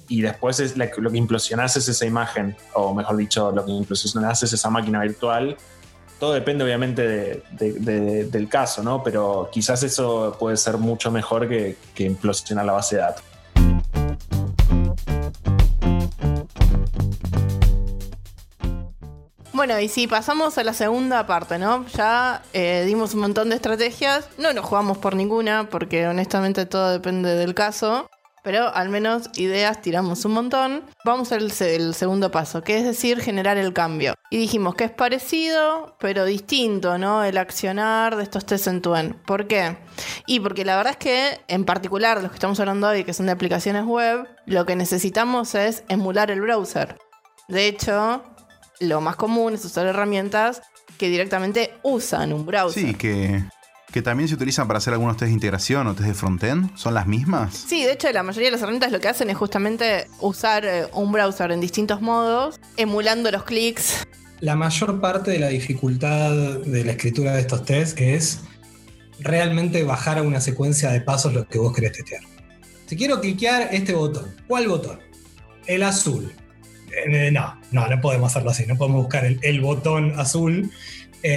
y 0.07 0.21
después 0.21 0.61
es 0.61 0.77
lo 0.77 1.11
que 1.11 1.17
implosionás 1.17 1.75
es 1.75 1.89
esa 1.89 2.05
imagen, 2.05 2.55
o 2.73 2.93
mejor 2.93 3.17
dicho, 3.17 3.51
lo 3.51 3.65
que 3.65 3.71
implosionás 3.71 4.41
es 4.43 4.53
esa 4.53 4.69
máquina 4.69 5.01
virtual. 5.01 5.57
Todo 6.17 6.33
depende 6.33 6.63
obviamente 6.63 7.43
del 7.59 8.49
caso, 8.49 8.81
¿no? 8.81 9.03
Pero 9.03 9.49
quizás 9.51 9.83
eso 9.83 10.37
puede 10.39 10.55
ser 10.55 10.77
mucho 10.77 11.11
mejor 11.11 11.47
que, 11.47 11.75
que 11.93 12.03
implosionar 12.03 12.65
la 12.65 12.73
base 12.73 12.95
de 12.95 13.01
datos. 13.01 13.23
Bueno, 19.61 19.79
y 19.79 19.89
si 19.89 20.07
pasamos 20.07 20.57
a 20.57 20.63
la 20.63 20.73
segunda 20.73 21.27
parte, 21.27 21.59
¿no? 21.59 21.85
Ya 21.89 22.41
eh, 22.51 22.83
dimos 22.87 23.13
un 23.13 23.19
montón 23.19 23.49
de 23.49 23.57
estrategias. 23.57 24.27
No 24.39 24.53
nos 24.53 24.65
jugamos 24.65 24.97
por 24.97 25.15
ninguna, 25.15 25.69
porque 25.69 26.07
honestamente 26.07 26.65
todo 26.65 26.89
depende 26.89 27.35
del 27.35 27.53
caso. 27.53 28.09
Pero 28.43 28.73
al 28.73 28.89
menos 28.89 29.29
ideas 29.35 29.79
tiramos 29.83 30.25
un 30.25 30.31
montón. 30.31 30.83
Vamos 31.05 31.31
al 31.31 31.53
el 31.59 31.93
segundo 31.93 32.31
paso, 32.31 32.63
que 32.63 32.79
es 32.79 32.85
decir, 32.85 33.21
generar 33.21 33.59
el 33.59 33.71
cambio. 33.71 34.15
Y 34.31 34.39
dijimos 34.39 34.73
que 34.73 34.85
es 34.85 34.91
parecido, 34.91 35.95
pero 35.99 36.25
distinto, 36.25 36.97
¿no? 36.97 37.23
El 37.23 37.37
accionar 37.37 38.15
de 38.15 38.23
estos 38.23 38.47
test 38.47 38.65
en 38.65 38.81
tu 38.81 38.95
end. 38.95 39.13
¿Por 39.27 39.45
qué? 39.45 39.77
Y 40.25 40.39
porque 40.39 40.65
la 40.65 40.75
verdad 40.75 40.93
es 40.93 40.97
que, 40.97 41.39
en 41.47 41.65
particular, 41.65 42.19
los 42.19 42.31
que 42.31 42.37
estamos 42.37 42.59
hablando 42.59 42.87
hoy, 42.87 43.03
que 43.03 43.13
son 43.13 43.27
de 43.27 43.33
aplicaciones 43.33 43.85
web, 43.85 44.27
lo 44.47 44.65
que 44.65 44.75
necesitamos 44.75 45.53
es 45.53 45.83
emular 45.87 46.31
el 46.31 46.41
browser. 46.41 46.97
De 47.51 47.67
hecho, 47.67 48.23
lo 48.81 48.99
más 48.99 49.15
común 49.15 49.53
es 49.53 49.63
usar 49.63 49.85
herramientas 49.85 50.61
que 50.97 51.09
directamente 51.09 51.71
usan 51.83 52.33
un 52.33 52.45
browser. 52.45 52.83
Sí, 52.83 52.93
que, 52.95 53.43
que 53.91 54.01
también 54.01 54.27
se 54.27 54.35
utilizan 54.35 54.67
para 54.67 54.79
hacer 54.79 54.93
algunos 54.93 55.17
test 55.17 55.27
de 55.27 55.33
integración 55.33 55.87
o 55.87 55.93
test 55.93 56.07
de 56.07 56.13
frontend. 56.13 56.75
¿Son 56.75 56.93
las 56.93 57.07
mismas? 57.07 57.55
Sí, 57.55 57.83
de 57.83 57.93
hecho 57.93 58.11
la 58.11 58.23
mayoría 58.23 58.47
de 58.47 58.51
las 58.51 58.61
herramientas 58.61 58.91
lo 58.91 58.99
que 58.99 59.07
hacen 59.07 59.29
es 59.29 59.37
justamente 59.37 60.07
usar 60.19 60.65
eh, 60.65 60.87
un 60.93 61.11
browser 61.11 61.51
en 61.51 61.61
distintos 61.61 62.01
modos, 62.01 62.59
emulando 62.75 63.31
los 63.31 63.43
clics. 63.43 64.05
La 64.39 64.55
mayor 64.55 64.99
parte 64.99 65.31
de 65.31 65.39
la 65.39 65.49
dificultad 65.49 66.31
de 66.31 66.83
la 66.83 66.93
escritura 66.93 67.33
de 67.33 67.41
estos 67.41 67.63
tests 67.63 68.01
es 68.01 68.39
realmente 69.19 69.83
bajar 69.83 70.17
a 70.17 70.23
una 70.23 70.41
secuencia 70.41 70.89
de 70.91 71.01
pasos 71.01 71.33
lo 71.33 71.47
que 71.47 71.59
vos 71.59 71.73
querés 71.73 71.93
testear. 71.93 72.23
Si 72.87 72.97
quiero 72.97 73.21
cliquear 73.21 73.69
este 73.71 73.93
botón, 73.93 74.35
¿cuál 74.47 74.67
botón? 74.67 74.99
El 75.67 75.83
azul. 75.83 76.33
No, 77.31 77.57
no, 77.71 77.87
no 77.87 78.01
podemos 78.01 78.31
hacerlo 78.31 78.51
así, 78.51 78.65
no 78.65 78.77
podemos 78.77 79.03
buscar 79.03 79.25
el, 79.25 79.61
botón 79.61 80.13
azul. 80.19 80.71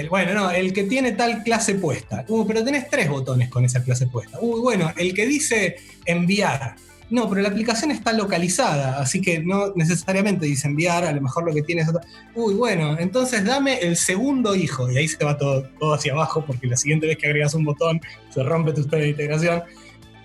bueno, 0.09 0.33
no, 0.33 0.51
el 0.51 0.73
que 0.73 0.83
tiene 0.83 1.13
tal 1.13 1.43
clase 1.43 1.75
puesta. 1.75 2.25
Uh, 2.27 2.45
pero 2.45 2.63
tenés 2.63 2.89
tres 2.89 3.09
botones 3.09 3.49
con 3.49 3.65
esa 3.65 3.83
clase 3.83 4.07
puesta. 4.07 4.37
Uy, 4.41 4.61
bueno, 4.61 4.91
el 4.97 5.13
que 5.13 5.25
dice 5.25 5.77
enviar. 6.05 6.75
No, 7.09 7.29
pero 7.29 7.41
la 7.41 7.49
aplicación 7.49 7.91
está 7.91 8.13
localizada, 8.13 8.99
así 8.99 9.21
que 9.21 9.39
no 9.39 9.73
necesariamente 9.75 10.47
dice 10.47 10.67
enviar, 10.67 11.05
a 11.05 11.11
lo 11.11 11.21
mejor 11.21 11.45
lo 11.45 11.53
que 11.53 11.61
tiene 11.61 11.83
es 11.83 11.89
otro. 11.89 12.01
Uy, 12.33 12.55
bueno, 12.55 12.97
entonces 12.97 13.43
dame 13.45 13.77
el 13.79 13.95
segundo 13.95 14.55
hijo, 14.55 14.89
y 14.91 14.97
ahí 14.97 15.07
se 15.07 15.23
va 15.23 15.37
todo, 15.37 15.63
todo 15.79 15.93
hacia 15.93 16.13
abajo, 16.13 16.43
porque 16.45 16.65
la 16.65 16.77
siguiente 16.77 17.05
vez 17.05 17.17
que 17.17 17.27
agregas 17.27 17.53
un 17.53 17.63
botón 17.63 18.01
se 18.33 18.41
rompe 18.41 18.73
tu 18.73 18.81
historia 18.81 19.05
de 19.05 19.11
integración. 19.11 19.63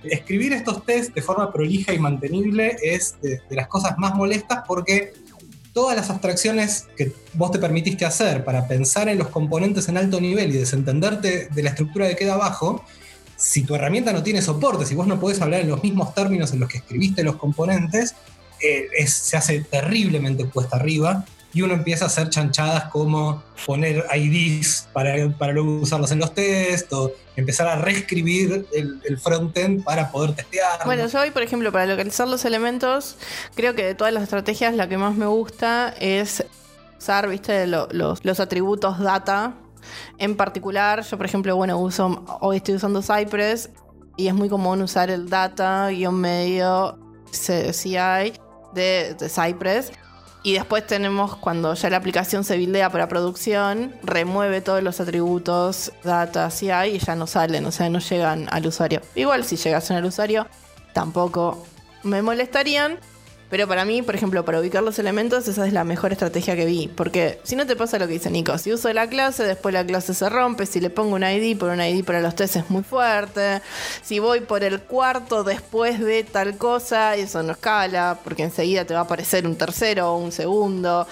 Escribir 0.02 0.52
estos 0.52 0.84
tests 0.84 1.14
de 1.14 1.22
forma 1.22 1.52
prolija 1.52 1.92
y 1.92 1.98
mantenible 1.98 2.76
es 2.82 3.16
de 3.20 3.40
las 3.50 3.68
cosas 3.68 3.98
más 3.98 4.14
molestas 4.14 4.60
porque 4.66 5.12
todas 5.72 5.96
las 5.96 6.10
abstracciones 6.10 6.86
que 6.96 7.12
vos 7.34 7.50
te 7.50 7.58
permitiste 7.58 8.04
hacer 8.04 8.44
para 8.44 8.66
pensar 8.66 9.08
en 9.08 9.18
los 9.18 9.28
componentes 9.28 9.88
en 9.88 9.96
alto 9.96 10.20
nivel 10.20 10.50
y 10.50 10.58
desentenderte 10.58 11.48
de 11.48 11.62
la 11.62 11.70
estructura 11.70 12.08
que 12.08 12.16
queda 12.16 12.34
abajo, 12.34 12.84
si 13.36 13.62
tu 13.62 13.74
herramienta 13.74 14.12
no 14.12 14.22
tiene 14.22 14.42
soporte, 14.42 14.84
si 14.84 14.94
vos 14.94 15.06
no 15.06 15.20
podés 15.20 15.40
hablar 15.40 15.60
en 15.60 15.68
los 15.68 15.82
mismos 15.82 16.14
términos 16.14 16.52
en 16.52 16.60
los 16.60 16.68
que 16.68 16.78
escribiste 16.78 17.22
los 17.22 17.36
componentes, 17.36 18.14
eh, 18.60 19.06
se 19.06 19.36
hace 19.36 19.60
terriblemente 19.60 20.44
puesta 20.44 20.76
arriba 20.76 21.24
y 21.52 21.62
uno 21.62 21.74
empieza 21.74 22.04
a 22.04 22.08
hacer 22.08 22.30
chanchadas 22.30 22.84
como 22.84 23.42
poner 23.66 24.04
IDs 24.14 24.88
para, 24.92 25.28
para 25.36 25.52
luego 25.52 25.80
usarlos 25.80 26.10
en 26.12 26.20
los 26.20 26.34
test 26.34 26.92
o 26.92 27.12
empezar 27.36 27.66
a 27.66 27.76
reescribir 27.76 28.66
el, 28.72 29.00
el 29.04 29.18
frontend 29.18 29.82
para 29.82 30.10
poder 30.10 30.34
testear. 30.34 30.84
Bueno, 30.84 31.06
yo 31.06 31.20
hoy, 31.20 31.30
por 31.30 31.42
ejemplo, 31.42 31.72
para 31.72 31.86
localizar 31.86 32.28
los 32.28 32.44
elementos, 32.44 33.16
creo 33.54 33.74
que 33.74 33.84
de 33.84 33.94
todas 33.94 34.12
las 34.12 34.22
estrategias 34.22 34.74
la 34.74 34.88
que 34.88 34.96
más 34.96 35.16
me 35.16 35.26
gusta 35.26 35.94
es 35.98 36.44
usar, 36.98 37.28
viste, 37.28 37.66
los, 37.66 37.88
los 37.92 38.40
atributos 38.40 38.98
data. 38.98 39.54
En 40.18 40.36
particular, 40.36 41.02
yo 41.02 41.16
por 41.16 41.26
ejemplo, 41.26 41.56
bueno, 41.56 41.78
uso, 41.78 42.24
hoy 42.40 42.58
estoy 42.58 42.74
usando 42.76 43.02
Cypress 43.02 43.70
y 44.16 44.28
es 44.28 44.34
muy 44.34 44.48
común 44.48 44.82
usar 44.82 45.10
el 45.10 45.28
data 45.28 45.88
guion 45.88 46.14
medio 46.14 46.98
CI 47.32 48.34
de 48.74 49.16
Cypress 49.18 49.92
y 50.42 50.54
después 50.54 50.86
tenemos 50.86 51.36
cuando 51.36 51.74
ya 51.74 51.90
la 51.90 51.96
aplicación 51.98 52.44
se 52.44 52.56
bildea 52.56 52.90
para 52.90 53.08
producción, 53.08 53.94
remueve 54.02 54.60
todos 54.60 54.82
los 54.82 55.00
atributos, 55.00 55.92
data, 56.02 56.50
CI 56.50 56.94
y 56.94 56.98
ya 56.98 57.14
no 57.14 57.26
salen, 57.26 57.66
o 57.66 57.72
sea, 57.72 57.88
no 57.90 57.98
llegan 57.98 58.48
al 58.50 58.66
usuario. 58.66 59.02
Igual 59.14 59.44
si 59.44 59.56
llegasen 59.56 59.96
al 59.96 60.04
usuario, 60.04 60.46
tampoco 60.92 61.66
me 62.02 62.22
molestarían, 62.22 62.98
pero 63.50 63.66
para 63.66 63.84
mí, 63.84 64.00
por 64.00 64.14
ejemplo, 64.14 64.44
para 64.44 64.60
ubicar 64.60 64.84
los 64.84 65.00
elementos, 65.00 65.48
esa 65.48 65.66
es 65.66 65.72
la 65.72 65.82
mejor 65.82 66.12
estrategia 66.12 66.54
que 66.54 66.66
vi. 66.66 66.88
Porque 66.88 67.40
si 67.42 67.56
no 67.56 67.66
te 67.66 67.74
pasa 67.74 67.98
lo 67.98 68.06
que 68.06 68.12
dice 68.12 68.30
Nico, 68.30 68.56
si 68.58 68.72
uso 68.72 68.92
la 68.92 69.08
clase, 69.08 69.42
después 69.42 69.72
la 69.72 69.84
clase 69.84 70.14
se 70.14 70.28
rompe. 70.28 70.66
Si 70.66 70.80
le 70.80 70.88
pongo 70.88 71.16
un 71.16 71.24
ID, 71.24 71.58
por 71.58 71.70
un 71.70 71.80
ID 71.80 72.04
para 72.04 72.20
los 72.20 72.36
test 72.36 72.56
es 72.56 72.70
muy 72.70 72.84
fuerte. 72.84 73.60
Si 74.02 74.20
voy 74.20 74.40
por 74.40 74.62
el 74.62 74.80
cuarto 74.82 75.42
después 75.42 75.98
de 75.98 76.22
tal 76.22 76.56
cosa, 76.58 77.16
eso 77.16 77.42
no 77.42 77.52
escala, 77.52 78.20
porque 78.22 78.44
enseguida 78.44 78.84
te 78.84 78.94
va 78.94 79.00
a 79.00 79.02
aparecer 79.02 79.44
un 79.44 79.56
tercero 79.56 80.12
o 80.12 80.18
un 80.18 80.30
segundo. 80.30 81.08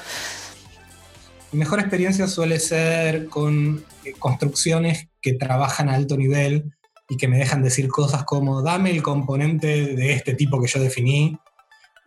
Mi 1.51 1.59
mejor 1.59 1.81
experiencia 1.81 2.29
suele 2.29 2.61
ser 2.61 3.27
con 3.27 3.85
eh, 4.05 4.13
construcciones 4.17 5.09
que 5.21 5.33
trabajan 5.33 5.89
a 5.89 5.95
alto 5.95 6.17
nivel 6.17 6.73
y 7.09 7.17
que 7.17 7.27
me 7.27 7.39
dejan 7.39 7.65
decir 7.65 7.89
cosas 7.89 8.23
como 8.23 8.63
dame 8.63 8.91
el 8.91 9.03
componente 9.03 9.67
de 9.97 10.13
este 10.13 10.35
tipo 10.35 10.61
que 10.61 10.69
yo 10.69 10.79
definí 10.79 11.37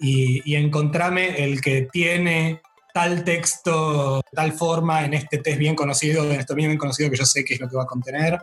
y, 0.01 0.55
encontrame 0.55 1.43
el 1.43 1.61
que 1.61 1.87
tiene 1.91 2.61
tal 2.93 3.23
texto, 3.23 4.21
tal 4.33 4.51
forma 4.51 5.05
en 5.05 5.13
este 5.13 5.37
test 5.37 5.59
bien 5.59 5.75
conocido, 5.75 6.23
en 6.25 6.39
esto 6.39 6.55
bien 6.55 6.77
conocido 6.77 7.09
que 7.09 7.17
yo 7.17 7.25
sé 7.25 7.45
qué 7.45 7.53
es 7.53 7.61
lo 7.61 7.69
que 7.69 7.77
va 7.77 7.83
a 7.83 7.87
contener. 7.87 8.39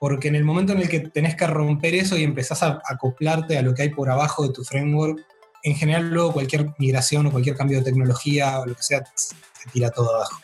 Porque 0.00 0.28
en 0.28 0.34
el 0.34 0.44
momento 0.44 0.72
en 0.72 0.80
el 0.80 0.88
que 0.88 1.00
tenés 1.00 1.36
que 1.36 1.46
romper 1.46 1.94
eso 1.94 2.16
y 2.16 2.24
empezás 2.24 2.62
a 2.62 2.82
acoplarte 2.88 3.56
a 3.56 3.62
lo 3.62 3.74
que 3.74 3.82
hay 3.82 3.88
por 3.90 4.10
abajo 4.10 4.46
de 4.46 4.52
tu 4.52 4.64
framework, 4.64 5.20
en 5.62 5.76
general 5.76 6.10
luego 6.10 6.32
cualquier 6.32 6.70
migración 6.78 7.26
o 7.26 7.30
cualquier 7.30 7.56
cambio 7.56 7.78
de 7.78 7.84
tecnología 7.84 8.60
o 8.60 8.66
lo 8.66 8.74
que 8.74 8.82
sea, 8.82 9.04
se 9.14 9.34
tira 9.72 9.90
todo 9.90 10.14
abajo. 10.14 10.43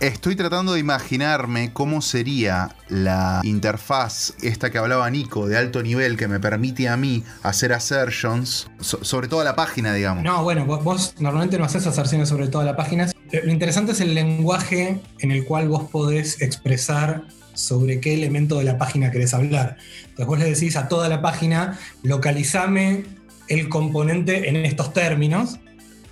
Estoy 0.00 0.36
tratando 0.36 0.74
de 0.74 0.80
imaginarme 0.80 1.72
cómo 1.72 2.00
sería 2.02 2.76
la 2.88 3.40
interfaz, 3.42 4.34
esta 4.42 4.70
que 4.70 4.78
hablaba 4.78 5.10
Nico, 5.10 5.48
de 5.48 5.58
alto 5.58 5.82
nivel, 5.82 6.16
que 6.16 6.28
me 6.28 6.38
permite 6.38 6.88
a 6.88 6.96
mí 6.96 7.24
hacer 7.42 7.72
assertions 7.72 8.68
sobre 8.80 9.26
toda 9.26 9.42
la 9.42 9.56
página, 9.56 9.92
digamos. 9.92 10.22
No, 10.22 10.44
bueno, 10.44 10.66
vos, 10.66 11.14
normalmente 11.18 11.58
no 11.58 11.64
haces 11.64 11.84
asserciones 11.84 12.28
sobre 12.28 12.46
toda 12.46 12.64
la 12.64 12.76
página. 12.76 13.10
Lo 13.32 13.50
interesante 13.50 13.90
es 13.90 14.00
el 14.00 14.14
lenguaje 14.14 15.00
en 15.18 15.32
el 15.32 15.44
cual 15.44 15.68
vos 15.68 15.90
podés 15.90 16.40
expresar 16.42 17.24
sobre 17.54 17.98
qué 17.98 18.14
elemento 18.14 18.56
de 18.58 18.64
la 18.64 18.78
página 18.78 19.10
querés 19.10 19.34
hablar. 19.34 19.78
Entonces 20.02 20.26
vos 20.26 20.38
le 20.38 20.44
decís 20.44 20.76
a 20.76 20.86
toda 20.86 21.08
la 21.08 21.22
página, 21.22 21.76
localizame 22.04 23.04
el 23.48 23.68
componente 23.68 24.48
en 24.48 24.54
estos 24.64 24.92
términos 24.92 25.58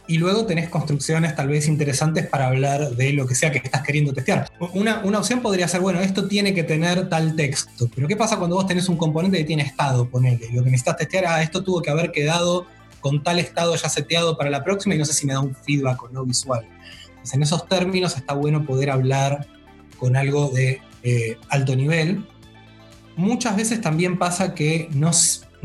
y 0.09 0.19
luego 0.19 0.47
tenés 0.47 0.69
construcciones 0.69 1.35
tal 1.35 1.49
vez 1.49 1.69
interesantes 1.69 2.27
para 2.27 2.47
hablar 2.47 2.91
de 2.91 3.13
lo 3.13 3.27
que 3.27 3.35
sea 3.35 3.51
que 3.51 3.59
estás 3.59 3.83
queriendo 3.83 4.13
testear. 4.13 4.51
Una, 4.75 5.01
opción 5.19 5.41
podría 5.41 5.67
ser, 5.69 5.81
bueno, 5.81 6.01
esto 6.01 6.29
tiene 6.29 6.55
que 6.55 6.63
tener 6.63 7.09
tal 7.09 7.35
texto, 7.35 7.91
pero 7.95 8.07
¿qué 8.07 8.17
pasa 8.17 8.37
cuando 8.37 8.57
vos 8.57 8.67
tenés 8.67 8.89
un 8.89 8.97
componente 8.97 9.39
que 9.39 9.45
tiene 9.45 9.63
estado, 9.63 10.09
ponele? 10.09 10.49
Lo 10.53 10.63
que 10.63 10.71
necesitas 10.71 10.97
testear, 10.97 11.27
ah, 11.27 11.43
esto 11.43 11.63
tuvo 11.65 11.83
que 11.83 11.91
haber 11.91 12.13
quedado 12.13 12.67
con 13.01 13.23
tal 13.23 13.39
estado 13.39 13.75
ya 13.77 13.89
seteado 13.89 14.37
para 14.37 14.51
la 14.51 14.65
próxima 14.65 14.95
y 14.95 14.99
no 14.99 15.05
sé 15.05 15.13
si 15.13 15.27
me 15.27 15.33
da 15.33 15.41
un 15.41 15.55
feedback 15.55 16.03
o 16.03 16.09
no 16.09 16.25
visual. 16.25 16.67
En 17.33 17.43
esos 17.43 17.69
términos 17.69 18.17
está 18.17 18.35
bueno 18.35 18.65
poder 18.65 18.91
hablar 18.91 19.47
con 19.99 20.17
algo 20.17 20.49
de 20.51 20.81
eh, 21.03 21.39
alto 21.49 21.75
nivel. 21.75 22.27
Muchas 23.17 23.57
veces 23.57 23.81
también 23.81 24.19
pasa 24.19 24.55
que 24.55 24.89
no, 24.93 25.11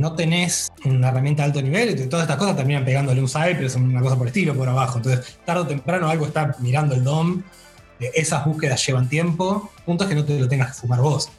no 0.02 0.14
tenés 0.16 0.72
una 0.84 1.10
herramienta 1.10 1.44
de 1.44 1.48
alto 1.48 1.62
nivel 1.62 1.92
y 1.92 2.08
todas 2.08 2.24
estas 2.24 2.38
cosas 2.38 2.56
terminan 2.56 2.84
pegándole 2.84 3.22
un 3.22 3.30
Cypress 3.30 3.76
una 3.76 4.02
cosa 4.02 4.18
por 4.18 4.28
estilo 4.28 4.56
por 4.56 4.68
abajo. 4.68 4.98
Entonces, 4.98 5.38
tarde 5.46 5.62
o 5.62 5.68
temprano 5.68 6.10
algo 6.10 6.26
está 6.26 6.56
mirando 6.60 6.96
el 6.96 7.04
DOM. 7.04 7.44
Esas 8.00 8.44
búsquedas 8.44 8.86
llevan 8.86 9.08
tiempo. 9.08 9.72
Punto 9.86 10.04
es 10.04 10.10
que 10.10 10.16
no 10.16 10.26
te 10.26 10.40
lo 10.40 10.50
tengas 10.50 10.70
que 10.70 10.82
fumar 10.82 11.02
vos. 11.02 11.30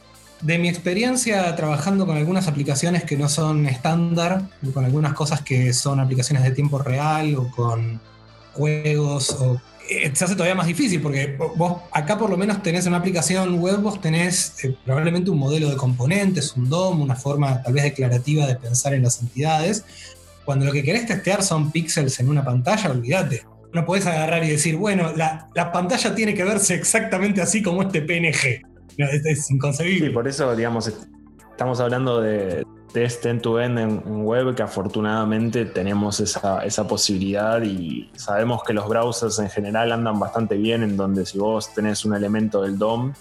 De 0.41 0.57
mi 0.57 0.69
experiencia 0.69 1.53
trabajando 1.55 2.05
con 2.05 2.17
algunas 2.17 2.47
aplicaciones 2.47 3.03
que 3.03 3.17
no 3.17 3.27
son 3.27 3.65
estándar, 3.65 4.43
con 4.73 4.85
algunas 4.85 5.13
cosas 5.13 5.41
que 5.41 5.73
son 5.73 5.99
aplicaciones 5.99 6.43
de 6.43 6.51
tiempo 6.51 6.79
real 6.79 7.35
o 7.35 7.51
con 7.51 7.99
juegos 8.53 9.31
o 9.31 9.55
eh, 9.55 9.59
se 10.13 10.25
hace 10.25 10.33
todavía 10.33 10.55
más 10.55 10.67
difícil 10.67 11.01
porque 11.01 11.37
vos 11.55 11.81
acá 11.91 12.17
por 12.17 12.29
lo 12.29 12.37
menos 12.37 12.61
tenés 12.63 12.85
una 12.87 12.97
aplicación 12.97 13.59
web, 13.59 13.81
vos 13.81 13.99
tenés 13.99 14.63
eh, 14.63 14.75
probablemente 14.85 15.29
un 15.29 15.37
modelo 15.37 15.69
de 15.69 15.75
componentes, 15.75 16.55
un 16.55 16.69
DOM, 16.69 17.01
una 17.01 17.15
forma 17.15 17.61
tal 17.61 17.73
vez 17.73 17.83
declarativa 17.83 18.47
de 18.47 18.55
pensar 18.55 18.93
en 18.93 19.03
las 19.03 19.21
entidades. 19.21 19.85
Cuando 20.45 20.65
lo 20.65 20.71
que 20.71 20.83
querés 20.83 21.05
testear 21.05 21.43
son 21.43 21.71
píxeles 21.71 22.19
en 22.19 22.29
una 22.29 22.43
pantalla, 22.43 22.91
olvídate. 22.91 23.43
No 23.73 23.85
podés 23.85 24.05
agarrar 24.05 24.43
y 24.43 24.49
decir, 24.49 24.75
bueno, 24.75 25.13
la, 25.15 25.49
la, 25.55 25.71
pantalla 25.71 26.13
tiene 26.13 26.33
que 26.33 26.43
verse 26.43 26.75
exactamente 26.75 27.41
así 27.41 27.63
como 27.63 27.81
este 27.81 28.01
PNG. 28.01 28.61
es, 28.97 29.25
es 29.25 29.51
inconcebible. 29.51 30.07
Sí, 30.07 30.13
por 30.13 30.27
eso, 30.27 30.55
digamos, 30.55 30.91
estamos 31.51 31.79
hablando 31.79 32.21
de, 32.21 32.63
test 32.93 33.25
end-to-end 33.25 33.79
en, 33.79 34.23
web, 34.23 34.55
que 34.55 34.63
afortunadamente 34.63 35.65
tenemos 35.65 36.19
esa, 36.19 36.87
posibilidad 36.87 37.61
y 37.63 38.09
sabemos 38.15 38.63
que 38.63 38.73
los 38.73 38.87
browsers 38.87 39.39
en 39.39 39.49
general 39.49 39.91
andan 39.91 40.19
bastante 40.19 40.55
bien, 40.55 40.83
en 40.83 40.95
donde 40.95 41.25
si 41.25 41.39
vos 41.39 41.73
tenés 41.73 42.05
un 42.05 42.15
elemento 42.15 42.61
del 42.61 42.77
DOM, 42.77 43.13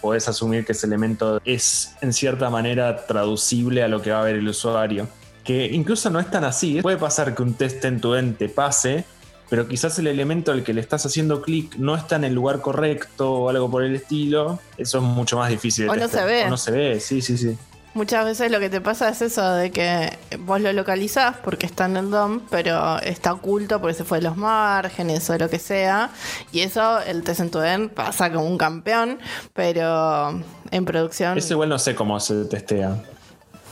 podés 0.00 0.28
asumir 0.28 0.64
que 0.64 0.72
ese 0.72 0.86
elemento 0.86 1.40
es 1.44 1.96
en 2.00 2.12
cierta 2.12 2.48
manera 2.48 3.06
traducible 3.06 3.82
a 3.82 3.88
lo 3.88 4.00
que 4.00 4.12
va 4.12 4.20
a 4.20 4.24
ver 4.24 4.36
el 4.36 4.48
usuario. 4.48 5.08
Que 5.42 5.66
incluso 5.66 6.10
no 6.10 6.18
es 6.18 6.30
tan 6.30 6.44
así. 6.44 6.80
Puede 6.82 6.96
pasar 6.96 7.34
que 7.34 7.42
un 7.42 7.54
test 7.54 7.84
end-to-end 7.84 8.36
te 8.36 8.48
pase, 8.48 9.04
pero 9.48 9.68
quizás 9.68 9.98
el 9.98 10.08
elemento 10.08 10.52
al 10.52 10.64
que 10.64 10.74
le 10.74 10.80
estás 10.80 11.06
haciendo 11.06 11.42
clic 11.42 11.76
no 11.76 11.94
está 11.96 12.16
en 12.16 12.24
el 12.24 12.34
lugar 12.34 12.60
correcto 12.60 13.32
o 13.32 13.48
algo 13.48 13.70
por 13.70 13.84
el 13.84 13.94
estilo. 13.94 14.58
Eso 14.76 14.98
es 14.98 15.04
mucho 15.04 15.36
más 15.38 15.50
difícil. 15.50 15.86
De 15.86 15.90
o 15.90 15.96
no 15.96 16.08
se 16.08 16.24
ve. 16.24 16.44
O 16.46 16.50
no 16.50 16.56
se 16.56 16.70
ve, 16.72 17.00
sí, 17.00 17.20
sí, 17.20 17.38
sí. 17.38 17.56
Muchas 17.96 18.26
veces 18.26 18.52
lo 18.52 18.60
que 18.60 18.68
te 18.68 18.82
pasa 18.82 19.08
es 19.08 19.22
eso, 19.22 19.54
de 19.54 19.70
que 19.70 20.18
vos 20.40 20.60
lo 20.60 20.70
localizás 20.74 21.38
porque 21.42 21.64
está 21.64 21.86
en 21.86 21.96
el 21.96 22.10
DOM, 22.10 22.42
pero 22.50 23.00
está 23.00 23.32
oculto 23.32 23.80
porque 23.80 23.94
se 23.94 24.04
fue 24.04 24.18
de 24.18 24.24
los 24.24 24.36
márgenes 24.36 25.30
o 25.30 25.38
lo 25.38 25.48
que 25.48 25.58
sea. 25.58 26.10
Y 26.52 26.60
eso, 26.60 27.00
el 27.00 27.22
test 27.22 27.40
en 27.40 27.88
pasa 27.88 28.30
como 28.30 28.44
un 28.44 28.58
campeón, 28.58 29.18
pero 29.54 30.42
en 30.70 30.84
producción... 30.84 31.38
Eso 31.38 31.54
igual 31.54 31.70
no 31.70 31.78
sé 31.78 31.94
cómo 31.94 32.20
se 32.20 32.44
testea. 32.44 33.02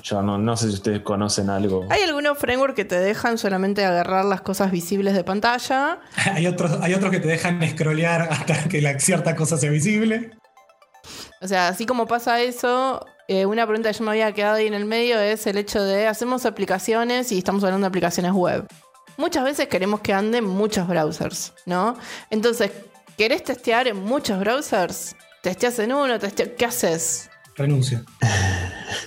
Yo 0.02 0.22
no, 0.22 0.38
no 0.38 0.56
sé 0.56 0.68
si 0.68 0.74
ustedes 0.76 1.02
conocen 1.02 1.50
algo. 1.50 1.86
Hay 1.90 2.00
algunos 2.00 2.38
frameworks 2.38 2.76
que 2.76 2.86
te 2.86 2.98
dejan 2.98 3.36
solamente 3.36 3.84
agarrar 3.84 4.24
las 4.24 4.40
cosas 4.40 4.70
visibles 4.70 5.12
de 5.12 5.22
pantalla. 5.22 5.98
hay, 6.32 6.46
otros, 6.46 6.78
hay 6.80 6.94
otros 6.94 7.10
que 7.10 7.20
te 7.20 7.28
dejan 7.28 7.60
scrollear 7.68 8.22
hasta 8.22 8.70
que 8.70 8.80
la 8.80 8.98
cierta 8.98 9.36
cosa 9.36 9.58
sea 9.58 9.70
visible. 9.70 10.30
O 11.42 11.46
sea, 11.46 11.68
así 11.68 11.84
como 11.84 12.06
pasa 12.06 12.40
eso, 12.40 13.04
eh, 13.28 13.46
una 13.46 13.66
pregunta 13.66 13.90
que 13.90 13.98
yo 13.98 14.04
me 14.04 14.10
había 14.10 14.32
quedado 14.32 14.56
ahí 14.56 14.66
en 14.66 14.74
el 14.74 14.84
medio 14.84 15.18
es 15.18 15.46
el 15.46 15.56
hecho 15.56 15.82
de 15.82 16.06
hacemos 16.06 16.44
aplicaciones 16.44 17.32
y 17.32 17.38
estamos 17.38 17.64
hablando 17.64 17.84
de 17.84 17.88
aplicaciones 17.88 18.32
web. 18.32 18.66
Muchas 19.16 19.44
veces 19.44 19.68
queremos 19.68 20.00
que 20.00 20.12
anden 20.12 20.44
muchos 20.44 20.86
browsers, 20.88 21.52
¿no? 21.66 21.96
Entonces, 22.30 22.70
¿querés 23.16 23.44
testear 23.44 23.88
en 23.88 23.96
muchos 23.96 24.38
browsers? 24.40 25.16
¿Testeas 25.42 25.78
en 25.78 25.92
uno? 25.92 26.18
¿Qué 26.58 26.64
haces? 26.64 27.30
Renuncio. 27.56 28.04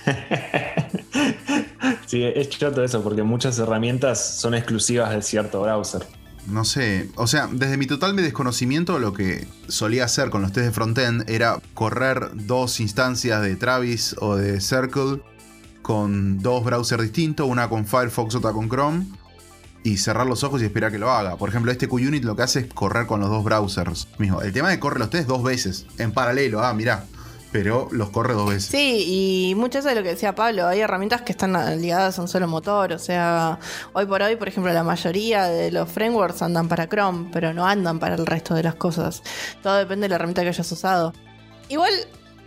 sí, 2.06 2.24
es 2.24 2.48
choto 2.48 2.82
eso, 2.82 3.02
porque 3.02 3.22
muchas 3.22 3.58
herramientas 3.58 4.40
son 4.40 4.54
exclusivas 4.54 5.10
de 5.10 5.22
cierto 5.22 5.62
browser 5.62 6.06
no 6.48 6.64
sé, 6.64 7.10
o 7.16 7.26
sea, 7.26 7.48
desde 7.50 7.76
mi 7.76 7.86
total 7.86 8.16
desconocimiento 8.16 8.98
lo 8.98 9.12
que 9.12 9.46
solía 9.68 10.04
hacer 10.04 10.30
con 10.30 10.42
los 10.42 10.52
test 10.52 10.66
de 10.66 10.72
frontend 10.72 11.28
era 11.28 11.60
correr 11.74 12.30
dos 12.34 12.80
instancias 12.80 13.42
de 13.42 13.56
Travis 13.56 14.16
o 14.18 14.36
de 14.36 14.60
Circle 14.60 15.20
con 15.82 16.40
dos 16.42 16.64
browsers 16.64 17.02
distintos, 17.02 17.48
una 17.48 17.68
con 17.68 17.86
Firefox, 17.86 18.34
otra 18.34 18.52
con 18.52 18.68
Chrome, 18.68 19.06
y 19.84 19.96
cerrar 19.98 20.26
los 20.26 20.44
ojos 20.44 20.60
y 20.60 20.64
esperar 20.64 20.92
que 20.92 20.98
lo 20.98 21.10
haga. 21.10 21.36
Por 21.36 21.48
ejemplo, 21.48 21.72
este 21.72 21.88
QUnit 21.88 22.24
lo 22.24 22.36
que 22.36 22.42
hace 22.42 22.60
es 22.60 22.66
correr 22.72 23.06
con 23.06 23.20
los 23.20 23.30
dos 23.30 23.44
browsers 23.44 24.08
mismo. 24.18 24.42
El 24.42 24.52
tema 24.52 24.70
que 24.70 24.78
corre 24.78 24.98
los 24.98 25.10
test 25.10 25.28
dos 25.28 25.42
veces, 25.42 25.86
en 25.98 26.12
paralelo. 26.12 26.62
Ah, 26.62 26.74
mirá, 26.74 27.04
pero 27.52 27.88
los 27.90 28.10
corre 28.10 28.34
dos 28.34 28.48
veces. 28.48 28.66
Sí, 28.70 29.50
y 29.50 29.54
mucho 29.54 29.80
de 29.80 29.94
lo 29.94 30.02
que 30.02 30.10
decía 30.10 30.34
Pablo, 30.34 30.66
hay 30.66 30.80
herramientas 30.80 31.22
que 31.22 31.32
están 31.32 31.52
ligadas 31.80 32.18
a 32.18 32.22
un 32.22 32.28
solo 32.28 32.46
motor, 32.46 32.92
o 32.92 32.98
sea, 32.98 33.58
hoy 33.92 34.06
por 34.06 34.22
hoy, 34.22 34.36
por 34.36 34.48
ejemplo, 34.48 34.72
la 34.72 34.84
mayoría 34.84 35.44
de 35.44 35.70
los 35.70 35.90
frameworks 35.90 36.42
andan 36.42 36.68
para 36.68 36.88
Chrome, 36.88 37.30
pero 37.32 37.52
no 37.54 37.66
andan 37.66 37.98
para 37.98 38.14
el 38.14 38.26
resto 38.26 38.54
de 38.54 38.62
las 38.62 38.74
cosas. 38.74 39.22
Todo 39.62 39.76
depende 39.76 40.04
de 40.04 40.10
la 40.10 40.14
herramienta 40.16 40.42
que 40.42 40.48
hayas 40.48 40.70
usado. 40.70 41.12
Igual, 41.68 41.92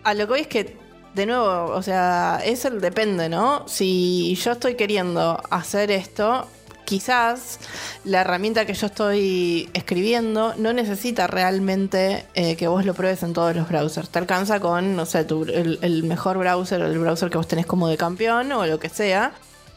a 0.04 0.14
lo 0.14 0.28
que 0.28 0.34
hoy 0.34 0.40
es 0.42 0.48
que, 0.48 0.78
de 1.14 1.26
nuevo, 1.26 1.72
o 1.74 1.82
sea, 1.82 2.42
es 2.44 2.66
el 2.66 2.82
depende, 2.82 3.30
¿no? 3.30 3.68
Si 3.68 4.36
yo 4.36 4.52
estoy 4.52 4.76
queriendo 4.76 5.42
hacer 5.50 5.92
esto, 5.92 6.48
quizás 6.92 7.58
la 8.04 8.20
herramienta 8.20 8.66
que 8.66 8.74
yo 8.74 8.88
estoy 8.88 9.70
escribiendo 9.72 10.54
no 10.58 10.74
necesita 10.74 11.26
realmente 11.26 12.26
eh, 12.34 12.58
que 12.58 12.68
vos 12.68 12.84
lo 12.86 12.94
pruebes 12.94 13.24
en 13.24 13.32
todos 13.32 13.56
los 13.56 13.70
browsers. 13.70 14.10
Te 14.10 14.20
alcanza 14.20 14.60
con, 14.60 14.98
no 14.98 15.06
sé, 15.06 15.20
el, 15.22 15.80
el, 15.82 16.04
mejor 16.04 16.38
browser 16.38 16.82
o 16.82 16.88
el 16.88 17.00
browser 17.00 17.30
que 17.30 17.38
vos 17.38 17.48
tenés 17.48 17.66
como 17.66 17.88
de 17.88 17.96
campeón 17.96 18.52
o 18.52 18.66
lo 18.66 18.78
que 18.78 18.90
sea. 18.90 19.32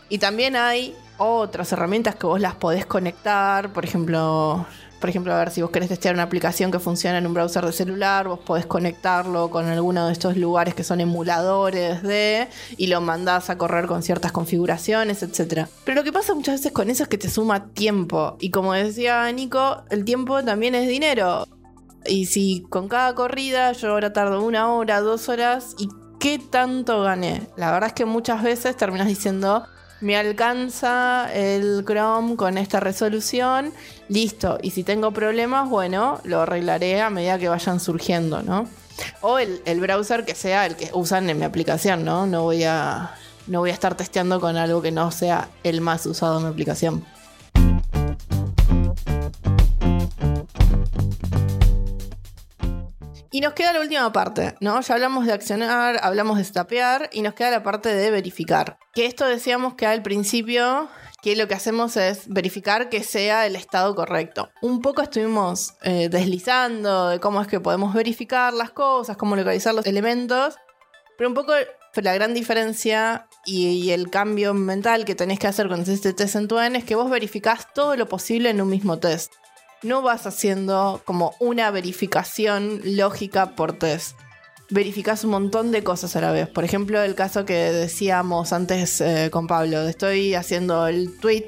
Y 0.09 0.19
también 0.19 0.57
hay 0.57 0.93
otras 1.17 1.71
herramientas 1.71 2.17
que 2.17 2.27
vos 2.27 2.41
las 2.41 2.57
podés 2.57 2.85
conectar, 2.85 3.73
por 3.73 3.85
ejemplo, 3.85 4.67
por 5.05 5.11
ejemplo, 5.11 5.35
a 5.35 5.39
ver 5.39 5.51
si 5.51 5.61
vos 5.61 5.71
querés 5.71 5.91
testear 5.91 6.15
una 6.15 6.23
aplicación 6.23 6.71
que 6.71 6.79
funciona 6.79 7.19
en 7.19 7.27
un 7.27 7.35
browser 7.35 7.63
de 7.67 7.73
celular, 7.73 8.27
vos 8.27 8.39
podés 8.39 8.65
conectarlo 8.65 9.51
con 9.51 9.67
alguno 9.67 10.07
de 10.07 10.15
estos 10.15 10.39
lugares 10.39 10.75
que 10.75 10.83
son 10.83 10.99
emuladores 10.99 12.03
de 12.03 12.49
y 12.79 12.87
lo 12.87 13.03
mandás 13.03 13.51
a 13.51 13.59
correr 13.59 13.85
con 13.85 14.03
ciertas 14.03 14.33
configuraciones, 14.33 15.23
etc. 15.23 15.67
Pero 15.85 15.97
lo 15.97 16.05
que 16.05 16.11
pasa 16.11 16.35
muchas 16.35 16.55
veces 16.55 16.73
con 16.73 16.89
eso 16.89 17.03
es 17.03 17.11
que 17.11 17.19
te 17.19 17.29
suma 17.29 17.67
tiempo. 17.75 18.39
Y 18.41 18.51
como 18.51 18.73
decía 18.73 19.31
Nico, 19.31 19.83
el 19.91 20.07
tiempo 20.07 20.43
también 20.43 20.75
es 20.75 20.89
dinero. 20.89 21.47
Y 22.07 22.25
si 22.25 22.65
con 22.71 22.89
cada 22.89 23.15
corrida 23.15 23.73
yo 23.73 23.91
ahora 23.91 24.15
tardo 24.15 24.43
una 24.43 24.73
hora, 24.73 25.03
dos 25.03 25.29
horas, 25.29 25.77
¿y 25.77 25.87
qué 26.19 26.39
tanto 26.39 27.03
gané? 27.03 27.47
La 27.59 27.73
verdad 27.73 27.89
es 27.89 27.93
que 27.93 28.07
muchas 28.07 28.43
veces 28.43 28.75
terminas 28.75 29.07
diciendo, 29.07 29.67
me 30.01 30.17
alcanza 30.17 31.33
el 31.33 31.85
Chrome 31.87 32.37
con 32.37 32.59
esta 32.59 32.81
resolución, 32.81 33.73
listo. 34.09 34.59
Y 34.63 34.71
si 34.71 34.85
tengo 34.85 35.13
problemas, 35.13 35.69
bueno, 35.69 36.21
lo 36.25 36.43
arreglaré 36.43 37.01
a 37.01 37.11
medida 37.11 37.39
que 37.39 37.49
vayan 37.49 37.81
surgiendo, 37.81 38.43
¿no? 38.43 38.69
O 39.23 39.39
el, 39.39 39.81
browser 39.81 40.25
que 40.25 40.35
sea 40.35 40.67
el 40.67 40.77
que 40.77 40.91
usan 40.93 41.29
en 41.31 41.39
mi 41.39 41.45
aplicación, 41.45 42.05
¿no? 42.05 42.27
No 42.27 42.43
voy 42.43 42.65
a, 42.65 43.15
no 43.47 43.61
voy 43.61 43.71
a 43.71 43.75
estar 43.75 43.97
testeando 43.97 44.41
con 44.41 44.57
algo 44.57 44.83
que 44.83 44.93
no 44.93 45.11
sea 45.11 45.49
el 45.63 45.81
más 45.81 46.07
usado 46.07 46.39
en 46.39 46.45
mi 46.45 46.51
aplicación. 46.51 47.05
Y 53.35 53.41
nos 53.41 53.55
queda 53.55 53.73
la 53.73 53.81
última 53.81 54.13
parte, 54.13 54.55
¿no? 54.61 54.81
Ya 54.81 54.95
hablamos 54.95 55.27
de 55.27 55.33
accionar, 55.33 55.99
hablamos 56.05 56.39
de 56.39 56.45
stapear 56.45 57.11
y 57.13 57.21
nos 57.21 57.35
queda 57.35 57.51
la 57.51 57.65
parte 57.65 57.93
de 57.93 58.13
verificar. 58.13 58.79
Que 58.93 59.07
esto 59.07 59.27
decíamos 59.27 59.75
que 59.75 59.87
al 59.87 60.03
principio 60.03 60.89
que 61.21 61.35
lo 61.35 61.49
que 61.49 61.55
hacemos 61.55 61.97
es 61.97 62.29
verificar 62.29 62.89
que 62.91 63.03
sea 63.03 63.45
el 63.45 63.57
estado 63.57 63.93
correcto. 63.97 64.51
Un 64.63 64.81
poco 64.81 65.03
estuvimos 65.03 65.75
eh, 65.83 66.09
deslizando 66.09 67.09
de 67.09 67.19
cómo 67.19 67.43
es 67.43 67.49
que 67.49 67.59
podemos 67.59 67.93
verificar 67.93 68.53
las 68.53 68.71
cosas, 68.71 69.17
cómo 69.17 69.35
localizar 69.35 69.75
los 69.75 69.85
elementos, 69.85 70.55
pero 71.19 71.29
un 71.29 71.35
poco 71.35 71.55
la 71.97 72.15
gran 72.15 72.35
diferencia 72.35 73.27
y, 73.45 73.91
el 73.91 74.11
cambio 74.11 74.55
mental 74.55 75.05
que 75.05 75.17
tenés 75.17 75.41
que 75.41 75.49
hacer 75.49 75.67
con 75.67 75.81
este 75.81 76.13
test 76.13 76.37
en 76.37 76.47
tu 76.47 76.61
N 76.61 76.79
es 76.79 76.85
que 76.85 76.95
vos 76.95 77.11
verificás 77.11 77.73
todo 77.75 77.97
lo 77.97 78.07
posible 78.07 78.51
en 78.51 78.61
un 78.61 78.69
mismo 78.69 79.01
test 79.01 79.33
no 79.85 80.03
vas 80.03 80.27
haciendo 80.27 81.03
como 81.05 81.35
una 81.39 81.71
verificación 81.71 82.81
lógica 82.85 83.55
por 83.55 83.75
test. 83.75 84.17
Verificas 84.71 85.25
un 85.25 85.31
montón 85.31 85.73
de 85.73 85.85
cosas 85.85 86.17
a 86.17 86.23
la 86.23 86.33
vez. 86.33 86.49
Por 86.49 86.65
ejemplo, 86.65 87.03
el 87.03 87.15
caso 87.15 87.45
que 87.45 87.55
decíamos 87.55 88.55
antes 88.55 89.03
eh, 89.03 89.29
con 89.31 89.47
Pablo. 89.47 89.87
Estoy 89.87 90.35
haciendo 90.35 90.87
el 90.87 91.19
tweet 91.21 91.47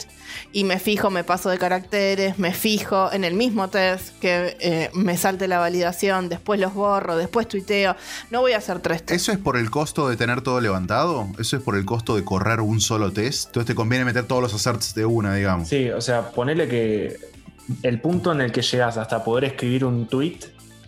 y 0.53 0.65
me 0.65 0.79
fijo, 0.79 1.09
me 1.09 1.25
paso 1.25 1.49
de 1.49 1.57
caracteres, 1.57 2.39
me 2.39 2.53
fijo 2.53 3.11
en 3.11 3.25
el 3.25 3.33
mismo 3.33 3.69
test 3.69 4.19
que 4.21 4.55
eh, 4.61 4.91
me 4.93 5.17
salte 5.17 5.49
la 5.49 5.59
validación, 5.59 6.29
después 6.29 6.61
los 6.61 6.75
borro, 6.75 7.17
después 7.17 7.49
tuiteo. 7.49 7.97
No 8.31 8.43
voy 8.43 8.53
a 8.53 8.59
hacer 8.59 8.81
tres 8.81 9.03
tests. 9.03 9.23
¿Eso 9.23 9.33
es 9.33 9.39
por 9.39 9.57
el 9.57 9.71
costo 9.71 10.11
de 10.11 10.17
tener 10.17 10.43
todo 10.43 10.61
levantado? 10.61 11.27
¿Eso 11.39 11.57
es 11.57 11.63
por 11.63 11.77
el 11.77 11.87
costo 11.87 12.17
de 12.17 12.23
correr 12.23 12.61
un 12.61 12.83
solo 12.83 13.13
test? 13.13 13.47
Entonces 13.47 13.69
te 13.69 13.75
conviene 13.75 14.05
meter 14.05 14.25
todos 14.25 14.43
los 14.43 14.53
asserts 14.53 14.95
de 14.95 15.07
una, 15.07 15.35
digamos. 15.35 15.69
Sí, 15.69 15.89
o 15.89 16.03
sea, 16.03 16.33
ponele 16.33 16.69
que 16.69 17.36
el 17.83 18.01
punto 18.01 18.33
en 18.33 18.41
el 18.41 18.53
que 18.53 18.63
llegas 18.63 18.97
hasta 18.97 19.23
poder 19.25 19.45
escribir 19.45 19.85
un 19.85 20.07
tweet 20.07 20.39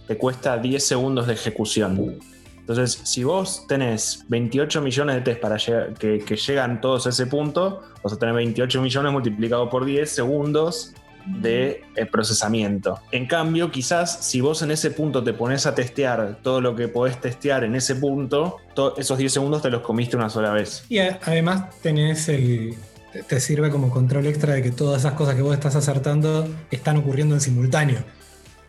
te 0.06 0.16
cuesta 0.16 0.56
10 0.56 0.84
segundos 0.84 1.26
de 1.26 1.34
ejecución. 1.34 2.18
Entonces, 2.58 3.00
si 3.04 3.24
vos 3.24 3.66
tenés 3.66 4.24
28 4.28 4.82
millones 4.82 5.16
de 5.16 5.22
test 5.22 5.40
para 5.40 5.56
que, 5.98 6.18
que, 6.18 6.36
llegan 6.36 6.80
todos 6.80 7.06
a 7.06 7.10
ese 7.10 7.26
punto, 7.26 7.82
vas 8.02 8.12
a 8.12 8.18
tener 8.18 8.34
28 8.34 8.82
millones 8.82 9.12
multiplicado 9.12 9.70
por 9.70 9.84
10 9.84 10.10
segundos 10.10 10.94
de 11.26 11.82
eh, 11.94 12.06
procesamiento. 12.06 13.00
En 13.10 13.26
cambio, 13.26 13.70
quizás 13.70 14.24
si 14.24 14.40
vos 14.40 14.62
en 14.62 14.70
ese 14.70 14.90
punto 14.90 15.22
te 15.22 15.32
pones 15.32 15.66
a 15.66 15.74
testear 15.74 16.38
todo 16.42 16.60
lo 16.60 16.74
que 16.74 16.88
podés 16.88 17.20
testear 17.20 17.64
en 17.64 17.74
ese 17.74 17.96
punto, 17.96 18.56
esos 18.96 19.18
10 19.18 19.32
segundos 19.32 19.62
te 19.62 19.70
los 19.70 19.82
comiste 19.82 20.16
una 20.16 20.30
sola 20.30 20.52
vez. 20.52 20.84
Y 20.88 20.98
además 20.98 21.80
tenés 21.80 22.28
el, 22.28 22.74
te 23.26 23.40
sirve 23.40 23.70
como 23.70 23.90
control 23.90 24.26
extra 24.26 24.54
de 24.54 24.62
que 24.62 24.70
todas 24.70 25.00
esas 25.00 25.14
cosas 25.14 25.34
que 25.34 25.42
vos 25.42 25.54
estás 25.54 25.76
acertando 25.76 26.48
están 26.70 26.96
ocurriendo 26.96 27.34
en 27.34 27.40
simultáneo. 27.40 28.04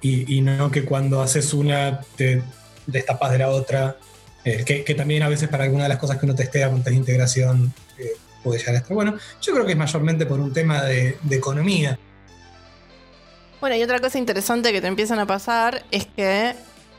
Y, 0.02 0.40
no 0.40 0.72
que 0.72 0.86
cuando 0.86 1.22
haces 1.22 1.54
una 1.54 2.00
te 2.16 2.42
destapas 2.88 3.34
de 3.34 3.40
la 3.40 3.50
otra, 3.50 3.98
eh, 4.46 4.64
que, 4.64 4.96
también 4.96 5.24
a 5.24 5.28
veces 5.28 5.50
para 5.50 5.66
algunas 5.66 5.86
de 5.86 5.90
las 5.90 5.98
cosas 5.98 6.18
que 6.18 6.26
uno 6.26 6.36
testea 6.36 6.70
con 6.70 6.78
test 6.78 6.92
de 6.92 6.96
integración 6.96 7.74
eh, 7.98 8.12
puede 8.42 8.60
llegar 8.60 8.76
a 8.76 8.78
estar 8.78 8.94
bueno. 8.94 9.16
Yo 9.42 9.54
creo 9.54 9.66
que 9.66 9.74
es 9.74 9.78
mayormente 9.78 10.26
por 10.26 10.40
un 10.40 10.54
tema 10.54 10.84
de 10.84 11.18
economía. 11.30 12.00
Bueno, 13.60 13.76
y 13.76 13.84
otra 13.84 14.00
cosa 14.00 14.18
interesante 14.18 14.72
que 14.72 14.80
te 14.80 14.88
empiezan 14.88 15.20
a 15.20 15.26
pasar 15.26 15.84
es 15.92 16.06
que 16.06 16.56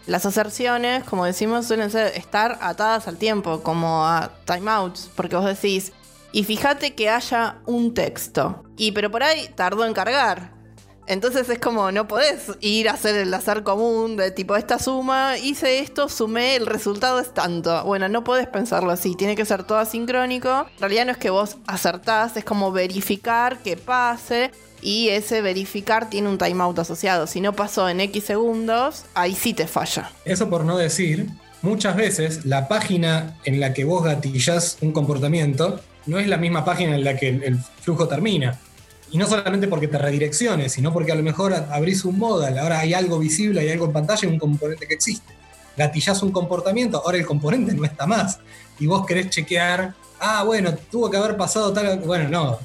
las 0.07 0.27
aserciones, 0.27 1.05
como 1.05 1.25
decimos, 1.25 1.67
suelen 1.67 1.91
ser 1.91 2.13
estar 2.17 2.59
atadas 2.61 3.09
al 3.09 3.17
tiempo, 3.17 3.63
como 3.63 4.07
a 4.07 4.31
timeouts, 4.45 5.11
porque 5.15 5.37
vos 5.37 5.45
decís, 5.45 5.93
y 6.33 6.45
fíjate 6.45 6.95
que 6.95 7.09
haya 7.09 7.59
un 7.67 7.95
texto. 7.95 8.65
Y 8.77 8.93
pero 8.93 9.11
por 9.11 9.23
ahí 9.23 9.49
tardó 9.55 9.85
en 9.85 9.93
cargar. 9.93 10.61
Entonces 11.07 11.49
es 11.49 11.59
como, 11.59 11.91
no 11.91 12.07
podés 12.07 12.53
ir 12.61 12.89
a 12.89 12.93
hacer 12.93 13.17
el 13.17 13.35
azar 13.35 13.65
común 13.65 14.17
de 14.17 14.31
tipo, 14.31 14.55
esta 14.55 14.79
suma, 14.79 15.39
hice 15.39 15.81
esto, 15.81 16.09
sumé, 16.09 16.55
el 16.55 16.67
resultado 16.67 17.19
es 17.19 17.35
tanto. 17.35 17.83
Bueno, 17.83 18.09
no 18.09 18.23
podés 18.23 18.47
pensarlo 18.47 18.93
así, 18.93 19.17
tiene 19.17 19.35
que 19.35 19.45
ser 19.45 19.65
todo 19.65 19.79
asincrónico. 19.79 20.67
En 20.75 20.79
realidad 20.79 21.07
no 21.07 21.13
es 21.13 21.19
que 21.19 21.31
vos 21.31 21.57
acertás, 21.67 22.37
es 22.37 22.45
como 22.45 22.71
verificar 22.71 23.59
que 23.59 23.77
pase. 23.77 24.53
Y 24.83 25.09
ese 25.09 25.43
verificar 25.43 26.09
tiene 26.09 26.29
un 26.29 26.39
timeout 26.39 26.79
asociado. 26.79 27.27
Si 27.27 27.41
no 27.41 27.55
pasó 27.55 27.89
en 27.89 28.01
X 28.01 28.25
segundos, 28.25 29.05
ahí 29.15 29.35
sí 29.35 29.53
te 29.53 29.67
falla. 29.67 30.13
Eso 30.25 30.49
por 30.49 30.65
no 30.65 30.79
decir, 30.79 31.27
muchas 31.61 31.97
veces 31.97 32.47
la 32.47 32.69
página 32.69 33.37
en 33.45 33.59
la 33.59 33.75
que 33.75 33.83
vos 33.83 34.05
gatillás 34.05 34.79
un 34.81 34.93
comportamiento 34.93 35.81
no 36.07 36.19
es 36.19 36.27
la 36.27 36.37
misma 36.37 36.65
página 36.65 36.95
en 36.95 37.05
la 37.05 37.17
que 37.17 37.29
el 37.29 37.59
flujo 37.81 38.09
termina. 38.09 38.59
Y 39.13 39.19
no 39.19 39.27
solamente 39.27 39.67
porque 39.67 39.89
te 39.89 39.99
redirecciones, 39.99 40.73
sino 40.73 40.93
porque 40.93 41.11
a 41.13 41.17
lo 41.17 41.23
mejor 41.23 41.53
abrís 41.53 42.05
un 42.05 42.19
modal, 42.19 42.57
ahora 42.59 42.79
hay 42.79 42.95
algo 42.95 43.19
visible, 43.19 43.61
hay 43.61 43.71
algo 43.71 43.87
en 43.87 43.93
pantalla 43.93 44.29
un 44.29 44.39
componente 44.39 44.87
que 44.87 44.95
existe. 44.95 45.35
Gatillás 45.77 46.23
un 46.23 46.31
comportamiento, 46.31 47.03
ahora 47.05 47.19
el 47.19 47.27
componente 47.27 47.73
no 47.75 47.85
está 47.85 48.07
más. 48.07 48.39
Y 48.79 48.87
vos 48.87 49.05
querés 49.05 49.31
chequear, 49.31 49.95
ah, 50.21 50.45
bueno, 50.45 50.75
tuvo 50.91 51.11
que 51.11 51.17
haber 51.17 51.37
pasado 51.37 51.73
tal. 51.73 51.99
Bueno, 52.01 52.29
no, 52.29 52.59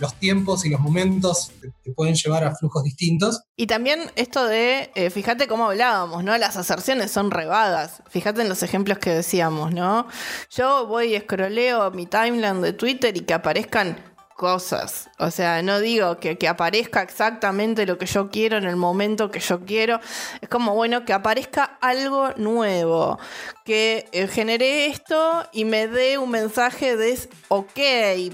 los 0.00 0.14
tiempos 0.14 0.64
y 0.64 0.70
los 0.70 0.80
momentos 0.80 1.52
te, 1.82 1.92
pueden 1.92 2.14
llevar 2.14 2.44
a 2.44 2.54
flujos 2.54 2.82
distintos. 2.84 3.42
Y 3.56 3.66
también 3.66 4.10
esto 4.16 4.46
de, 4.46 4.90
eh, 4.94 5.10
fíjate 5.10 5.46
cómo 5.46 5.66
hablábamos, 5.66 6.24
¿no? 6.24 6.36
Las 6.38 6.56
aserciones 6.56 7.10
son 7.10 7.30
rebadas. 7.30 8.02
Fíjate 8.08 8.42
en 8.42 8.48
los 8.48 8.62
ejemplos 8.62 8.98
que 8.98 9.10
decíamos, 9.10 9.72
¿no? 9.72 10.06
Yo 10.50 10.86
voy 10.86 11.12
y 11.12 11.14
escroleo 11.14 11.90
mi 11.90 12.06
timeline 12.06 12.60
de 12.60 12.72
Twitter 12.72 13.16
y 13.16 13.20
que 13.20 13.34
aparezcan 13.34 14.13
cosas. 14.34 15.08
O 15.18 15.30
sea, 15.30 15.62
no 15.62 15.80
digo 15.80 16.18
que, 16.18 16.36
aparezca 16.48 17.02
exactamente 17.02 17.86
lo 17.86 17.98
que 17.98 18.06
yo 18.06 18.28
quiero 18.30 18.58
en 18.58 18.64
el 18.64 18.76
momento 18.76 19.30
que 19.30 19.40
yo 19.40 19.60
quiero. 19.64 20.00
Es 20.40 20.48
como, 20.48 20.74
bueno, 20.74 21.04
que 21.04 21.12
aparezca 21.12 21.78
algo 21.80 22.30
nuevo. 22.36 23.18
Que 23.64 24.08
eh, 24.12 24.26
genere 24.26 24.86
esto 24.86 25.48
y 25.52 25.64
me 25.64 25.88
dé 25.88 26.18
un 26.18 26.30
mensaje 26.30 26.96
de 26.96 27.18
ok, 27.48 27.80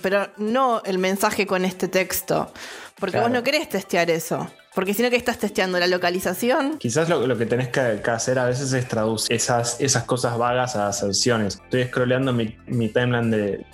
pero 0.03 0.28
no 0.38 0.82
el 0.84 0.98
mensaje 0.98 1.46
con 1.46 1.64
este 1.64 1.88
texto. 1.88 2.53
Porque 2.98 3.20
vos 3.20 3.30
no 3.30 3.42
querés 3.42 3.68
testear 3.68 4.11
eso. 4.11 4.51
Porque 4.74 4.94
si 4.94 5.03
no 5.03 5.11
que 5.11 5.16
estás 5.16 5.38
testeando 5.38 5.78
la 5.78 5.86
localización. 5.86 6.78
Quizás 6.78 7.09
lo, 7.09 7.36
que 7.36 7.46
tenés 7.46 7.68
que, 7.68 7.80
hacer 8.11 8.38
a 8.38 8.44
veces 8.44 8.72
es 8.72 8.86
traducir 8.88 9.34
esas, 9.34 9.80
esas 9.80 10.05
cosas 10.05 10.38
vagas 10.38 10.76
a 10.76 10.86
aserciones. 10.88 11.59
Estoy 11.64 11.84
scrolleando 11.84 12.32
mi, 12.32 12.57
mi 12.66 12.88
timeline 12.88 13.30
de, 13.30 13.66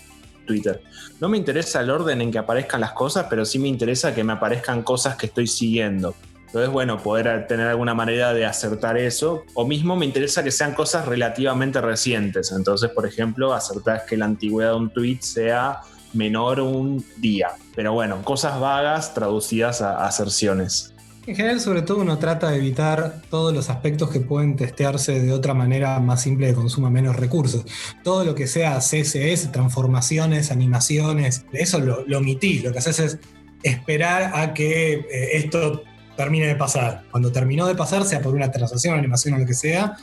Twitter. 0.47 0.83
No 1.21 1.29
me 1.29 1.37
interesa 1.37 1.81
el 1.81 1.91
orden 1.91 2.23
en 2.23 2.31
que 2.31 2.39
aparezcan 2.39 2.81
las 2.81 2.93
cosas, 2.93 3.27
pero 3.29 3.45
sí 3.45 3.59
me 3.59 3.69
interesa 3.69 4.15
que 4.15 4.25
me 4.25 4.33
aparezcan 4.33 4.83
cosas 4.83 5.17
que 5.17 5.27
estoy 5.27 5.47
siguiendo. 5.47 6.15
Entonces, 6.47 6.73
bueno, 6.73 7.03
poder 7.03 7.47
tener 7.47 7.67
alguna 7.67 7.93
manera 7.93 8.33
de 8.33 8.47
acertar 8.47 8.97
eso. 8.97 9.45
O 9.53 9.67
mismo 9.67 9.97
me 9.97 10.07
interesa 10.07 10.43
que 10.43 10.51
sean 10.51 10.73
cosas 10.73 11.05
relativamente 11.07 11.81
recientes. 11.83 12.53
Entonces, 12.53 12.89
por 12.91 13.07
ejemplo, 13.07 13.53
acertar 13.53 14.07
que 14.07 14.17
la 14.17 14.25
antigüedad 14.25 14.71
de 14.71 14.77
un 14.77 14.91
tweet 14.91 15.19
sea 15.21 15.83
menor 16.15 16.61
un 16.61 17.05
día. 17.19 17.49
Pero 17.75 17.93
bueno, 17.93 18.23
cosas 18.23 18.59
vagas 18.59 19.13
traducidas 19.13 19.83
a 19.83 20.07
aserciones. 20.07 20.95
En 21.27 21.35
general, 21.35 21.61
sobre 21.61 21.83
todo, 21.83 21.99
uno 21.99 22.19
trata 22.19 22.51
de 22.51 22.59
evitar 22.59 23.21
todos 23.29 23.53
los 23.53 23.69
aspectos 23.69 24.11
que 24.11 24.21
pueden 24.21 24.55
testearse 24.55 25.21
de 25.21 25.33
otra 25.33 25.55
manera 25.55 25.99
más 25.99 26.23
simple 26.23 26.47
que 26.47 26.55
consuma 26.55 26.89
menos 26.89 27.17
recursos. 27.17 27.65
Todo 28.05 28.25
lo 28.25 28.37
que 28.37 28.47
sea 28.47 28.79
CSS, 28.79 29.51
transformaciones, 29.51 30.53
animaciones, 30.53 31.45
eso 31.53 31.81
lo, 31.81 32.07
lo 32.07 32.19
omitís. 32.19 32.63
Lo 32.63 32.73
que 32.73 32.79
haces 32.79 33.01
es 33.01 33.19
esperar 33.65 34.33
a 34.37 34.55
que 34.55 34.93
eh, 34.95 35.31
esto 35.33 35.83
termine 36.17 36.47
de 36.47 36.55
pasar. 36.55 37.03
Cuando 37.11 37.33
terminó 37.33 37.67
de 37.67 37.75
pasar, 37.75 38.05
sea 38.05 38.21
por 38.21 38.33
una 38.33 38.53
transacción, 38.53 38.97
animación 38.97 39.35
o 39.35 39.39
lo 39.39 39.47
que 39.47 39.55
sea, 39.55 39.97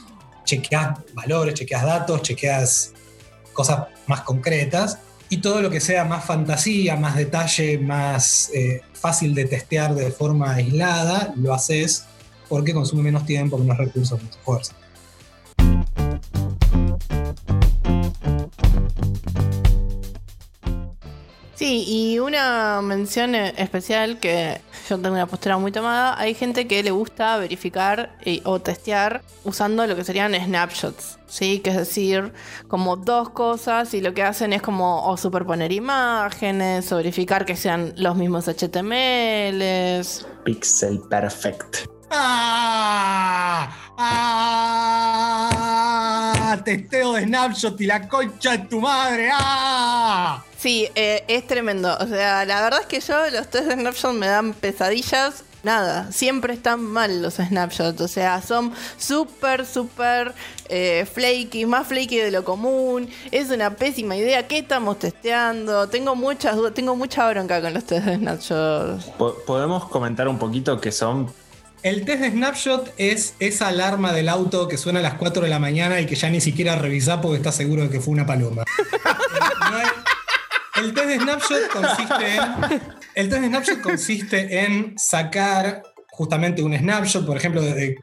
chequeas 0.44 1.00
valores, 1.14 1.54
chequeas 1.54 1.84
datos, 1.84 2.22
chequeas 2.22 2.94
cosas 3.54 3.88
más 4.08 4.22
concretas. 4.22 5.00
Y 5.34 5.38
todo 5.38 5.64
lo 5.64 5.72
que 5.72 5.80
sea 5.80 6.06
más 6.06 6.26
fantasía, 6.26 6.96
más 6.96 7.16
detalle, 7.16 7.80
más 7.80 8.52
eh, 8.54 8.82
fácil 8.94 9.34
de 9.34 9.46
testear 9.46 9.96
de 9.96 10.12
forma 10.12 10.54
aislada, 10.54 11.34
lo 11.36 11.56
haces 11.56 12.06
porque 12.48 12.72
consume 12.72 13.02
menos 13.02 13.26
tiempo, 13.26 13.58
menos 13.58 13.76
recursos, 13.80 14.22
menos 14.22 14.38
fuerza. 14.44 14.76
Sí, 21.56 21.84
y 21.88 22.20
una 22.20 22.80
mención 22.84 23.34
especial 23.34 24.20
que 24.20 24.62
yo 24.98 25.02
tengo 25.02 25.16
una 25.16 25.28
postura 25.28 25.58
muy 25.58 25.72
tomada, 25.72 26.20
hay 26.20 26.34
gente 26.34 26.68
que 26.68 26.84
le 26.84 26.92
gusta 26.92 27.38
verificar 27.38 28.16
o 28.44 28.60
testear 28.60 29.24
usando 29.44 29.88
lo 29.88 29.96
que 29.96 30.04
serían 30.04 30.34
snapshots, 30.36 31.18
¿sí? 31.28 31.60
Que 31.60 31.72
es 31.72 31.78
decir, 31.78 32.32
como 32.68 32.96
dos 32.96 33.30
cosas 33.30 33.94
y 33.94 34.02
lo 34.02 34.14
que 34.14 34.24
hacen 34.24 34.54
es 34.54 34.62
como 34.62 35.16
superponer 35.18 35.72
imágenes 35.72 36.92
o 36.92 36.98
verificar 36.98 37.46
que 37.46 37.56
sean 37.56 37.94
los 37.98 38.16
mismos 38.16 38.48
HTMLs. 38.48 40.28
Pixel 40.44 41.00
perfect. 41.10 41.88
¡Ah! 42.14 43.70
¡Ah! 43.98 45.54
Testeo 46.64 47.14
de 47.14 47.24
snapshot 47.24 47.82
y 47.82 47.86
la 47.86 48.08
concha 48.08 48.52
de 48.52 48.60
tu 48.60 48.80
madre. 48.80 49.30
¡Ah! 49.34 50.44
Sí, 50.58 50.88
eh, 50.96 51.26
es 51.28 51.46
tremendo. 51.46 51.98
O 52.00 52.08
sea, 52.08 52.46
la 52.46 52.62
verdad 52.62 52.82
es 52.82 52.88
que 52.88 53.02
yo 53.02 53.30
los 53.32 53.50
test 53.50 53.66
de 53.66 53.74
snapshot 53.74 54.14
me 54.14 54.28
dan 54.28 54.54
pesadillas. 54.54 55.44
Nada, 55.64 56.12
siempre 56.12 56.54
están 56.54 56.82
mal 56.82 57.22
los 57.22 57.34
snapshots. 57.36 58.00
O 58.00 58.08
sea, 58.08 58.42
son 58.42 58.72
súper, 58.98 59.66
súper 59.66 60.34
eh, 60.70 61.06
flaky, 61.12 61.66
más 61.66 61.88
flaky 61.88 62.18
de 62.18 62.32
lo 62.32 62.44
común. 62.46 63.10
Es 63.32 63.50
una 63.50 63.72
pésima 63.72 64.16
idea. 64.16 64.48
¿Qué 64.48 64.60
estamos 64.60 65.00
testeando? 65.00 65.90
Tengo 65.90 66.16
muchas 66.16 66.56
dudas, 66.56 66.74
tengo 66.74 66.96
mucha 66.96 67.30
bronca 67.30 67.62
con 67.62 67.74
los 67.74 67.84
test 67.84 68.06
de 68.06 68.16
snapshots. 68.16 69.06
¿Podemos 69.46 69.86
comentar 69.90 70.28
un 70.28 70.38
poquito 70.40 70.80
qué 70.80 70.92
son? 70.92 71.30
El 71.84 72.06
test 72.06 72.22
de 72.22 72.32
snapshot 72.32 72.94
es 72.98 73.36
esa 73.40 73.68
alarma 73.68 74.14
del 74.14 74.30
auto 74.30 74.70
que 74.70 74.78
suena 74.78 75.00
a 75.00 75.04
las 75.04 75.16
4 75.16 75.44
de 75.44 75.50
la 75.50 75.60
mañana 75.60 76.00
y 76.00 76.06
que 76.06 76.16
ya 76.16 76.30
ni 76.30 76.40
siquiera 76.40 76.78
revisás 76.78 77.20
porque 77.20 77.36
estás 77.36 77.56
seguro 77.56 77.84
de 77.84 77.90
que 77.90 78.00
fue 78.00 78.14
una 78.14 78.26
paloma. 78.26 78.64
el 80.78 80.94
test 80.94 81.08
de 81.08 81.20
snapshot 81.20 81.68
consiste 81.68 82.36
en. 82.36 82.42
El 83.16 83.30
test 83.30 83.42
de 83.42 83.48
snapshot 83.50 83.82
consiste 83.82 84.64
en 84.64 84.98
sacar 84.98 85.84
justamente 86.12 86.64
un 86.64 86.74
snapshot, 86.74 87.26
por 87.26 87.36
ejemplo, 87.36 87.62
de 87.62 87.98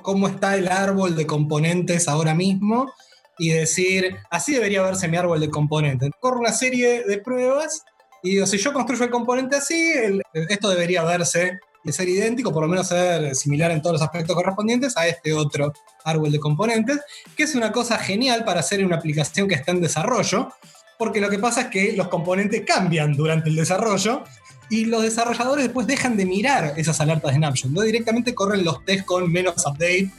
cómo 0.00 0.28
está 0.28 0.56
el 0.56 0.68
árbol 0.68 1.14
de 1.14 1.26
componentes 1.26 2.08
ahora 2.08 2.34
mismo 2.34 2.90
y 3.38 3.50
decir, 3.50 4.16
así 4.30 4.54
debería 4.54 4.80
verse 4.80 5.08
mi 5.08 5.18
árbol 5.18 5.40
de 5.40 5.50
componentes. 5.50 6.08
Corro 6.20 6.40
una 6.40 6.52
serie 6.52 7.04
de 7.04 7.18
pruebas 7.18 7.84
y 8.22 8.30
digo, 8.30 8.46
si 8.46 8.56
yo 8.56 8.72
construyo 8.72 9.04
el 9.04 9.10
componente 9.10 9.56
así, 9.56 9.92
esto 10.32 10.70
debería 10.70 11.04
verse 11.04 11.58
de 11.86 11.92
ser 11.92 12.08
idéntico, 12.08 12.52
por 12.52 12.62
lo 12.62 12.68
menos 12.68 12.88
ser 12.88 13.34
similar 13.34 13.70
en 13.70 13.80
todos 13.80 13.94
los 13.94 14.02
aspectos 14.02 14.34
correspondientes 14.34 14.96
a 14.96 15.06
este 15.06 15.32
otro 15.32 15.72
árbol 16.04 16.32
de 16.32 16.40
componentes, 16.40 16.98
que 17.36 17.44
es 17.44 17.54
una 17.54 17.72
cosa 17.72 17.98
genial 17.98 18.44
para 18.44 18.60
hacer 18.60 18.80
en 18.80 18.86
una 18.86 18.96
aplicación 18.96 19.48
que 19.48 19.54
está 19.54 19.70
en 19.72 19.80
desarrollo, 19.80 20.52
porque 20.98 21.20
lo 21.20 21.30
que 21.30 21.38
pasa 21.38 21.62
es 21.62 21.66
que 21.68 21.92
los 21.92 22.08
componentes 22.08 22.62
cambian 22.66 23.14
durante 23.14 23.48
el 23.48 23.56
desarrollo 23.56 24.24
y 24.68 24.86
los 24.86 25.02
desarrolladores 25.02 25.64
después 25.64 25.86
dejan 25.86 26.16
de 26.16 26.26
mirar 26.26 26.74
esas 26.76 27.00
alertas 27.00 27.30
de 27.30 27.36
snapshot, 27.38 27.70
¿no? 27.70 27.82
directamente 27.82 28.34
corren 28.34 28.64
los 28.64 28.84
tests 28.84 29.06
con 29.06 29.30
menos 29.30 29.64
update 29.66 30.10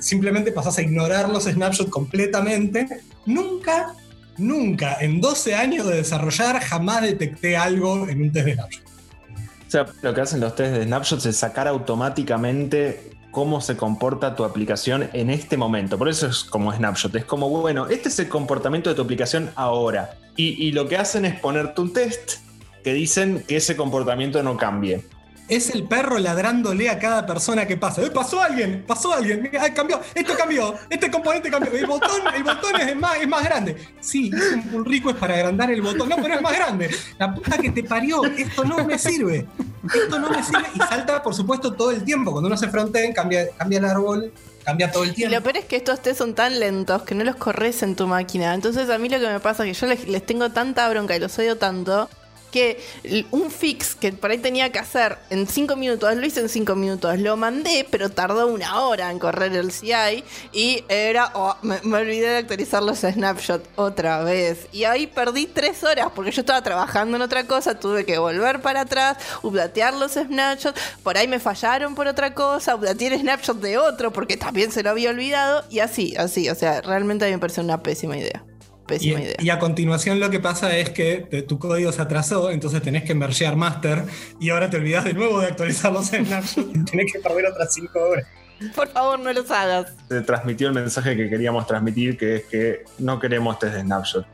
simplemente 0.00 0.52
pasás 0.52 0.78
a 0.78 0.82
ignorar 0.82 1.28
los 1.28 1.44
snapshots 1.44 1.90
completamente. 1.90 2.86
Nunca, 3.26 3.94
nunca, 4.38 4.98
en 5.00 5.20
12 5.20 5.54
años 5.54 5.86
de 5.86 5.96
desarrollar, 5.96 6.60
jamás 6.60 7.02
detecté 7.02 7.56
algo 7.56 8.08
en 8.08 8.22
un 8.22 8.32
test 8.32 8.46
de 8.46 8.54
snapshot. 8.54 8.91
Sea, 9.72 9.86
lo 10.02 10.12
que 10.12 10.20
hacen 10.20 10.38
los 10.38 10.54
test 10.54 10.74
de 10.74 10.84
snapshots 10.84 11.24
es 11.24 11.38
sacar 11.38 11.66
automáticamente 11.66 13.10
cómo 13.30 13.62
se 13.62 13.74
comporta 13.74 14.36
tu 14.36 14.44
aplicación 14.44 15.08
en 15.14 15.30
este 15.30 15.56
momento. 15.56 15.96
Por 15.96 16.10
eso 16.10 16.26
es 16.26 16.44
como 16.44 16.74
snapshot. 16.74 17.16
Es 17.16 17.24
como, 17.24 17.48
bueno, 17.48 17.86
este 17.86 18.10
es 18.10 18.18
el 18.18 18.28
comportamiento 18.28 18.90
de 18.90 18.96
tu 18.96 19.00
aplicación 19.00 19.50
ahora. 19.54 20.10
Y, 20.36 20.62
y 20.62 20.72
lo 20.72 20.88
que 20.88 20.98
hacen 20.98 21.24
es 21.24 21.40
ponerte 21.40 21.80
un 21.80 21.94
test 21.94 22.32
que 22.84 22.92
dicen 22.92 23.44
que 23.48 23.56
ese 23.56 23.74
comportamiento 23.74 24.42
no 24.42 24.58
cambie 24.58 25.06
es 25.54 25.70
el 25.70 25.84
perro 25.84 26.18
ladrándole 26.18 26.88
a 26.88 26.98
cada 26.98 27.26
persona 27.26 27.66
que 27.66 27.76
pasa. 27.76 28.02
¡Eh, 28.02 28.10
pasó 28.10 28.40
alguien! 28.40 28.84
¡Pasó 28.86 29.12
alguien! 29.12 29.50
¡Ay, 29.60 29.72
cambió! 29.72 30.00
¡Esto 30.14 30.34
cambió! 30.36 30.74
¡Este 30.88 31.10
componente 31.10 31.50
cambió! 31.50 31.72
El 31.72 31.86
botón, 31.86 32.22
el 32.34 32.42
botón 32.42 32.80
es, 32.80 32.96
más, 32.96 33.16
es 33.18 33.28
más 33.28 33.44
grande. 33.44 33.76
Sí, 34.00 34.30
es 34.34 34.52
un 34.52 34.62
pull 34.68 34.84
rico 34.84 35.10
es 35.10 35.16
para 35.16 35.34
agrandar 35.34 35.70
el 35.70 35.82
botón. 35.82 36.08
No, 36.08 36.16
pero 36.16 36.34
es 36.34 36.42
más 36.42 36.54
grande. 36.54 36.90
La 37.18 37.34
puta 37.34 37.58
que 37.58 37.70
te 37.70 37.84
parió. 37.84 38.24
Esto 38.24 38.64
no 38.64 38.84
me 38.84 38.98
sirve. 38.98 39.46
Esto 39.94 40.18
no 40.18 40.30
me 40.30 40.42
sirve. 40.42 40.64
Y 40.74 40.78
salta, 40.78 41.22
por 41.22 41.34
supuesto, 41.34 41.72
todo 41.72 41.90
el 41.90 42.04
tiempo. 42.04 42.32
Cuando 42.32 42.48
uno 42.48 42.56
se 42.56 42.68
frontea, 42.68 43.12
cambia, 43.12 43.48
cambia 43.56 43.78
el 43.78 43.84
árbol, 43.84 44.32
cambia 44.64 44.90
todo 44.90 45.04
el 45.04 45.14
tiempo. 45.14 45.32
Y 45.32 45.36
lo 45.36 45.42
peor 45.42 45.56
es 45.58 45.64
que 45.66 45.76
estos 45.76 46.00
test 46.00 46.18
son 46.18 46.34
tan 46.34 46.58
lentos 46.58 47.02
que 47.02 47.14
no 47.14 47.24
los 47.24 47.36
corres 47.36 47.82
en 47.82 47.96
tu 47.96 48.06
máquina. 48.06 48.54
Entonces 48.54 48.88
a 48.88 48.98
mí 48.98 49.08
lo 49.08 49.20
que 49.20 49.28
me 49.28 49.40
pasa 49.40 49.66
es 49.66 49.76
que 49.76 49.86
yo 49.86 49.92
les, 49.92 50.08
les 50.08 50.24
tengo 50.24 50.50
tanta 50.50 50.88
bronca 50.88 51.16
y 51.16 51.20
los 51.20 51.38
odio 51.38 51.58
tanto 51.58 52.08
que 52.52 52.84
un 53.32 53.50
fix 53.50 53.96
que 53.96 54.12
por 54.12 54.30
ahí 54.30 54.38
tenía 54.38 54.70
que 54.70 54.78
hacer 54.78 55.18
en 55.30 55.48
5 55.48 55.74
minutos, 55.74 56.14
lo 56.14 56.24
hice 56.24 56.40
en 56.40 56.48
5 56.48 56.76
minutos, 56.76 57.18
lo 57.18 57.36
mandé, 57.36 57.86
pero 57.90 58.10
tardó 58.10 58.46
una 58.46 58.82
hora 58.82 59.10
en 59.10 59.18
correr 59.18 59.56
el 59.56 59.72
CI 59.72 60.22
y 60.52 60.84
era, 60.88 61.32
oh, 61.34 61.56
me, 61.62 61.76
olvidé 61.96 62.28
de 62.28 62.36
actualizar 62.36 62.82
los 62.82 62.98
snapshots 62.98 63.68
otra 63.74 64.22
vez. 64.22 64.68
Y 64.70 64.84
ahí 64.84 65.06
perdí 65.06 65.46
3 65.46 65.82
horas 65.84 66.08
porque 66.14 66.30
yo 66.30 66.42
estaba 66.42 66.62
trabajando 66.62 67.16
en 67.16 67.22
otra 67.22 67.46
cosa, 67.46 67.80
tuve 67.80 68.04
que 68.04 68.18
volver 68.18 68.60
para 68.60 68.82
atrás, 68.82 69.16
updatear 69.42 69.94
los 69.94 70.12
snapshots, 70.12 70.80
por 71.02 71.16
ahí 71.16 71.26
me 71.26 71.40
fallaron 71.40 71.94
por 71.94 72.06
otra 72.06 72.34
cosa, 72.34 72.76
updateé 72.76 73.08
el 73.08 73.20
snapshot 73.20 73.58
de 73.60 73.78
otro 73.78 74.12
porque 74.12 74.36
también 74.36 74.70
se 74.70 74.82
lo 74.82 74.90
había 74.90 75.10
olvidado 75.10 75.64
y 75.70 75.78
así, 75.78 76.14
así, 76.16 76.48
o 76.50 76.54
sea, 76.54 76.82
realmente 76.82 77.24
a 77.24 77.28
mí 77.28 77.34
me 77.34 77.40
parece 77.40 77.62
una 77.62 77.82
pésima 77.82 78.18
idea 78.18 78.44
y, 79.00 79.50
a 79.50 79.58
continuación 79.58 80.20
lo 80.20 80.30
que 80.30 80.40
pasa 80.40 80.76
es 80.76 80.90
que 80.90 81.44
tu 81.46 81.58
código 81.58 81.92
se 81.92 82.02
atrasó, 82.02 82.50
entonces 82.50 82.82
tenés 82.82 83.04
que 83.04 83.14
mergear 83.14 83.56
master 83.56 84.04
y 84.40 84.50
ahora 84.50 84.70
te 84.70 84.76
olvidas 84.76 85.04
de 85.04 85.14
nuevo 85.14 85.40
de 85.40 85.46
actualizar 85.46 85.92
los 85.92 86.06
snapshots 86.06 86.68
y 86.74 86.84
tenés 86.90 87.12
que 87.12 87.18
perder 87.20 87.46
otras 87.46 87.72
5 87.74 87.98
horas. 87.98 88.26
Por 88.74 88.88
favor, 88.88 89.18
no 89.18 89.32
los 89.32 89.50
hagas. 89.50 89.92
Se 90.08 90.20
transmitió 90.20 90.68
el 90.68 90.74
mensaje 90.74 91.16
que 91.16 91.28
queríamos 91.28 91.66
transmitir, 91.66 92.16
que 92.16 92.36
es 92.36 92.44
que 92.44 92.84
no 92.98 93.18
queremos 93.18 93.58
test 93.58 93.74
de 93.74 93.80
snapshot. 93.80 94.26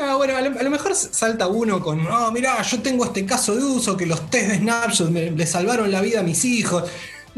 Ah, 0.00 0.14
bueno, 0.16 0.36
a 0.36 0.40
lo, 0.40 0.70
mejor 0.70 0.94
salta 0.94 1.48
uno 1.48 1.80
con, 1.80 2.06
oh, 2.06 2.30
mirá, 2.30 2.62
yo 2.62 2.80
tengo 2.80 3.04
este 3.04 3.26
caso 3.26 3.54
de 3.56 3.64
uso 3.64 3.96
que 3.96 4.06
los 4.06 4.30
test 4.30 4.48
de 4.48 4.56
snapshot 4.58 5.10
le 5.10 5.46
salvaron 5.46 5.90
la 5.90 6.00
vida 6.00 6.20
a 6.20 6.22
mis 6.22 6.44
hijos. 6.44 6.84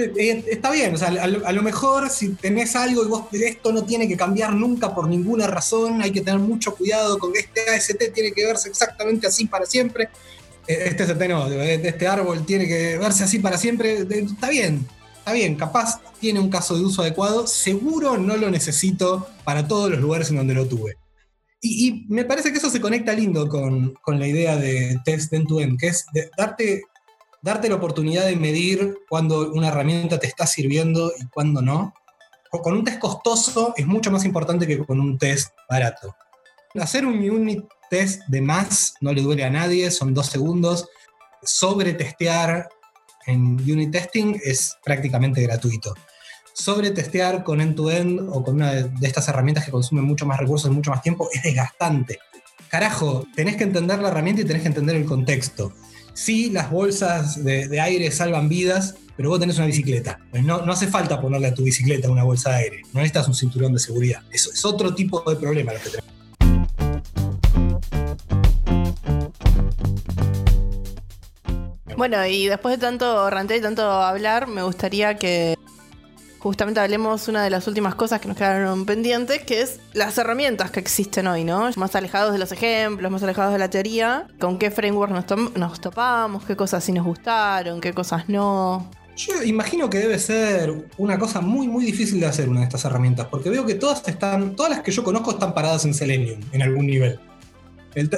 Eh, 0.01 0.13
eh, 0.17 0.45
está 0.51 0.71
bien, 0.71 0.95
o 0.95 0.97
sea, 0.97 1.09
a 1.09 1.53
lo, 1.53 1.63
mejor 1.63 2.09
si 2.09 2.31
tenés 2.31 2.75
algo 2.75 3.05
y 3.05 3.09
vos 3.09 3.25
esto 3.33 3.71
no 3.71 3.85
tiene 3.85 4.09
que 4.09 4.17
cambiar 4.17 4.55
nunca 4.55 4.95
por 4.95 5.09
ninguna 5.09 5.47
razón, 5.47 6.01
hay 6.01 6.11
que 6.11 6.23
tener 6.23 6.41
mucho 6.41 6.75
cuidado 6.75 7.19
con 7.19 7.33
este 7.37 7.69
AST 7.69 8.13
tiene 8.15 8.33
que 8.33 8.47
verse 8.47 8.71
exactamente 8.71 9.27
así 9.27 9.47
para 9.47 9.67
siempre. 9.67 10.09
Eh, 10.67 10.85
este 10.87 11.03
AST 11.03 11.21
no, 11.29 11.47
este 11.49 12.07
árbol 12.07 12.47
tiene 12.47 12.67
que 12.67 12.97
verse 12.97 13.25
así 13.25 13.41
para 13.41 13.59
siempre. 13.59 14.07
Está 14.09 14.49
bien, 14.49 14.87
está 15.19 15.33
bien, 15.33 15.57
capaz 15.57 16.01
tiene 16.19 16.41
un 16.41 16.49
caso 16.49 16.77
de 16.77 16.85
uso 16.85 17.03
adecuado, 17.03 17.47
seguro 17.47 18.17
no 18.17 18.39
lo 18.39 18.51
necesito 18.51 19.29
para 19.45 19.69
todos 19.69 19.91
los 19.91 20.01
lugares 20.01 20.31
en 20.31 20.37
donde 20.37 20.55
lo 20.55 20.67
tuve. 20.67 20.97
Y, 21.63 22.07
me 22.09 22.25
parece 22.25 22.53
que 22.53 22.59
eso 22.59 22.71
se 22.71 22.81
conecta 22.81 23.13
lindo 23.13 23.47
con, 23.47 23.93
con 24.01 24.19
la 24.19 24.27
idea 24.27 24.57
de 24.57 24.99
test 25.05 25.31
end-to-end, 25.35 25.79
que 25.79 25.89
es 25.89 26.07
darte 26.39 26.85
darte 27.43 27.69
la 27.69 27.77
oportunidad 27.77 28.27
de 28.27 28.37
medir 28.37 28.99
cuando 29.09 29.51
una 29.53 29.69
herramienta 29.69 30.19
te 30.19 30.27
está 30.27 30.47
sirviendo 30.47 31.13
y 31.19 31.27
cuando 31.27 31.63
no. 31.63 31.95
Con 32.51 32.75
un 32.75 32.85
test 32.85 32.99
costoso 32.99 33.75
es 33.77 33.87
mucho 33.87 34.11
más 34.11 34.25
importante 34.25 34.67
que 34.67 34.79
con 34.85 35.01
un 35.01 35.19
test 35.19 35.53
barato. 35.69 36.15
Hacer 36.75 37.07
un 37.07 37.19
unit 37.19 37.65
test 37.89 38.23
de 38.29 38.41
más 38.41 38.95
no 39.01 39.13
le 39.13 39.23
duele 39.23 39.45
a 39.45 39.51
nadie, 39.51 39.91
son 39.91 40.15
dos 40.15 40.27
segundos. 40.27 40.89
Sobre 41.43 41.95
testear 41.95 42.69
en 43.27 43.55
unit 43.61 43.93
testing 43.93 44.39
es 44.45 44.77
prácticamente 44.85 45.43
gratuito. 45.43 45.95
Sobre 46.53 46.91
testear 46.91 47.45
con 47.45 47.61
end-to-end 47.61 48.29
o 48.31 48.43
con 48.43 48.57
una 48.57 48.73
de 48.73 49.07
estas 49.07 49.29
herramientas 49.29 49.65
que 49.65 49.71
consumen 49.71 50.05
mucho 50.05 50.27
más 50.27 50.39
recursos 50.39 50.71
y 50.71 50.75
mucho 50.75 50.91
más 50.91 51.03
tiempo 51.03 51.29
es 51.33 51.43
desgastante. 51.43 52.19
Carajo, 52.69 53.25
tenés 53.35 53.57
que 53.57 53.65
entender 53.65 54.01
la 54.01 54.09
herramienta 54.09 54.43
y 54.43 54.45
tenés 54.45 54.63
que 54.63 54.69
entender 54.69 54.97
el 54.97 55.05
contexto 55.05 55.73
sí, 56.21 56.51
las 56.51 56.71
bolsas 56.71 57.43
de, 57.43 57.81
aire 57.81 58.11
salvan 58.11 58.49
vidas, 58.49 58.97
pero 59.17 59.31
vos 59.31 59.41
tenés 59.41 59.57
una 59.57 59.67
bicicleta. 59.67 60.21
Pues 60.31 60.45
no, 60.45 60.57
hace 60.57 60.87
falta 60.87 61.21
ponerle 61.21 61.49
a 61.49 61.55
tu 61.55 61.63
bicicleta 61.63 62.11
una 62.11 62.25
bolsa 62.25 62.51
de 62.51 62.57
aire. 62.57 62.83
No 62.93 63.01
necesitas 63.01 63.27
un 63.27 63.35
cinturón 63.35 63.73
de 63.73 63.79
seguridad. 63.79 64.23
Eso 64.31 64.51
es 64.53 64.65
otro 64.65 64.95
tipo 64.95 65.23
de 65.29 65.37
problema 65.37 65.73
lo 65.73 65.81
que 65.81 65.89
tenemos. 65.89 66.11
Bueno, 71.97 72.25
y 72.27 72.47
después 72.49 72.77
de 72.77 72.81
tanto 72.81 73.29
rantear 73.29 73.61
y 73.61 73.63
tanto 73.63 73.83
hablar, 73.83 74.47
me 74.47 74.63
gustaría 74.63 75.17
que 75.17 75.57
justamente 76.41 76.81
hablemos 76.81 77.29
una 77.29 77.45
de 77.45 77.51
las 77.51 77.69
últimas 77.69 77.95
cosas 77.95 78.21
que 78.21 78.27
nos 78.27 78.37
quedaron 78.37 78.87
pendientes, 78.87 79.43
que 79.45 79.61
es 79.61 79.79
las 79.93 80.17
herramientas 80.19 80.71
que 80.71 80.81
existen 80.81 81.27
hoy, 81.27 81.45
¿no? 81.45 81.71
Más 81.77 81.95
alejados 81.95 82.33
de 82.33 82.39
los 82.39 82.51
ejemplos, 82.51 83.13
más 83.13 83.23
alejados 83.23 83.53
de 83.53 83.59
la 83.59 83.69
teoría, 83.69 84.27
con 84.41 84.59
qué 84.59 84.71
framework 84.71 85.13
nos, 85.13 85.81
topamos, 85.81 86.45
qué 86.45 86.57
cosas 86.57 86.83
sí 86.83 86.93
nos 86.93 87.05
gustaron, 87.05 87.81
qué 87.81 87.93
cosas 87.93 88.29
no. 88.29 88.91
Yo 89.17 89.43
imagino 89.43 89.91
que 89.91 89.99
debe 89.99 90.19
ser 90.19 90.73
una 90.97 91.19
cosa 91.19 91.43
muy, 91.43 91.69
muy 91.69 91.85
difícil 91.85 92.21
de 92.21 92.27
hacer 92.27 92.49
una 92.49 92.61
de 92.61 92.65
estas 92.65 92.85
herramientas, 92.87 93.27
porque 93.31 93.51
veo 93.51 93.67
que 93.67 93.75
todas 93.75 94.07
están, 94.09 94.57
todas 94.57 94.71
las 94.71 94.81
que 94.81 94.93
yo 94.93 95.05
conozco 95.05 95.33
están 95.33 95.53
paradas 95.53 95.85
en 95.85 95.93
Selenium, 95.93 96.41
en 96.53 96.63
algún 96.63 96.87
nivel 96.87 97.21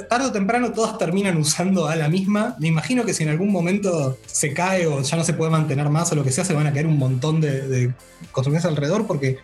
tarde 0.08 0.26
o 0.26 0.32
temprano 0.32 0.72
todas 0.72 0.98
terminan 0.98 1.36
usando 1.36 1.86
a 1.86 1.96
la 1.96 2.08
misma. 2.08 2.56
Me 2.58 2.68
imagino 2.68 3.04
que 3.04 3.14
si 3.14 3.22
en 3.22 3.30
algún 3.30 3.50
momento 3.50 4.18
se 4.26 4.52
cae 4.52 4.86
o 4.86 5.02
ya 5.02 5.16
no 5.16 5.24
se 5.24 5.34
puede 5.34 5.50
mantener 5.50 5.88
más 5.88 6.12
o 6.12 6.14
lo 6.14 6.24
que 6.24 6.30
sea, 6.30 6.44
se 6.44 6.52
van 6.52 6.66
a 6.66 6.72
caer 6.72 6.86
un 6.86 6.98
montón 6.98 7.40
de, 7.40 7.92
construcciones 8.32 8.64
alrededor 8.64 9.06
porque 9.06 9.38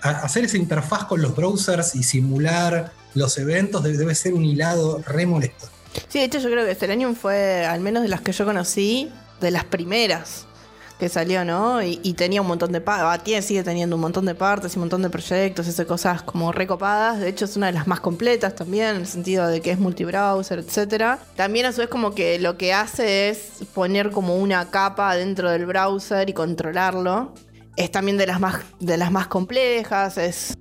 hacer 0.00 0.44
esa 0.44 0.56
interfaz 0.56 1.04
con 1.04 1.22
los 1.22 1.34
browsers 1.34 1.94
y 1.94 2.02
simular 2.02 2.92
los 3.14 3.38
eventos 3.38 3.82
debe, 3.82 4.14
ser 4.14 4.34
un 4.34 4.44
hilado 4.44 5.02
re 5.06 5.26
molesto. 5.26 5.68
Sí, 6.08 6.18
de 6.18 6.24
hecho 6.24 6.40
yo 6.40 6.50
creo 6.50 6.66
que 6.66 6.74
Selenium 6.74 7.14
fue, 7.14 7.64
al 7.64 7.80
menos 7.80 8.02
de 8.02 8.08
las 8.08 8.20
que 8.20 8.32
yo 8.32 8.44
conocí, 8.44 9.10
de 9.40 9.50
las 9.50 9.64
primeras 9.64 10.46
que 10.98 11.08
salió, 11.08 11.44
¿no? 11.44 11.82
Y, 11.82 12.14
tenía 12.14 12.40
un 12.40 12.46
montón 12.46 12.70
de 12.72 12.80
partes, 12.80 13.44
sigue 13.44 13.62
teniendo 13.62 13.96
un 13.96 14.02
montón 14.02 14.24
de 14.26 14.34
partes 14.34 14.74
y 14.74 14.78
un 14.78 14.82
montón 14.82 15.02
de 15.02 15.10
proyectos, 15.10 15.66
hace 15.66 15.86
cosas 15.86 16.22
como 16.22 16.52
recopadas. 16.52 17.20
De 17.20 17.28
hecho, 17.28 17.44
es 17.44 17.56
una 17.56 17.66
de 17.66 17.72
las 17.72 17.86
más 17.86 18.00
completas 18.00 18.54
también, 18.54 18.90
en 18.90 18.96
el 18.96 19.06
sentido 19.06 19.46
de 19.48 19.60
que 19.60 19.72
es 19.72 19.78
multibrowser, 19.78 20.60
etc. 20.60 21.18
También 21.34 21.66
a 21.66 21.72
su 21.72 21.80
vez 21.80 21.88
como 21.88 22.14
que 22.14 22.38
lo 22.38 22.56
que 22.56 22.72
hace 22.72 23.28
es 23.28 23.64
poner 23.74 24.10
como 24.10 24.36
una 24.36 24.70
capa 24.70 25.16
dentro 25.16 25.50
del 25.50 25.66
browser 25.66 26.30
y 26.30 26.32
controlarlo. 26.32 27.34
Es 27.76 27.90
también 27.90 28.16
de 28.16 28.26
las 28.26 28.38
más, 28.38 28.60
de 28.78 28.96
las 28.96 29.10
más 29.10 29.26
complejas. 29.26 30.16
Es, 30.16 30.56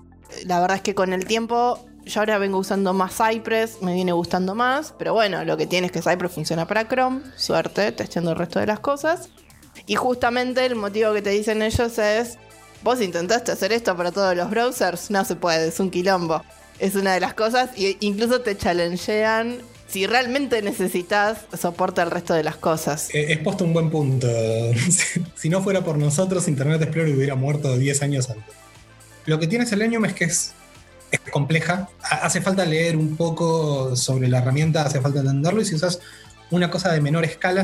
la 0.46 0.60
verdad 0.60 0.78
es 0.78 0.82
que 0.82 0.96
con 0.96 1.14
el 1.14 1.26
tiempo 1.26 1.80
yo 2.06 2.20
ahora 2.20 2.38
vengo 2.38 2.58
usando 2.58 2.92
más 2.94 3.16
Cypress, 3.16 3.82
me 3.82 3.94
viene 3.94 4.12
gustando 4.12 4.56
más, 4.56 4.94
pero 4.98 5.14
bueno, 5.14 5.46
lo 5.46 5.56
que 5.56 5.68
tiene 5.68 5.88
es 5.88 5.94
que 5.94 6.02
Cypress 6.02 6.34
funciona 6.34 6.68
para 6.68 6.88
Chrome, 6.88 7.22
suerte, 7.38 7.92
testeando 7.92 8.32
el 8.32 8.38
resto 8.38 8.60
de 8.60 8.66
las 8.66 8.80
cosas. 8.80 9.30
Y 9.86 9.96
justamente 9.96 10.66
el 10.66 10.76
motivo 10.76 11.14
que 11.14 11.22
te 11.22 11.32
dicen 11.32 11.62
ellos 11.62 11.98
es, 11.98 12.38
vos 12.84 13.02
intentaste 13.02 13.52
hacer 13.52 13.74
esto 13.74 13.96
para 13.96 14.12
todos 14.12 14.36
los 14.36 14.50
browsers, 14.50 15.10
no 15.12 15.24
se 15.26 15.36
puede, 15.36 15.68
es 15.68 15.80
un 15.80 15.90
quilombo. 15.90 16.44
Es 16.80 16.96
una 16.96 17.14
de 17.14 17.20
las 17.20 17.34
cosas, 17.34 17.70
e 17.78 17.98
incluso 18.00 18.42
te 18.42 18.58
challengean 18.58 19.60
si 19.88 20.08
realmente 20.08 20.60
necesitas 20.64 21.46
soporte 21.56 22.02
al 22.02 22.10
resto 22.10 22.34
de 22.34 22.44
las 22.44 22.56
cosas. 22.56 23.10
Es 23.14 23.30
eh, 23.30 23.42
puesto 23.44 23.64
un 23.64 23.74
buen 23.74 23.92
punto. 23.92 24.28
si 25.36 25.50
no 25.50 25.62
fuera 25.62 25.84
por 25.84 26.00
nosotros, 26.00 26.48
Internet 26.48 26.82
Explorer 26.82 27.16
hubiera 27.16 27.36
muerto 27.36 27.78
10 27.78 28.02
años 28.02 28.30
antes. 28.30 28.56
Lo 29.28 29.40
que 29.40 29.46
tiene 29.46 29.68
Selenium 29.68 30.06
es 30.06 30.14
que 30.14 30.26
es, 30.26 30.54
es 31.12 31.20
compleja. 31.32 31.90
Hace 32.02 32.42
falta 32.42 32.66
leer 32.66 32.98
un 32.98 33.16
poco 33.16 33.96
sobre 33.96 34.28
la 34.28 34.40
herramienta, 34.40 34.84
hace 34.84 35.00
falta 35.00 35.20
entenderlo. 35.20 35.62
Y 35.62 35.66
si 35.66 35.76
usas 35.76 36.00
una 36.50 36.72
cosa 36.72 36.92
de 36.92 37.00
menor 37.00 37.24
escala, 37.24 37.64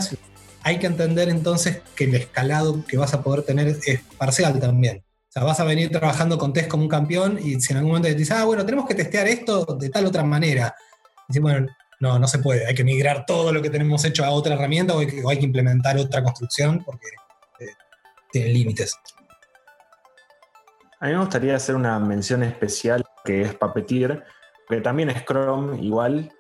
hay 0.64 0.80
que 0.80 0.88
entender 0.88 1.30
entonces 1.30 1.82
que 1.96 2.06
el 2.06 2.16
escalado 2.16 2.84
que 2.86 2.98
vas 2.98 3.14
a 3.14 3.24
poder 3.24 3.44
tener 3.44 3.68
es 3.68 4.02
parcial 4.18 4.60
también. 4.60 5.04
O 5.30 5.32
sea, 5.32 5.44
vas 5.44 5.60
a 5.60 5.64
venir 5.64 5.92
trabajando 5.92 6.38
con 6.38 6.54
test 6.54 6.68
como 6.68 6.84
un 6.84 6.90
campeón 6.90 7.38
y 7.42 7.60
si 7.62 7.72
en 7.72 7.78
algún 7.78 7.92
momento 7.92 8.08
te 8.08 8.16
dices, 8.16 8.36
ah, 8.36 8.46
bueno, 8.46 8.66
tenemos 8.66 8.88
que 8.88 8.96
testear 8.96 9.28
esto 9.28 9.64
de 9.80 9.90
tal 9.90 10.08
otra 10.08 10.24
manera. 10.24 10.74
Y 11.30 11.38
bueno, 11.40 11.68
no, 12.00 12.18
no 12.18 12.28
se 12.28 12.40
puede. 12.40 12.66
Hay 12.66 12.74
que 12.74 12.84
migrar 12.84 13.26
todo 13.28 13.52
lo 13.52 13.62
que 13.62 13.70
tenemos 13.70 14.04
hecho 14.06 14.26
a 14.26 14.32
otra 14.32 14.56
herramienta 14.56 14.96
o 14.96 15.00
hay 15.00 15.08
que, 15.38 15.46
implementar 15.46 15.98
otra 15.98 16.24
construcción 16.24 16.84
porque 16.84 17.08
eh, 17.60 17.68
tiene 18.32 18.50
límites. 18.50 18.96
A 21.00 21.08
mí 21.08 21.14
me 21.14 21.20
gustaría 21.20 21.56
hacer 21.56 21.76
una 21.76 22.00
mención 22.00 22.42
especial 22.44 23.06
que 23.24 23.44
es 23.44 23.54
Puppeteer, 23.54 24.24
que 24.68 24.82
también 24.82 25.10
es 25.10 25.24
Chrome 25.26 25.80
igual, 25.82 26.32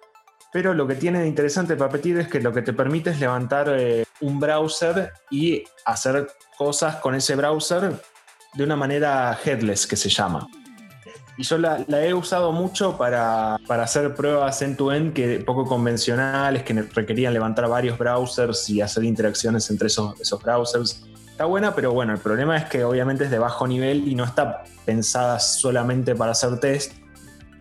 pero 0.51 0.73
lo 0.73 0.87
que 0.87 0.95
tiene 0.95 1.19
de 1.19 1.27
interesante 1.27 1.75
Puppeteer 1.75 2.19
es 2.19 2.27
que 2.27 2.41
lo 2.41 2.51
que 2.51 2.61
te 2.61 2.73
permite 2.73 3.11
es 3.11 3.19
levantar 3.19 3.69
eh, 3.69 4.05
un 4.21 4.39
browser 4.39 5.13
y 5.29 5.63
hacer 5.85 6.27
cosas 6.57 6.95
con 6.97 7.15
ese 7.15 7.35
browser 7.35 8.01
de 8.55 8.63
una 8.63 8.75
manera 8.75 9.37
headless 9.43 9.85
que 9.85 9.95
se 9.95 10.09
llama. 10.09 10.47
Y 11.37 11.43
yo 11.43 11.57
la, 11.57 11.85
he 11.87 12.13
usado 12.13 12.51
mucho 12.51 12.97
para, 12.97 13.55
hacer 13.55 14.13
pruebas 14.13 14.61
end-to-end 14.61 15.13
que 15.13 15.39
poco 15.39 15.65
convencionales, 15.65 16.63
que 16.63 16.73
requerían 16.73 17.33
levantar 17.33 17.69
varios 17.69 17.97
browsers 17.97 18.69
y 18.69 18.81
hacer 18.81 19.05
interacciones 19.05 19.69
entre 19.69 19.87
esos, 19.87 20.19
esos 20.19 20.43
browsers. 20.43 21.05
Está 21.31 21.45
buena, 21.45 21.73
pero 21.73 21.93
bueno, 21.93 22.11
el 22.11 22.19
problema 22.19 22.57
es 22.57 22.65
que 22.65 22.83
obviamente 22.83 23.23
es 23.23 23.31
de 23.31 23.39
bajo 23.39 23.65
nivel 23.65 24.05
y 24.05 24.15
no 24.15 24.25
está 24.25 24.65
pensada 24.83 25.39
solamente 25.39 26.13
para 26.13 26.33
hacer 26.33 26.59
test, 26.59 26.91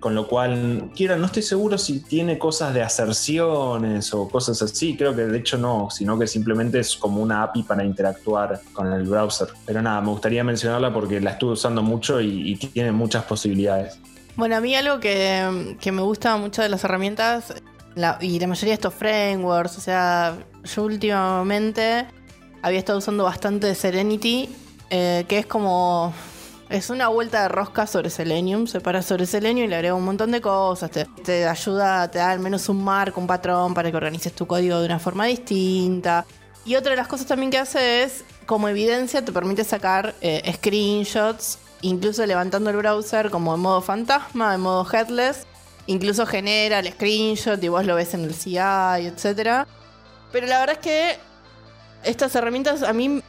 con 0.00 0.14
lo 0.14 0.28
cual, 0.28 0.90
quiera, 0.94 1.16
no 1.16 1.26
estoy 1.26 1.42
seguro 1.42 1.76
si 1.76 2.00
tiene 2.00 2.38
cosas 2.38 2.72
de 2.72 2.82
aserciones 2.82 4.14
o 4.14 4.28
cosas 4.28 4.62
así. 4.62 4.96
Creo 4.96 5.14
que 5.14 5.22
de 5.22 5.38
hecho 5.38 5.58
no, 5.58 5.88
sino 5.90 6.18
que 6.18 6.26
simplemente 6.26 6.78
es 6.78 6.96
como 6.96 7.20
una 7.20 7.42
API 7.42 7.64
para 7.64 7.84
interactuar 7.84 8.60
con 8.72 8.92
el 8.92 9.04
browser. 9.04 9.48
Pero 9.66 9.82
nada, 9.82 10.00
me 10.00 10.10
gustaría 10.10 10.44
mencionarla 10.44 10.92
porque 10.92 11.20
la 11.20 11.32
estuve 11.32 11.52
usando 11.52 11.82
mucho 11.82 12.20
y, 12.20 12.56
tiene 12.56 12.92
muchas 12.92 13.24
posibilidades. 13.24 13.98
Bueno, 14.36 14.56
a 14.56 14.60
mí 14.60 14.74
algo 14.74 15.00
que, 15.00 15.76
me 15.90 16.02
gusta 16.02 16.36
mucho 16.36 16.62
de 16.62 16.68
las 16.68 16.84
herramientas 16.84 17.54
y 18.20 18.38
la 18.38 18.46
mayoría 18.46 18.70
de 18.70 18.74
estos 18.74 18.94
frameworks, 18.94 19.78
o 19.78 19.80
sea, 19.80 20.36
yo 20.62 20.84
últimamente 20.84 22.06
había 22.62 22.78
estado 22.78 22.98
usando 22.98 23.24
bastante 23.24 23.74
Serenity, 23.74 24.48
eh, 24.90 25.24
que 25.28 25.38
es 25.38 25.46
como 25.46 26.12
es 26.70 26.90
una 26.90 27.08
vuelta 27.08 27.42
de 27.42 27.48
rosca 27.48 27.86
sobre 27.86 28.10
Selenium. 28.10 28.66
Se 28.66 28.80
para 28.80 29.02
sobre 29.02 29.26
Selenium 29.26 29.66
y 29.66 29.68
le 29.68 29.76
agrega 29.76 29.94
un 29.94 30.04
montón 30.04 30.30
de 30.30 30.40
cosas. 30.40 30.90
Te, 30.90 31.46
ayuda, 31.46 32.10
te 32.10 32.18
da 32.18 32.30
al 32.30 32.40
menos 32.40 32.68
un 32.68 32.84
marco, 32.84 33.20
un 33.20 33.26
patrón 33.26 33.74
para 33.74 33.90
que 33.90 33.96
organices 33.96 34.32
tu 34.32 34.46
código 34.46 34.78
de 34.78 34.86
una 34.86 34.98
forma 34.98 35.26
distinta. 35.26 36.26
Y 36.64 36.76
otra 36.76 36.90
de 36.90 36.96
las 36.96 37.08
cosas 37.08 37.26
también 37.26 37.50
que 37.50 37.58
hace 37.58 38.02
es, 38.02 38.24
como 38.44 38.68
evidencia, 38.68 39.24
te 39.24 39.32
permite 39.32 39.64
sacar 39.64 40.14
eh, 40.20 40.52
screenshots, 40.56 41.58
incluso 41.80 42.26
levantando 42.26 42.68
el 42.68 42.76
browser 42.76 43.30
como 43.30 43.54
en 43.54 43.60
modo 43.60 43.80
fantasma, 43.80 44.54
en 44.54 44.60
modo 44.60 44.86
headless. 44.90 45.46
Incluso 45.86 46.26
genera 46.26 46.80
el 46.80 46.92
screenshot 46.92 47.62
y 47.64 47.68
vos 47.68 47.86
lo 47.86 47.94
ves 47.94 48.12
en 48.12 48.24
el 48.24 48.34
CI, 48.34 48.58
etc. 48.58 49.66
Pero 50.30 50.46
la 50.46 50.60
verdad 50.60 50.76
es 50.76 50.78
que 50.78 51.18
estas 52.04 52.34
herramientas 52.34 52.82
a 52.82 52.92
mí 52.92 53.22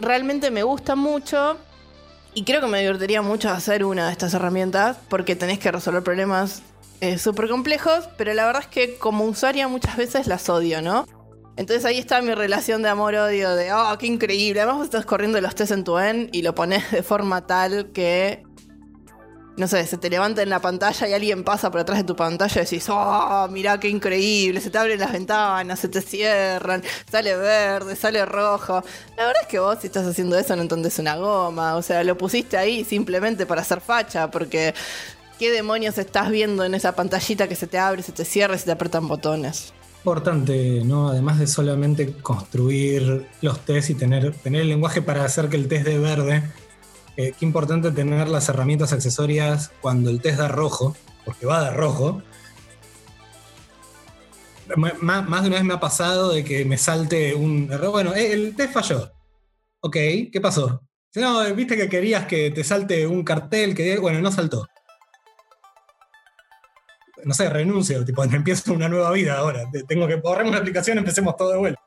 realmente 0.00 0.50
me 0.50 0.62
gustan 0.62 0.98
mucho 0.98 1.58
y 2.36 2.44
creo 2.44 2.60
que 2.60 2.66
me 2.66 2.80
divertiría 2.80 3.22
mucho 3.22 3.48
hacer 3.48 3.82
una 3.82 4.06
de 4.06 4.12
estas 4.12 4.34
herramientas 4.34 4.98
porque 5.08 5.34
tenés 5.34 5.58
que 5.58 5.72
resolver 5.72 6.02
problemas 6.02 6.60
eh, 7.00 7.16
súper 7.16 7.48
complejos, 7.48 8.10
pero 8.18 8.34
la 8.34 8.44
verdad 8.44 8.60
es 8.60 8.68
que 8.68 8.98
como 8.98 9.24
usuaria 9.24 9.68
muchas 9.68 9.96
veces 9.96 10.26
las 10.26 10.46
odio, 10.50 10.82
¿no? 10.82 11.06
Entonces 11.56 11.86
ahí 11.86 11.96
está 11.98 12.20
mi 12.20 12.34
relación 12.34 12.82
de 12.82 12.90
amor-odio, 12.90 13.56
de, 13.56 13.72
oh, 13.72 13.96
qué 13.98 14.06
increíble. 14.06 14.60
Además 14.60 14.76
vos 14.76 14.84
estás 14.84 15.06
corriendo 15.06 15.40
los 15.40 15.54
test 15.54 15.72
en 15.72 15.82
tu 15.82 15.98
end 15.98 16.28
y 16.30 16.42
lo 16.42 16.54
pones 16.54 16.90
de 16.90 17.02
forma 17.02 17.46
tal 17.46 17.90
que 17.92 18.42
no 19.56 19.66
sé, 19.66 19.86
se 19.86 19.96
te 19.96 20.10
levanta 20.10 20.42
en 20.42 20.50
la 20.50 20.60
pantalla 20.60 21.08
y 21.08 21.14
alguien 21.14 21.42
pasa 21.42 21.70
por 21.70 21.80
atrás 21.80 21.98
de 21.98 22.04
tu 22.04 22.14
pantalla 22.14 22.60
y 22.60 22.64
decís, 22.64 22.86
oh, 22.90 23.48
mirá 23.50 23.80
qué 23.80 23.88
increíble, 23.88 24.60
se 24.60 24.70
te 24.70 24.76
abren 24.76 25.00
las 25.00 25.12
ventanas, 25.12 25.80
se 25.80 25.88
te 25.88 26.02
cierran, 26.02 26.82
sale 27.10 27.34
verde, 27.36 27.96
sale 27.96 28.24
rojo. 28.26 28.84
La 29.16 29.26
verdad 29.26 29.42
es 29.42 29.48
que 29.48 29.58
vos 29.58 29.78
si 29.80 29.86
estás 29.86 30.06
haciendo 30.06 30.38
eso 30.38 30.54
no 30.56 30.62
entendés 30.62 30.98
una 30.98 31.16
goma, 31.16 31.76
o 31.76 31.82
sea, 31.82 32.04
lo 32.04 32.18
pusiste 32.18 32.58
ahí 32.58 32.84
simplemente 32.84 33.46
para 33.46 33.62
hacer 33.62 33.80
facha, 33.80 34.30
porque 34.30 34.74
¿qué 35.38 35.50
demonios 35.50 35.96
estás 35.96 36.30
viendo 36.30 36.62
en 36.62 36.74
esa 36.74 36.94
pantallita 36.94 37.48
que 37.48 37.56
se 37.56 37.66
te 37.66 37.78
abre, 37.78 38.02
se 38.02 38.12
te 38.12 38.26
cierra 38.26 38.56
y 38.56 38.58
se 38.58 38.66
te 38.66 38.72
apretan 38.72 39.08
botones? 39.08 39.72
Importante, 39.98 40.82
¿no? 40.84 41.08
Además 41.08 41.38
de 41.38 41.46
solamente 41.46 42.12
construir 42.12 43.26
los 43.40 43.64
tests 43.64 43.90
y 43.90 43.94
tener, 43.94 44.34
tener 44.34 44.60
el 44.60 44.68
lenguaje 44.68 45.02
para 45.02 45.24
hacer 45.24 45.48
que 45.48 45.56
el 45.56 45.66
test 45.66 45.84
de 45.86 45.98
verde 45.98 46.42
eh, 47.16 47.32
qué 47.38 47.44
importante 47.46 47.90
tener 47.92 48.28
las 48.28 48.48
herramientas 48.48 48.92
accesorias 48.92 49.70
cuando 49.80 50.10
el 50.10 50.20
test 50.20 50.38
da 50.38 50.48
rojo, 50.48 50.96
porque 51.24 51.46
va 51.46 51.58
a 51.58 51.62
dar 51.62 51.76
rojo. 51.76 52.22
más 54.76 55.42
de 55.42 55.48
una 55.48 55.56
vez 55.56 55.64
me 55.64 55.74
ha 55.74 55.80
pasado 55.80 56.32
de 56.32 56.44
que 56.44 56.64
me 56.64 56.76
salte 56.76 57.34
un 57.34 57.68
error. 57.72 57.90
Bueno, 57.90 58.14
eh, 58.14 58.32
el 58.32 58.54
test 58.54 58.72
falló. 58.72 59.10
Ok, 59.80 59.96
¿qué 60.32 60.40
pasó? 60.42 60.82
No, 61.14 61.42
viste 61.54 61.76
que 61.76 61.88
querías 61.88 62.26
que 62.26 62.50
te 62.50 62.62
salte 62.62 63.06
un 63.06 63.24
cartel 63.24 63.74
que. 63.74 63.98
Bueno, 63.98 64.20
no 64.20 64.30
saltó. 64.30 64.66
No 67.24 67.32
sé, 67.34 67.48
renuncio, 67.48 68.04
tipo, 68.04 68.22
empiezo 68.32 68.74
una 68.74 68.88
nueva 68.88 69.10
vida 69.12 69.38
ahora. 69.38 69.64
Tengo 69.88 70.06
que 70.06 70.16
borrar 70.16 70.46
una 70.46 70.58
aplicación, 70.58 70.98
empecemos 70.98 71.34
todo 71.36 71.52
de 71.52 71.58
vuelta. 71.58 71.80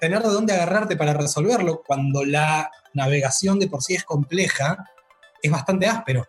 Tener 0.00 0.22
de 0.22 0.28
dónde 0.28 0.52
agarrarte 0.52 0.96
para 0.96 1.14
resolverlo 1.14 1.82
cuando 1.86 2.24
la 2.24 2.70
navegación 2.94 3.58
de 3.58 3.68
por 3.68 3.82
sí 3.82 3.94
es 3.94 4.04
compleja, 4.04 4.90
es 5.42 5.50
bastante 5.50 5.86
áspero. 5.86 6.26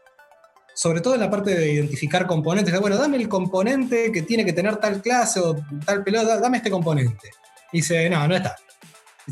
Sobre 0.73 1.01
todo 1.01 1.15
en 1.15 1.19
la 1.19 1.29
parte 1.29 1.53
de 1.53 1.73
identificar 1.73 2.25
componentes. 2.25 2.79
Bueno, 2.79 2.97
dame 2.97 3.17
el 3.17 3.27
componente 3.27 4.11
que 4.11 4.21
tiene 4.21 4.45
que 4.45 4.53
tener 4.53 4.77
tal 4.77 5.01
clase 5.01 5.39
o 5.39 5.57
tal 5.85 6.03
pelota, 6.03 6.39
dame 6.39 6.57
este 6.57 6.71
componente. 6.71 7.29
Y 7.73 7.77
dice, 7.77 8.09
no, 8.09 8.27
no 8.27 8.35
está. 8.35 8.55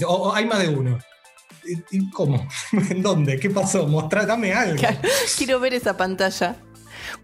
o, 0.05 0.33
hay 0.33 0.45
más 0.45 0.59
de 0.59 0.69
uno. 0.69 0.99
¿Y, 1.91 2.09
cómo? 2.11 2.47
¿En 2.89 3.01
dónde? 3.01 3.39
¿Qué 3.39 3.49
pasó? 3.49 3.87
Mostrá, 3.87 4.25
dame 4.25 4.53
algo. 4.53 4.81
Quiero 5.37 5.59
ver 5.59 5.73
esa 5.73 5.95
pantalla. 5.95 6.55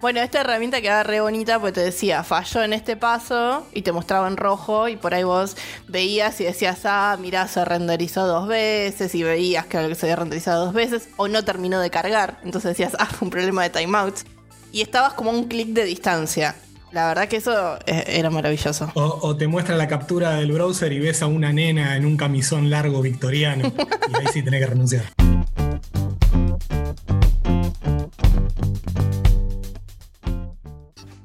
Bueno, 0.01 0.21
esta 0.21 0.41
herramienta 0.41 0.81
quedaba 0.81 1.03
re 1.03 1.21
bonita 1.21 1.59
porque 1.59 1.73
te 1.73 1.81
decía, 1.81 2.23
falló 2.23 2.63
en 2.63 2.73
este 2.73 2.95
paso 2.95 3.65
y 3.73 3.81
te 3.81 3.91
mostraba 3.91 4.27
en 4.27 4.37
rojo 4.37 4.87
y 4.87 4.95
por 4.95 5.13
ahí 5.13 5.23
vos 5.23 5.55
veías 5.87 6.39
y 6.41 6.45
decías, 6.45 6.81
ah, 6.85 7.17
mirá, 7.19 7.47
se 7.47 7.63
renderizó 7.65 8.27
dos 8.27 8.47
veces 8.47 9.13
y 9.15 9.23
veías 9.23 9.65
que 9.65 9.95
se 9.95 10.05
había 10.05 10.15
renderizado 10.15 10.65
dos 10.65 10.73
veces 10.73 11.09
o 11.17 11.27
no 11.27 11.43
terminó 11.43 11.79
de 11.79 11.89
cargar. 11.89 12.39
Entonces 12.43 12.77
decías, 12.77 12.95
ah, 12.99 13.09
un 13.21 13.29
problema 13.29 13.63
de 13.63 13.69
timeouts. 13.69 14.25
Y 14.71 14.81
estabas 14.81 15.13
como 15.13 15.31
a 15.31 15.33
un 15.33 15.45
clic 15.45 15.69
de 15.69 15.85
distancia. 15.85 16.55
La 16.91 17.07
verdad 17.07 17.27
que 17.27 17.37
eso 17.37 17.77
eh, 17.85 18.05
era 18.07 18.29
maravilloso. 18.29 18.89
O, 18.93 19.35
te 19.35 19.47
muestra 19.47 19.75
la 19.75 19.87
captura 19.87 20.35
del 20.35 20.51
browser 20.53 20.93
y 20.93 20.99
ves 20.99 21.21
a 21.21 21.27
una 21.27 21.51
nena 21.51 21.97
en 21.97 22.05
un 22.05 22.15
camisón 22.15 22.69
largo 22.69 23.01
victoriano. 23.01 23.67
y 24.09 24.17
ahí 24.17 24.27
sí 24.31 24.41
tenés 24.43 24.61
que 24.61 24.67
renunciar. 24.67 25.03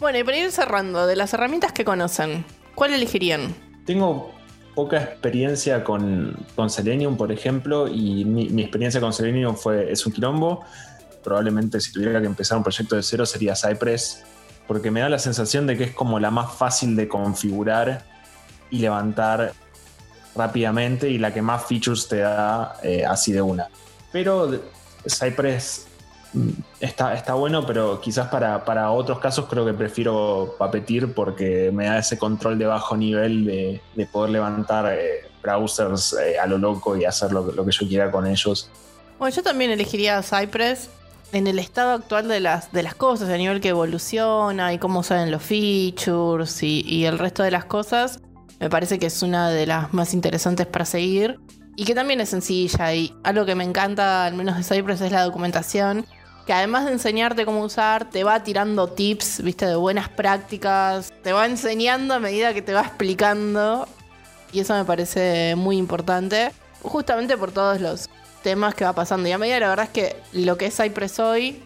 Bueno, 0.01 0.19
y 0.19 0.25
para 0.25 0.39
ir 0.39 0.51
cerrando, 0.51 1.07
de 1.07 1.15
las 1.15 1.35
herramientas 1.35 1.73
que 1.73 1.85
conocen, 1.85 2.47
¿cuál 2.75 2.95
elegirían? 2.95 3.55
Tengo 3.85 4.33
poca 4.75 4.97
experiencia 4.97 5.85
con, 5.85 6.35
Selenium, 6.69 7.19
por 7.19 7.31
ejemplo, 7.31 7.87
y 7.87 8.25
mi, 8.25 8.63
experiencia 8.63 8.99
con 8.99 9.13
Selenium 9.13 9.57
fue, 9.57 9.93
es 9.93 10.07
un 10.07 10.13
quilombo. 10.13 10.65
Probablemente 11.23 11.79
si 11.81 11.93
tuviera 11.93 12.19
que 12.19 12.27
empezar 12.27 12.57
un 12.57 12.65
proyecto 12.65 12.97
de 12.97 13.03
cero 13.03 13.27
sería 13.27 13.55
Cypress, 13.55 14.25
porque 14.67 14.91
me 14.91 15.01
da 15.01 15.11
la 15.11 15.19
sensación 15.19 15.67
de 15.67 15.77
que 15.77 15.85
es 15.85 15.95
como 15.95 16.19
la 16.19 16.31
más 16.31 16.55
fácil 16.55 16.97
de 16.97 17.07
configurar 17.07 18.03
y 18.71 18.79
levantar 18.79 19.53
rápidamente 20.35 21.11
y 21.11 21.19
la 21.19 21.35
que 21.35 21.43
más 21.43 21.67
features 21.67 22.09
te 22.09 22.21
da 22.21 22.77
eh, 22.83 23.05
así 23.05 23.33
de 23.33 23.43
una. 23.43 23.69
Pero 24.13 24.51
Cypress 25.07 25.90
está, 26.81 27.15
está 27.15 27.35
bueno, 27.35 27.67
pero 27.67 28.01
quizás 28.01 28.29
para, 28.29 28.91
otros 28.91 29.19
casos 29.19 29.47
creo 29.49 29.65
que 29.65 29.75
prefiero 29.75 30.55
Papetir 30.59 31.13
porque 31.13 31.71
me 31.73 31.87
da 31.87 31.99
ese 31.99 32.19
control 32.19 32.59
de 32.59 32.67
bajo 32.67 32.97
nivel 32.97 33.45
de, 33.45 34.07
poder 34.07 34.31
levantar 34.31 34.93
eh, 34.93 35.29
browsers 35.43 36.15
eh, 36.15 36.39
a 36.39 36.47
lo 36.47 36.59
loco 36.59 36.97
y 36.97 37.05
hacer 37.05 37.33
lo, 37.33 37.47
que 37.47 37.73
yo 37.73 37.89
quiera 37.89 38.11
con 38.11 38.27
ellos. 38.27 38.71
Bueno, 39.19 39.35
yo 39.35 39.43
también 39.43 39.71
elegiría 39.71 40.23
Cypress 40.23 40.89
en 41.33 41.47
el 41.47 41.59
estado 41.59 41.93
actual 41.93 42.27
de 42.29 42.41
las, 42.41 42.73
de 42.73 42.83
las 42.83 42.95
cosas, 42.95 43.29
a 43.29 43.37
nivel 43.37 43.61
que 43.61 43.69
evoluciona 43.69 44.73
y 44.73 44.79
cómo 44.79 45.03
salen 45.03 45.31
los 45.31 45.43
features 45.43 46.63
y, 46.63 46.83
y 46.87 47.05
el 47.05 47.19
resto 47.19 47.43
de 47.43 47.51
las 47.51 47.65
cosas. 47.65 48.21
Me 48.59 48.69
parece 48.69 48.99
que 48.99 49.07
es 49.07 49.23
una 49.23 49.51
de 49.51 49.67
las 49.67 49.93
más 49.95 50.13
interesantes 50.13 50.67
para 50.67 50.85
seguir 50.85 51.39
y 51.77 51.85
que 51.85 51.95
también 51.95 52.21
es 52.21 52.29
sencilla. 52.29 52.93
Y 52.95 53.15
algo 53.25 53.47
que 53.47 53.55
me 53.55 53.65
encanta, 53.65 54.27
al 54.27 54.35
menos 54.35 54.57
de 54.57 54.65
Cypress, 54.65 55.01
es 55.01 55.13
la 55.13 55.25
documentación 55.25 56.05
que 56.51 56.55
además 56.55 56.85
de 56.85 56.91
enseñarte 56.91 57.45
cómo 57.45 57.63
usar, 57.63 58.11
te 58.11 58.25
va 58.25 58.43
tirando 58.43 58.89
tips, 58.89 59.41
viste, 59.45 59.67
de 59.67 59.77
buenas 59.77 60.09
prácticas, 60.09 61.13
te 61.23 61.33
va 61.33 61.47
enseñando 61.47 62.13
a 62.13 62.19
medida 62.19 62.53
que 62.53 62.61
te 62.61 62.73
va 62.73 62.81
explicando. 62.81 63.87
Y 64.53 64.59
eso 64.59 64.75
me 64.75 64.85
parece 64.85 65.55
muy 65.55 65.77
importante, 65.77 66.51
justamente 66.83 67.37
por 67.37 67.53
todos 67.53 67.81
los 67.81 68.11
temas 68.43 68.75
que 68.75 68.85
va 68.85 68.93
pasando. 68.93 69.29
Y 69.29 69.33
a 69.33 69.39
medida 69.39 69.61
la 69.61 69.69
verdad 69.69 69.85
es 69.85 69.93
que 69.93 70.17
lo 70.33 70.59
que 70.59 70.67
es 70.67 70.77
Cypress 70.77 71.21
hoy, 71.21 71.63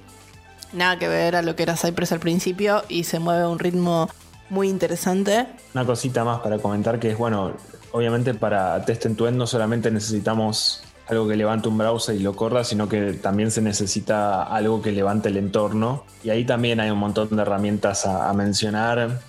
nada 0.75 0.99
que 0.99 1.09
ver 1.09 1.35
a 1.37 1.41
lo 1.41 1.57
que 1.57 1.63
era 1.63 1.79
Cypress 1.79 2.13
al 2.13 2.21
principio 2.21 2.85
y 2.91 3.05
se 3.05 3.21
mueve 3.21 3.45
a 3.45 3.49
un 3.49 3.59
ritmo 3.59 4.11
muy 4.51 4.69
interesante. 4.69 5.47
Una 5.73 5.87
cosita 5.87 6.25
más 6.25 6.41
para 6.41 6.59
comentar 6.59 7.01
que 7.01 7.13
es, 7.13 7.17
bueno, 7.17 7.55
obviamente 7.93 8.35
para 8.35 8.85
Test 8.85 9.07
en 9.07 9.39
no 9.39 9.47
solamente 9.47 9.91
necesitamos 9.91 10.83
algo 11.09 11.29
que 11.29 11.37
levante 11.37 11.69
un 11.69 11.77
browser 11.77 12.15
y 12.15 12.21
lo 12.21 12.35
corra, 12.35 12.65
sino 12.65 12.89
que 12.89 13.13
también 13.15 13.51
se 13.51 13.61
necesita 13.61 14.43
algo 14.45 14.81
que 14.81 14.93
levante 14.93 15.29
el 15.29 15.37
entorno. 15.37 16.05
Y 16.23 16.31
ahí 16.31 16.45
también 16.45 16.81
hay 16.81 16.91
un 16.91 16.99
montón 16.99 17.35
de 17.35 17.43
herramientas 17.43 18.07
a, 18.07 18.33
mencionar, 18.33 19.21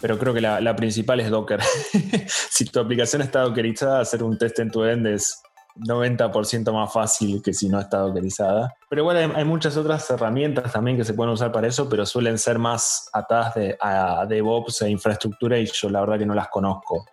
pero 0.00 0.18
creo 0.18 0.32
que 0.32 0.40
la, 0.40 0.76
principal 0.76 1.20
es 1.20 1.30
Docker. 1.30 1.60
si 2.28 2.64
tu 2.66 2.78
aplicación 2.78 3.22
está 3.22 3.40
dockerizada, 3.40 4.00
hacer 4.00 4.22
un 4.22 4.38
test 4.38 4.58
en 4.60 4.70
tu 4.70 4.84
end 4.84 5.06
es 5.06 5.42
90% 5.76 6.72
más 6.72 6.92
fácil 6.92 7.42
que 7.42 7.52
si 7.52 7.68
no 7.68 7.80
está 7.80 7.98
dockerizada. 7.98 8.72
Pero 8.88 9.02
igual 9.02 9.34
hay, 9.34 9.44
muchas 9.44 9.76
otras 9.76 10.08
herramientas 10.10 10.72
también 10.72 10.96
que 10.96 11.04
se 11.04 11.14
pueden 11.14 11.32
usar 11.32 11.50
para 11.50 11.66
eso, 11.66 11.88
pero 11.88 12.06
suelen 12.06 12.38
ser 12.38 12.60
más 12.60 13.08
atadas 13.12 13.54
de, 13.54 13.76
a 13.80 14.24
DevOps 14.26 14.82
e 14.82 14.90
infraestructura 14.90 15.58
y 15.58 15.66
yo 15.66 15.90
la 15.90 16.00
verdad 16.00 16.18
que 16.18 16.26
no 16.26 16.34
las 16.34 16.48
conozco. 16.48 17.04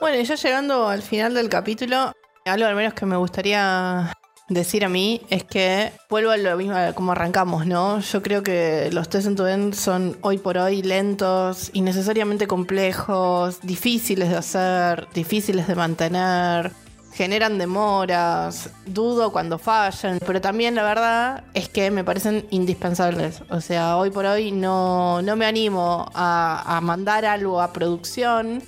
Bueno, 0.00 0.18
y 0.18 0.24
ya 0.24 0.36
llegando 0.36 0.88
al 0.88 1.02
final 1.02 1.34
del 1.34 1.48
capítulo, 1.48 2.12
algo 2.48 2.66
al 2.66 2.74
menos 2.74 2.94
que 2.94 3.06
me 3.06 3.16
gustaría 3.16 4.12
decir 4.48 4.84
a 4.84 4.88
mí 4.88 5.20
es 5.28 5.44
que 5.44 5.92
vuelvo 6.08 6.30
a 6.30 6.36
lo 6.36 6.56
mismo 6.56 6.74
como 6.94 7.12
arrancamos, 7.12 7.66
¿no? 7.66 8.00
Yo 8.00 8.22
creo 8.22 8.42
que 8.42 8.88
los 8.92 9.08
test 9.08 9.26
en 9.26 9.36
tu 9.36 9.46
end 9.46 9.74
son 9.74 10.16
hoy 10.22 10.38
por 10.38 10.56
hoy 10.58 10.82
lentos, 10.82 11.70
innecesariamente 11.74 12.46
complejos, 12.46 13.60
difíciles 13.62 14.30
de 14.30 14.36
hacer, 14.36 15.06
difíciles 15.12 15.66
de 15.66 15.74
mantener, 15.74 16.72
generan 17.12 17.58
demoras, 17.58 18.70
dudo 18.86 19.32
cuando 19.32 19.58
fallan, 19.58 20.18
pero 20.24 20.40
también 20.40 20.74
la 20.74 20.82
verdad 20.82 21.44
es 21.52 21.68
que 21.68 21.90
me 21.90 22.04
parecen 22.04 22.46
indispensables. 22.50 23.42
O 23.50 23.60
sea, 23.60 23.96
hoy 23.96 24.10
por 24.10 24.24
hoy 24.24 24.52
no, 24.52 25.20
no 25.22 25.36
me 25.36 25.44
animo 25.44 26.10
a, 26.14 26.76
a 26.76 26.80
mandar 26.80 27.24
algo 27.24 27.60
a 27.60 27.72
producción 27.72 28.62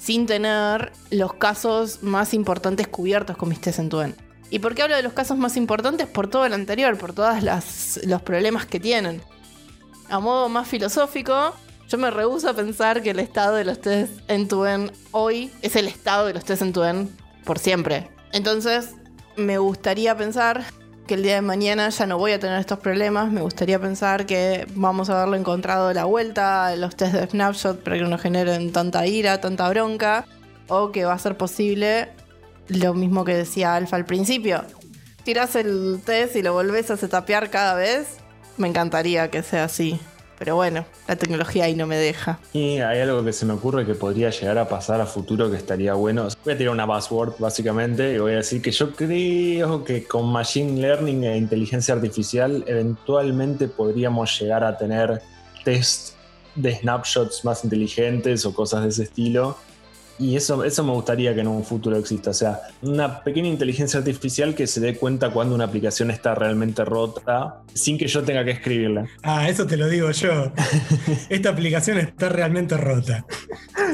sin 0.00 0.26
tener 0.26 0.92
los 1.10 1.34
casos 1.34 2.02
más 2.02 2.32
importantes 2.32 2.88
cubiertos 2.88 3.36
con 3.36 3.48
mis 3.48 3.60
test 3.60 3.78
en 3.78 3.88
tu 3.88 4.02
¿Y 4.50 4.58
por 4.58 4.74
qué 4.74 4.82
hablo 4.82 4.96
de 4.96 5.02
los 5.02 5.12
casos 5.12 5.36
más 5.36 5.56
importantes? 5.56 6.06
Por 6.08 6.28
todo 6.28 6.48
lo 6.48 6.54
anterior, 6.54 6.96
por 6.96 7.12
todos 7.12 7.36
los 8.04 8.22
problemas 8.22 8.66
que 8.66 8.80
tienen. 8.80 9.22
A 10.08 10.18
modo 10.18 10.48
más 10.48 10.66
filosófico, 10.66 11.54
yo 11.88 11.98
me 11.98 12.10
rehuso 12.10 12.48
a 12.48 12.54
pensar 12.54 13.02
que 13.02 13.10
el 13.10 13.20
estado 13.20 13.54
de 13.54 13.64
los 13.64 13.80
test 13.80 14.12
en 14.28 14.48
tu 14.48 14.64
hoy 15.12 15.52
es 15.62 15.76
el 15.76 15.86
estado 15.86 16.26
de 16.26 16.34
los 16.34 16.44
test 16.44 16.62
en 16.62 16.72
tu 16.72 16.82
por 17.44 17.58
siempre. 17.58 18.10
Entonces, 18.32 18.94
me 19.36 19.58
gustaría 19.58 20.16
pensar 20.16 20.64
que 21.10 21.14
el 21.14 21.24
día 21.24 21.34
de 21.34 21.42
mañana 21.42 21.88
ya 21.88 22.06
no 22.06 22.18
voy 22.18 22.30
a 22.30 22.38
tener 22.38 22.60
estos 22.60 22.78
problemas. 22.78 23.32
Me 23.32 23.40
gustaría 23.40 23.80
pensar 23.80 24.26
que 24.26 24.64
vamos 24.76 25.10
a 25.10 25.16
haberlo 25.16 25.34
encontrado 25.34 25.92
la 25.92 26.04
vuelta, 26.04 26.76
los 26.76 26.94
test 26.94 27.14
de 27.14 27.26
snapshot 27.26 27.82
para 27.82 27.96
que 27.98 28.04
no 28.04 28.16
generen 28.16 28.70
tanta 28.70 29.08
ira, 29.08 29.40
tanta 29.40 29.68
bronca, 29.70 30.24
o 30.68 30.92
que 30.92 31.04
va 31.04 31.14
a 31.14 31.18
ser 31.18 31.36
posible 31.36 32.10
lo 32.68 32.94
mismo 32.94 33.24
que 33.24 33.34
decía 33.34 33.74
Alfa 33.74 33.96
al 33.96 34.04
principio. 34.04 34.62
Tiras 35.24 35.56
el 35.56 36.00
test 36.04 36.36
y 36.36 36.42
lo 36.42 36.52
volvés 36.52 36.92
a 36.92 36.96
setapear 36.96 37.50
cada 37.50 37.74
vez. 37.74 38.18
Me 38.56 38.68
encantaría 38.68 39.32
que 39.32 39.42
sea 39.42 39.64
así. 39.64 39.98
Pero 40.40 40.56
bueno, 40.56 40.86
la 41.06 41.16
tecnología 41.16 41.64
ahí 41.64 41.74
no 41.74 41.86
me 41.86 41.98
deja. 41.98 42.38
Y 42.54 42.78
hay 42.78 43.00
algo 43.00 43.22
que 43.22 43.30
se 43.30 43.44
me 43.44 43.52
ocurre 43.52 43.84
que 43.84 43.94
podría 43.94 44.30
llegar 44.30 44.56
a 44.56 44.66
pasar 44.66 44.98
a 44.98 45.04
futuro 45.04 45.50
que 45.50 45.58
estaría 45.58 45.92
bueno. 45.92 46.28
Voy 46.46 46.54
a 46.54 46.56
tirar 46.56 46.72
una 46.72 46.86
buzzword 46.86 47.34
básicamente 47.38 48.14
y 48.14 48.18
voy 48.18 48.32
a 48.32 48.36
decir 48.36 48.62
que 48.62 48.70
yo 48.70 48.94
creo 48.94 49.84
que 49.84 50.04
con 50.04 50.32
Machine 50.32 50.80
Learning 50.80 51.24
e 51.24 51.36
inteligencia 51.36 51.92
artificial 51.92 52.64
eventualmente 52.66 53.68
podríamos 53.68 54.40
llegar 54.40 54.64
a 54.64 54.78
tener 54.78 55.20
test 55.62 56.14
de 56.54 56.74
snapshots 56.74 57.44
más 57.44 57.62
inteligentes 57.62 58.46
o 58.46 58.54
cosas 58.54 58.84
de 58.84 58.88
ese 58.88 59.02
estilo 59.02 59.58
y 60.20 60.36
eso, 60.36 60.62
eso 60.64 60.84
me 60.84 60.92
gustaría 60.92 61.34
que 61.34 61.40
en 61.40 61.48
un 61.48 61.64
futuro 61.64 61.96
exista. 61.96 62.30
O 62.30 62.34
sea, 62.34 62.60
una 62.82 63.24
pequeña 63.24 63.48
inteligencia 63.48 63.98
artificial 63.98 64.54
que 64.54 64.66
se 64.66 64.78
dé 64.78 64.94
cuenta 64.94 65.30
cuando 65.30 65.54
una 65.54 65.64
aplicación 65.64 66.10
está 66.10 66.34
realmente 66.34 66.84
rota 66.84 67.62
sin 67.72 67.96
que 67.96 68.06
yo 68.06 68.22
tenga 68.22 68.44
que 68.44 68.50
escribirla. 68.50 69.06
Ah, 69.22 69.48
eso 69.48 69.66
te 69.66 69.78
lo 69.78 69.88
digo 69.88 70.10
yo. 70.10 70.52
Esta 71.30 71.48
aplicación 71.48 71.98
está 71.98 72.28
realmente 72.28 72.76
rota. 72.76 73.24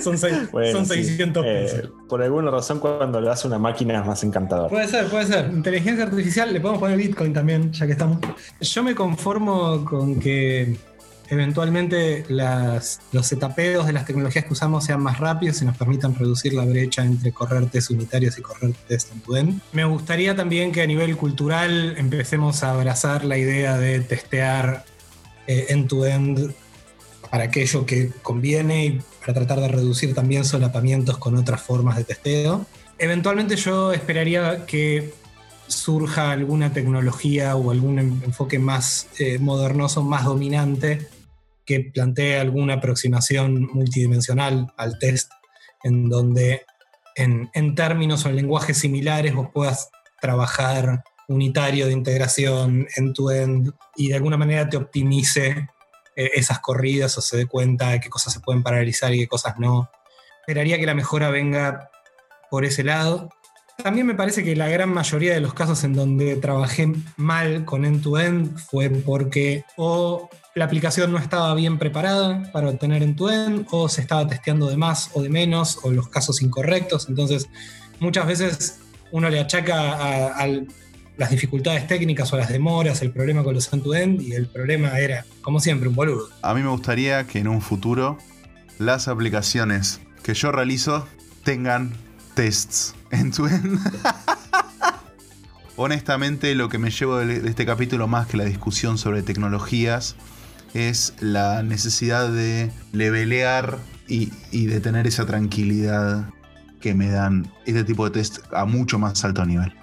Son, 0.03 0.18
600 0.18 1.45
eh, 1.47 1.49
pesos. 1.49 1.91
por 2.09 2.22
alguna 2.22 2.51
razón, 2.51 2.81
cuando 2.81 3.20
le 3.20 3.29
das 3.29 3.45
una 3.45 3.59
máquina 3.59 4.01
es 4.01 4.07
más 4.07 4.24
encantador. 4.24 4.68
Puede 4.68 4.89
ser, 4.89 5.07
puede 5.07 5.27
ser. 5.27 5.49
Inteligencia 5.51 6.05
artificial, 6.05 6.53
le 6.53 6.61
podemos 6.61 6.81
poner 6.81 6.97
Bitcoin 6.99 7.33
también, 7.33 7.72
ya 7.72 7.87
que 7.87 7.93
estamos. 7.93 8.18
Yo 8.61 8.83
me 8.83 8.97
conformo 8.97 9.85
con 9.85 10.18
que 10.18 10.77
eventualmente 11.29 12.24
los 12.29 13.33
etapeos 13.33 13.87
de 13.87 13.93
las 13.93 14.07
tecnologías 14.07 14.45
que 14.45 14.53
usamos 14.53 14.85
sean 14.85 15.03
más 15.03 15.18
rápidos 15.18 15.61
y 15.62 15.64
nos 15.64 15.77
permitan 15.77 16.14
reducir 16.14 16.55
la 16.55 16.64
brecha 16.64 17.05
entre 17.05 17.33
correr 17.33 17.66
test 17.66 17.91
unitarios 17.91 18.39
y 18.39 18.43
correr 18.43 18.72
test 18.89 19.12
end-to-end. 19.12 19.61
Me 19.72 19.85
gustaría 19.85 20.37
también 20.37 20.72
que 20.72 20.83
a 20.83 20.87
nivel 20.87 21.16
cultural 21.16 21.95
empecemos 21.97 22.62
a 22.62 22.72
abrazar 22.72 23.24
la 23.24 23.39
idea 23.39 23.79
de 23.79 24.01
testear 24.01 24.85
eh, 25.47 25.66
end-to-end 25.70 26.55
para 27.31 27.45
aquello 27.45 27.85
que 27.87 28.11
conviene 28.22 28.87
y 28.87 29.01
para 29.20 29.35
tratar 29.35 29.61
de 29.61 29.68
reducir 29.68 30.14
también 30.14 30.45
solapamientos 30.45 31.18
con 31.18 31.37
otras 31.37 31.61
formas 31.61 31.97
de 31.97 32.05
testeo. 32.05 32.66
Eventualmente 32.99 33.57
yo 33.57 33.93
esperaría 33.93 34.64
que 34.64 35.12
surja 35.66 36.31
alguna 36.31 36.72
tecnología 36.72 37.57
o 37.57 37.72
algún 37.72 37.99
enfoque 37.99 38.61
más 38.61 39.09
eh, 39.18 39.39
modernoso, 39.41 40.05
más 40.05 40.24
dominante 40.24 41.09
que 41.67 41.81
plantee 41.93 42.39
alguna 42.39 42.75
aproximación 42.75 43.69
multidimensional 43.73 44.73
al 44.77 44.99
test, 44.99 45.31
en 45.83 46.09
donde 46.09 46.62
en, 47.17 47.75
términos 47.75 48.25
o 48.25 48.29
en 48.29 48.37
lenguajes 48.37 48.79
similares 48.79 49.35
vos 49.35 49.49
puedas 49.53 49.91
trabajar 50.21 51.03
unitario 51.29 51.87
de 51.87 51.93
integración 51.93 52.87
end-to-end 52.95 53.73
y 53.97 54.09
de 54.09 54.14
alguna 54.14 54.37
manera 54.37 54.69
te 54.69 54.77
optimice 54.77 55.69
eh, 56.14 56.31
esas 56.35 56.61
corridas 56.61 57.17
o 57.19 57.21
se 57.21 57.37
dé 57.37 57.47
cuenta 57.47 57.91
de 57.91 58.01
qué 58.01 58.09
cosas 58.09 58.33
se 58.33 58.41
pueden 58.41 58.62
paralizar 58.62 59.12
y 59.12 59.19
qué 59.19 59.27
cosas 59.27 59.59
no. 59.59 59.91
Esperaría 60.41 60.79
que 60.79 60.87
la 60.87 60.95
mejora 60.95 61.31
venga 61.31 61.91
por 62.51 62.64
ese 62.64 62.85
lado. 62.85 63.31
También 63.83 64.07
me 64.07 64.14
parece 64.14 64.43
que 64.43 64.57
la 64.57 64.68
gran 64.68 64.89
mayoría 64.89 65.35
de 65.35 65.41
los 65.41 65.53
casos 65.53 65.85
en 65.85 65.93
donde 65.93 66.37
trabajé 66.37 66.93
mal 67.16 67.64
con 67.64 67.85
end-to-end 67.85 68.55
-end 68.55 68.59
fue 68.59 68.89
porque 68.91 69.64
o 69.77 70.31
la 70.55 70.64
aplicación 70.64 71.12
no 71.12 71.18
estaba 71.18 71.55
bien 71.55 71.79
preparada 71.79 72.51
para 72.53 72.70
obtener 72.70 73.03
en 73.03 73.14
tu 73.14 73.29
end 73.29 73.66
o 73.70 73.89
se 73.91 74.01
estaba 74.01 74.27
testeando 74.27 74.68
de 74.68 74.79
más 74.79 75.11
o 75.12 75.22
de 75.22 75.29
menos 75.29 75.79
o 75.83 75.91
los 75.91 76.09
casos 76.09 76.41
incorrectos. 76.41 77.11
Entonces, 77.11 77.49
muchas 78.01 78.27
veces 78.27 78.79
uno 79.12 79.29
le 79.29 79.39
achaca 79.39 80.33
a, 80.43 80.49
las 81.18 81.31
dificultades 81.31 81.87
técnicas 81.87 82.31
o 82.33 82.37
las 82.37 82.51
demoras, 82.51 83.01
el 83.01 83.11
problema 83.11 83.43
con 83.43 83.55
los 83.55 83.72
end-to-end 83.72 84.20
y 84.20 84.33
el 84.33 84.49
problema 84.49 84.99
era, 84.99 85.24
como 85.41 85.61
siempre, 85.61 85.89
un 85.89 85.95
boludo. 85.95 86.29
A 86.43 86.53
mí 86.55 86.62
me 86.62 86.68
gustaría 86.68 87.27
que 87.27 87.39
en 87.39 87.49
un 87.49 87.62
futuro 87.62 88.18
las 88.79 89.09
aplicaciones 89.09 90.01
que 90.22 90.35
yo 90.35 90.53
realizo 90.53 91.07
tengan 91.43 91.93
tests 92.37 92.95
end-to-end. 93.11 93.80
Honestamente, 95.76 96.55
lo 96.55 96.68
que 96.68 96.78
me 96.78 96.91
llevo 96.91 97.16
de 97.16 97.49
este 97.49 97.66
capítulo 97.66 98.07
más 98.07 98.26
que 98.26 98.37
la 98.37 98.45
discusión 98.45 98.99
sobre 98.99 99.22
tecnologías 99.22 100.16
es 100.74 101.14
la 101.20 101.62
necesidad 101.62 102.30
de 102.30 102.70
levelear 102.93 103.78
y, 104.07 104.30
de 104.53 104.80
tener 104.80 105.07
esa 105.07 105.26
tranquilidad 105.26 106.30
que 106.80 106.95
me 106.95 107.09
dan 107.09 107.51
este 107.64 107.84
tipo 107.84 108.05
de 108.05 108.11
test 108.11 108.39
a 108.53 108.66
mucho 108.66 108.99
más 108.99 109.24
alto 109.24 109.45
nivel. 109.45 109.74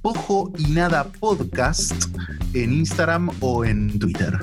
Ojo 0.01 0.51
y 0.57 0.69
Nada 0.69 1.05
Podcast 1.05 2.07
en 2.55 2.73
Instagram 2.73 3.29
o 3.41 3.67
en 3.67 3.99
Twitter. 3.99 4.39